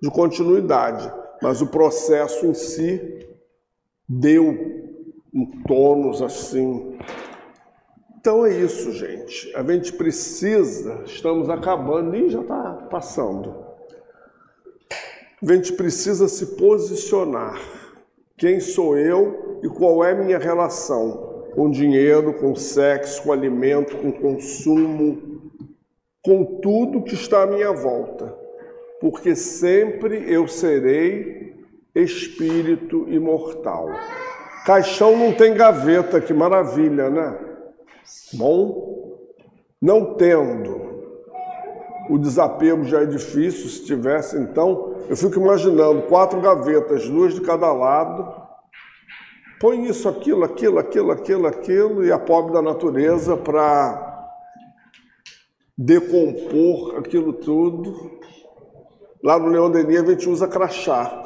de 0.00 0.08
continuidade. 0.10 1.10
Mas 1.42 1.60
o 1.60 1.66
processo 1.66 2.46
em 2.46 2.54
si 2.54 3.26
deu 4.08 4.56
um 5.34 5.62
tônus 5.66 6.22
assim 6.22 6.96
então 8.24 8.46
é 8.46 8.56
isso, 8.56 8.90
gente. 8.90 9.54
A 9.54 9.62
gente 9.62 9.92
precisa, 9.92 11.02
estamos 11.04 11.50
acabando 11.50 12.16
e 12.16 12.30
já 12.30 12.40
está 12.40 12.86
passando. 12.90 13.54
A 15.42 15.52
gente 15.52 15.74
precisa 15.74 16.26
se 16.26 16.56
posicionar. 16.56 17.60
Quem 18.38 18.60
sou 18.60 18.96
eu 18.96 19.60
e 19.62 19.68
qual 19.68 20.02
é 20.02 20.14
minha 20.14 20.38
relação 20.38 21.50
com 21.54 21.70
dinheiro, 21.70 22.32
com 22.32 22.54
sexo, 22.54 23.22
com 23.24 23.30
alimento, 23.30 23.94
com 23.98 24.10
consumo, 24.10 25.33
com 26.24 26.60
tudo 26.60 27.02
que 27.02 27.14
está 27.14 27.42
à 27.42 27.46
minha 27.46 27.72
volta. 27.72 28.34
Porque 29.00 29.36
sempre 29.36 30.32
eu 30.32 30.48
serei 30.48 31.54
espírito 31.94 33.06
imortal. 33.08 33.88
Caixão 34.64 35.16
não 35.16 35.32
tem 35.32 35.54
gaveta, 35.54 36.20
que 36.20 36.32
maravilha, 36.32 37.10
né? 37.10 37.38
Bom, 38.32 39.18
não 39.80 40.14
tendo 40.14 40.94
o 42.08 42.18
desapego 42.18 42.84
já 42.84 43.02
é 43.02 43.06
difícil, 43.06 43.68
se 43.68 43.84
tivesse, 43.84 44.36
então, 44.36 44.94
eu 45.08 45.16
fico 45.16 45.38
imaginando 45.38 46.02
quatro 46.02 46.40
gavetas, 46.40 47.08
duas 47.08 47.34
de 47.34 47.40
cada 47.40 47.72
lado, 47.72 48.30
põe 49.58 49.86
isso, 49.86 50.08
aquilo, 50.08 50.44
aquilo, 50.44 50.78
aquilo, 50.78 51.12
aquilo, 51.12 51.46
aquilo, 51.46 52.04
e 52.04 52.12
a 52.12 52.18
pobre 52.18 52.52
da 52.52 52.60
natureza 52.60 53.36
para 53.36 54.13
decompor 55.76 56.96
aquilo 56.98 57.32
tudo. 57.32 58.18
Lá 59.22 59.38
no 59.38 59.48
Leão 59.48 59.70
Denis 59.70 60.02
a 60.02 60.06
gente 60.06 60.28
usa 60.28 60.48
crachá. 60.48 61.24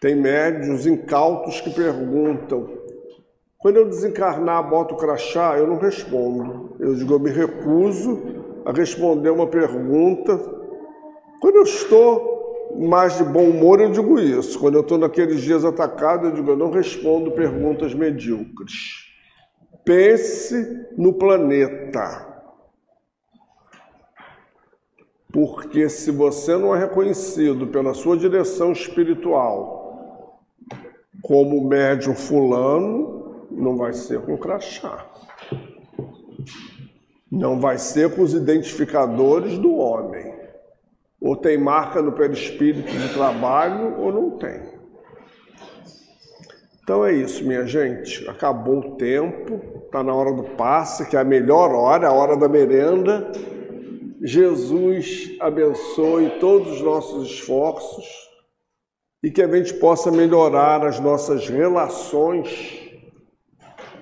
Tem 0.00 0.14
médios 0.14 0.86
incautos 0.86 1.60
que 1.60 1.70
perguntam 1.70 2.84
quando 3.64 3.78
eu 3.78 3.88
desencarnar, 3.88 4.68
boto 4.68 4.94
crachá, 4.94 5.56
eu 5.56 5.66
não 5.66 5.78
respondo. 5.78 6.76
Eu 6.78 6.94
digo, 6.96 7.14
eu 7.14 7.18
me 7.18 7.30
recuso 7.30 8.22
a 8.62 8.70
responder 8.72 9.30
uma 9.30 9.46
pergunta. 9.46 10.38
Quando 11.40 11.56
eu 11.56 11.62
estou 11.62 12.76
mais 12.78 13.16
de 13.16 13.24
bom 13.24 13.44
humor, 13.44 13.80
eu 13.80 13.90
digo 13.90 14.20
isso. 14.20 14.58
Quando 14.58 14.74
eu 14.74 14.82
estou 14.82 14.98
naqueles 14.98 15.40
dias 15.40 15.64
atacado, 15.64 16.26
eu 16.26 16.32
digo, 16.32 16.50
eu 16.50 16.58
não 16.58 16.70
respondo 16.70 17.30
perguntas 17.30 17.94
medíocres. 17.94 19.06
Pense 19.82 20.86
no 20.98 21.14
planeta. 21.14 22.23
Porque 25.34 25.88
se 25.88 26.12
você 26.12 26.56
não 26.56 26.76
é 26.76 26.78
reconhecido 26.78 27.66
pela 27.66 27.92
sua 27.92 28.16
direção 28.16 28.70
espiritual 28.70 30.40
como 31.20 31.66
médium 31.66 32.14
fulano, 32.14 33.48
não 33.50 33.76
vai 33.76 33.92
ser 33.92 34.20
com 34.20 34.38
crachá. 34.38 35.04
Não 37.28 37.58
vai 37.58 37.78
ser 37.78 38.14
com 38.14 38.22
os 38.22 38.32
identificadores 38.32 39.58
do 39.58 39.74
homem. 39.74 40.32
Ou 41.20 41.34
tem 41.34 41.58
marca 41.58 42.00
no 42.00 42.12
perispírito 42.12 42.92
de 42.92 43.12
trabalho 43.12 44.00
ou 44.00 44.12
não 44.12 44.30
tem. 44.38 44.60
Então 46.80 47.04
é 47.04 47.12
isso, 47.12 47.44
minha 47.44 47.66
gente. 47.66 48.24
Acabou 48.28 48.78
o 48.78 48.96
tempo, 48.96 49.60
está 49.84 50.00
na 50.00 50.14
hora 50.14 50.32
do 50.32 50.44
passe, 50.44 51.08
que 51.10 51.16
é 51.16 51.20
a 51.20 51.24
melhor 51.24 51.72
hora, 51.72 52.06
a 52.06 52.12
hora 52.12 52.36
da 52.36 52.48
merenda. 52.48 53.32
Jesus 54.26 55.36
abençoe 55.38 56.38
todos 56.40 56.72
os 56.72 56.80
nossos 56.80 57.30
esforços 57.30 58.06
e 59.22 59.30
que 59.30 59.42
a 59.42 59.54
gente 59.54 59.74
possa 59.74 60.10
melhorar 60.10 60.82
as 60.86 60.98
nossas 60.98 61.46
relações 61.46 62.90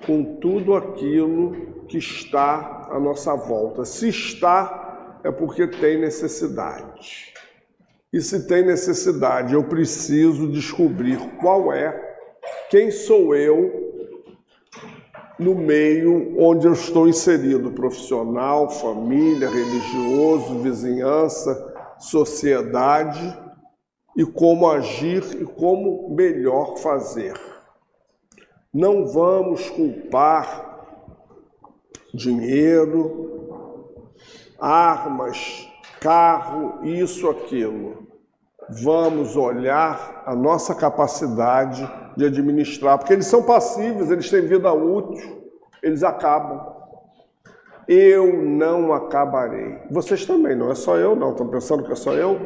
com 0.05 0.37
tudo 0.39 0.75
aquilo 0.75 1.83
que 1.89 1.97
está 1.97 2.87
à 2.89 2.97
nossa 3.01 3.35
volta. 3.35 3.83
Se 3.83 4.07
está, 4.07 5.19
é 5.25 5.31
porque 5.31 5.67
tem 5.67 5.99
necessidade. 5.99 7.33
E 8.13 8.21
se 8.21 8.47
tem 8.47 8.65
necessidade, 8.65 9.53
eu 9.53 9.65
preciso 9.65 10.49
descobrir 10.49 11.19
qual 11.41 11.73
é, 11.73 12.15
quem 12.69 12.91
sou 12.91 13.35
eu 13.35 13.82
no 15.39 15.55
meio 15.55 16.35
onde 16.39 16.67
eu 16.67 16.73
estou 16.73 17.07
inserido 17.07 17.71
profissional, 17.71 18.69
família, 18.69 19.49
religioso, 19.49 20.59
vizinhança, 20.59 21.73
sociedade 21.97 23.37
e 24.15 24.25
como 24.25 24.69
agir 24.69 25.23
e 25.41 25.45
como 25.45 26.13
melhor 26.15 26.77
fazer. 26.77 27.33
Não 28.73 29.07
vamos 29.07 29.69
culpar 29.69 30.71
dinheiro, 32.13 33.73
armas, 34.59 35.67
carro, 35.99 36.85
isso, 36.85 37.29
aquilo. 37.29 38.07
Vamos 38.69 39.35
olhar 39.35 40.23
a 40.25 40.35
nossa 40.35 40.73
capacidade 40.73 41.89
de 42.15 42.25
administrar, 42.25 42.97
porque 42.97 43.13
eles 43.13 43.27
são 43.27 43.43
passivos, 43.43 44.11
eles 44.11 44.29
têm 44.29 44.41
vida 44.41 44.71
útil, 44.71 45.51
eles 45.81 46.03
acabam. 46.03 46.73
Eu 47.87 48.41
não 48.41 48.93
acabarei. 48.93 49.79
Vocês 49.91 50.25
também, 50.25 50.55
não 50.55 50.71
é 50.71 50.75
só 50.75 50.97
eu, 50.97 51.15
não. 51.15 51.31
Estão 51.31 51.47
pensando 51.47 51.83
que 51.83 51.91
é 51.91 51.95
só 51.95 52.13
eu? 52.13 52.39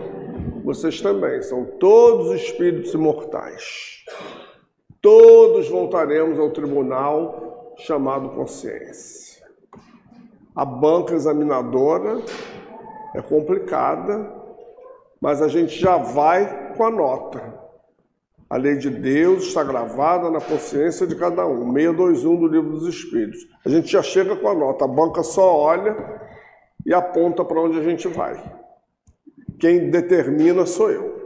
Vocês 0.63 0.99
também. 0.99 1.41
São 1.43 1.63
todos 1.79 2.33
espíritos 2.41 2.93
imortais. 2.93 4.03
Todos 4.99 5.69
voltaremos 5.69 6.39
ao 6.39 6.49
tribunal 6.49 7.75
chamado 7.77 8.29
consciência. 8.29 9.45
A 10.55 10.65
banca 10.65 11.13
examinadora 11.13 12.19
é 13.13 13.21
complicada, 13.21 14.33
mas 15.21 15.41
a 15.41 15.47
gente 15.47 15.79
já 15.79 15.97
vai 15.97 16.73
com 16.75 16.83
a 16.83 16.89
nota. 16.89 17.56
A 18.49 18.55
lei 18.55 18.77
de 18.77 18.89
Deus 18.89 19.43
está 19.43 19.63
gravada 19.63 20.31
na 20.31 20.39
consciência 20.39 21.05
de 21.05 21.15
cada 21.15 21.45
um. 21.45 21.73
621 21.73 22.35
do 22.37 22.47
Livro 22.47 22.71
dos 22.71 22.87
Espíritos. 22.87 23.45
A 23.65 23.69
gente 23.69 23.91
já 23.91 24.01
chega 24.01 24.35
com 24.37 24.47
a 24.47 24.53
nota. 24.53 24.85
A 24.85 24.87
banca 24.87 25.21
só 25.21 25.53
olha 25.53 25.95
e 26.85 26.93
aponta 26.93 27.43
para 27.43 27.61
onde 27.61 27.77
a 27.77 27.83
gente 27.83 28.07
vai. 28.07 28.41
Quem 29.59 29.89
determina 29.89 30.65
sou 30.65 30.89
eu. 30.89 31.17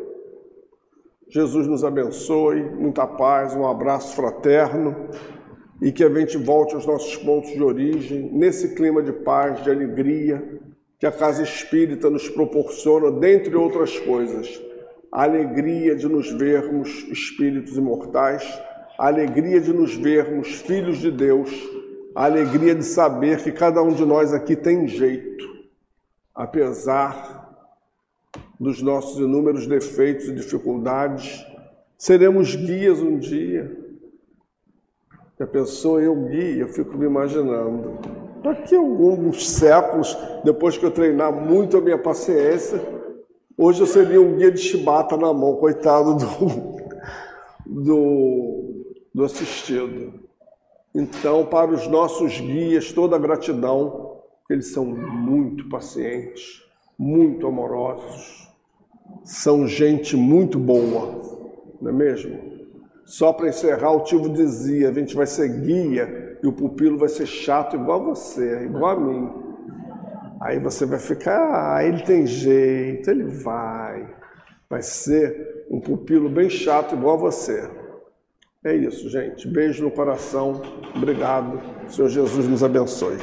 Jesus 1.29 1.67
nos 1.67 1.83
abençoe, 1.83 2.61
muita 2.61 3.05
paz, 3.05 3.55
um 3.55 3.67
abraço 3.67 4.15
fraterno 4.15 5.09
e 5.81 5.91
que 5.91 6.03
a 6.03 6.09
gente 6.09 6.37
volte 6.37 6.75
aos 6.75 6.85
nossos 6.85 7.15
pontos 7.17 7.51
de 7.51 7.63
origem, 7.63 8.31
nesse 8.33 8.75
clima 8.75 9.01
de 9.01 9.13
paz, 9.13 9.63
de 9.63 9.69
alegria 9.69 10.59
que 10.99 11.05
a 11.05 11.11
casa 11.11 11.41
espírita 11.41 12.09
nos 12.09 12.29
proporciona, 12.29 13.11
dentre 13.11 13.55
outras 13.55 13.97
coisas 13.99 14.61
a 15.11 15.23
alegria 15.23 15.95
de 15.95 16.07
nos 16.07 16.31
vermos 16.31 16.89
espíritos 17.09 17.75
imortais, 17.75 18.43
a 18.97 19.07
alegria 19.07 19.59
de 19.59 19.73
nos 19.73 19.95
vermos 19.95 20.53
filhos 20.61 20.99
de 20.99 21.11
Deus, 21.11 21.51
a 22.15 22.25
alegria 22.25 22.73
de 22.73 22.85
saber 22.85 23.43
que 23.43 23.51
cada 23.51 23.81
um 23.81 23.93
de 23.93 24.05
nós 24.05 24.33
aqui 24.33 24.55
tem 24.55 24.87
jeito, 24.87 25.45
apesar 26.33 27.41
dos 28.59 28.81
nossos 28.81 29.19
inúmeros 29.19 29.67
defeitos 29.67 30.27
e 30.27 30.35
dificuldades, 30.35 31.45
seremos 31.97 32.55
guias 32.55 33.01
um 33.01 33.17
dia. 33.17 33.79
a 35.39 35.47
pessoa 35.47 36.01
eu 36.01 36.15
guia, 36.27 36.61
eu 36.61 36.67
fico 36.67 36.95
me 36.95 37.05
imaginando. 37.05 37.97
Daqui 38.43 38.75
a 38.75 38.79
alguns 38.79 39.49
séculos, 39.49 40.15
depois 40.43 40.77
que 40.77 40.85
eu 40.85 40.91
treinar 40.91 41.31
muito 41.33 41.77
a 41.77 41.81
minha 41.81 41.97
paciência, 41.97 43.00
Hoje 43.57 43.81
eu 43.81 43.85
seria 43.85 44.21
um 44.21 44.37
guia 44.37 44.51
de 44.51 44.59
chibata 44.59 45.17
na 45.17 45.33
mão, 45.33 45.55
coitado 45.55 46.15
do, 46.15 47.83
do, 47.83 48.85
do 49.13 49.23
assistido. 49.23 50.21
Então, 50.93 51.45
para 51.45 51.71
os 51.71 51.87
nossos 51.87 52.39
guias, 52.39 52.91
toda 52.91 53.15
a 53.15 53.19
gratidão, 53.19 54.19
eles 54.49 54.67
são 54.67 54.85
muito 54.85 55.67
pacientes, 55.69 56.61
muito 56.97 57.47
amorosos, 57.47 58.49
são 59.23 59.67
gente 59.67 60.15
muito 60.15 60.57
boa, 60.57 61.21
não 61.81 61.89
é 61.89 61.93
mesmo? 61.93 62.51
Só 63.05 63.33
para 63.33 63.49
encerrar, 63.49 63.91
o 63.91 64.03
tio 64.03 64.29
dizia: 64.29 64.89
a 64.89 64.93
gente 64.93 65.15
vai 65.15 65.27
ser 65.27 65.47
guia 65.49 66.39
e 66.41 66.47
o 66.47 66.53
pupilo 66.53 66.97
vai 66.97 67.09
ser 67.09 67.25
chato 67.25 67.75
igual 67.75 68.01
a 68.01 68.05
você, 68.05 68.65
igual 68.65 68.91
a 68.91 68.99
mim. 68.99 69.50
Aí 70.41 70.57
você 70.59 70.85
vai 70.87 70.97
ficar, 70.97 71.75
ah, 71.75 71.85
ele 71.85 72.01
tem 72.01 72.25
jeito, 72.25 73.09
ele 73.11 73.25
vai. 73.25 74.15
Vai 74.67 74.81
ser 74.81 75.65
um 75.69 75.79
pupilo 75.79 76.29
bem 76.29 76.49
chato 76.49 76.95
igual 76.95 77.17
você. 77.17 77.69
É 78.65 78.75
isso, 78.75 79.09
gente. 79.09 79.47
Beijo 79.47 79.83
no 79.83 79.91
coração. 79.91 80.61
Obrigado. 80.95 81.61
Senhor 81.87 82.09
Jesus 82.09 82.47
nos 82.47 82.63
abençoe. 82.63 83.17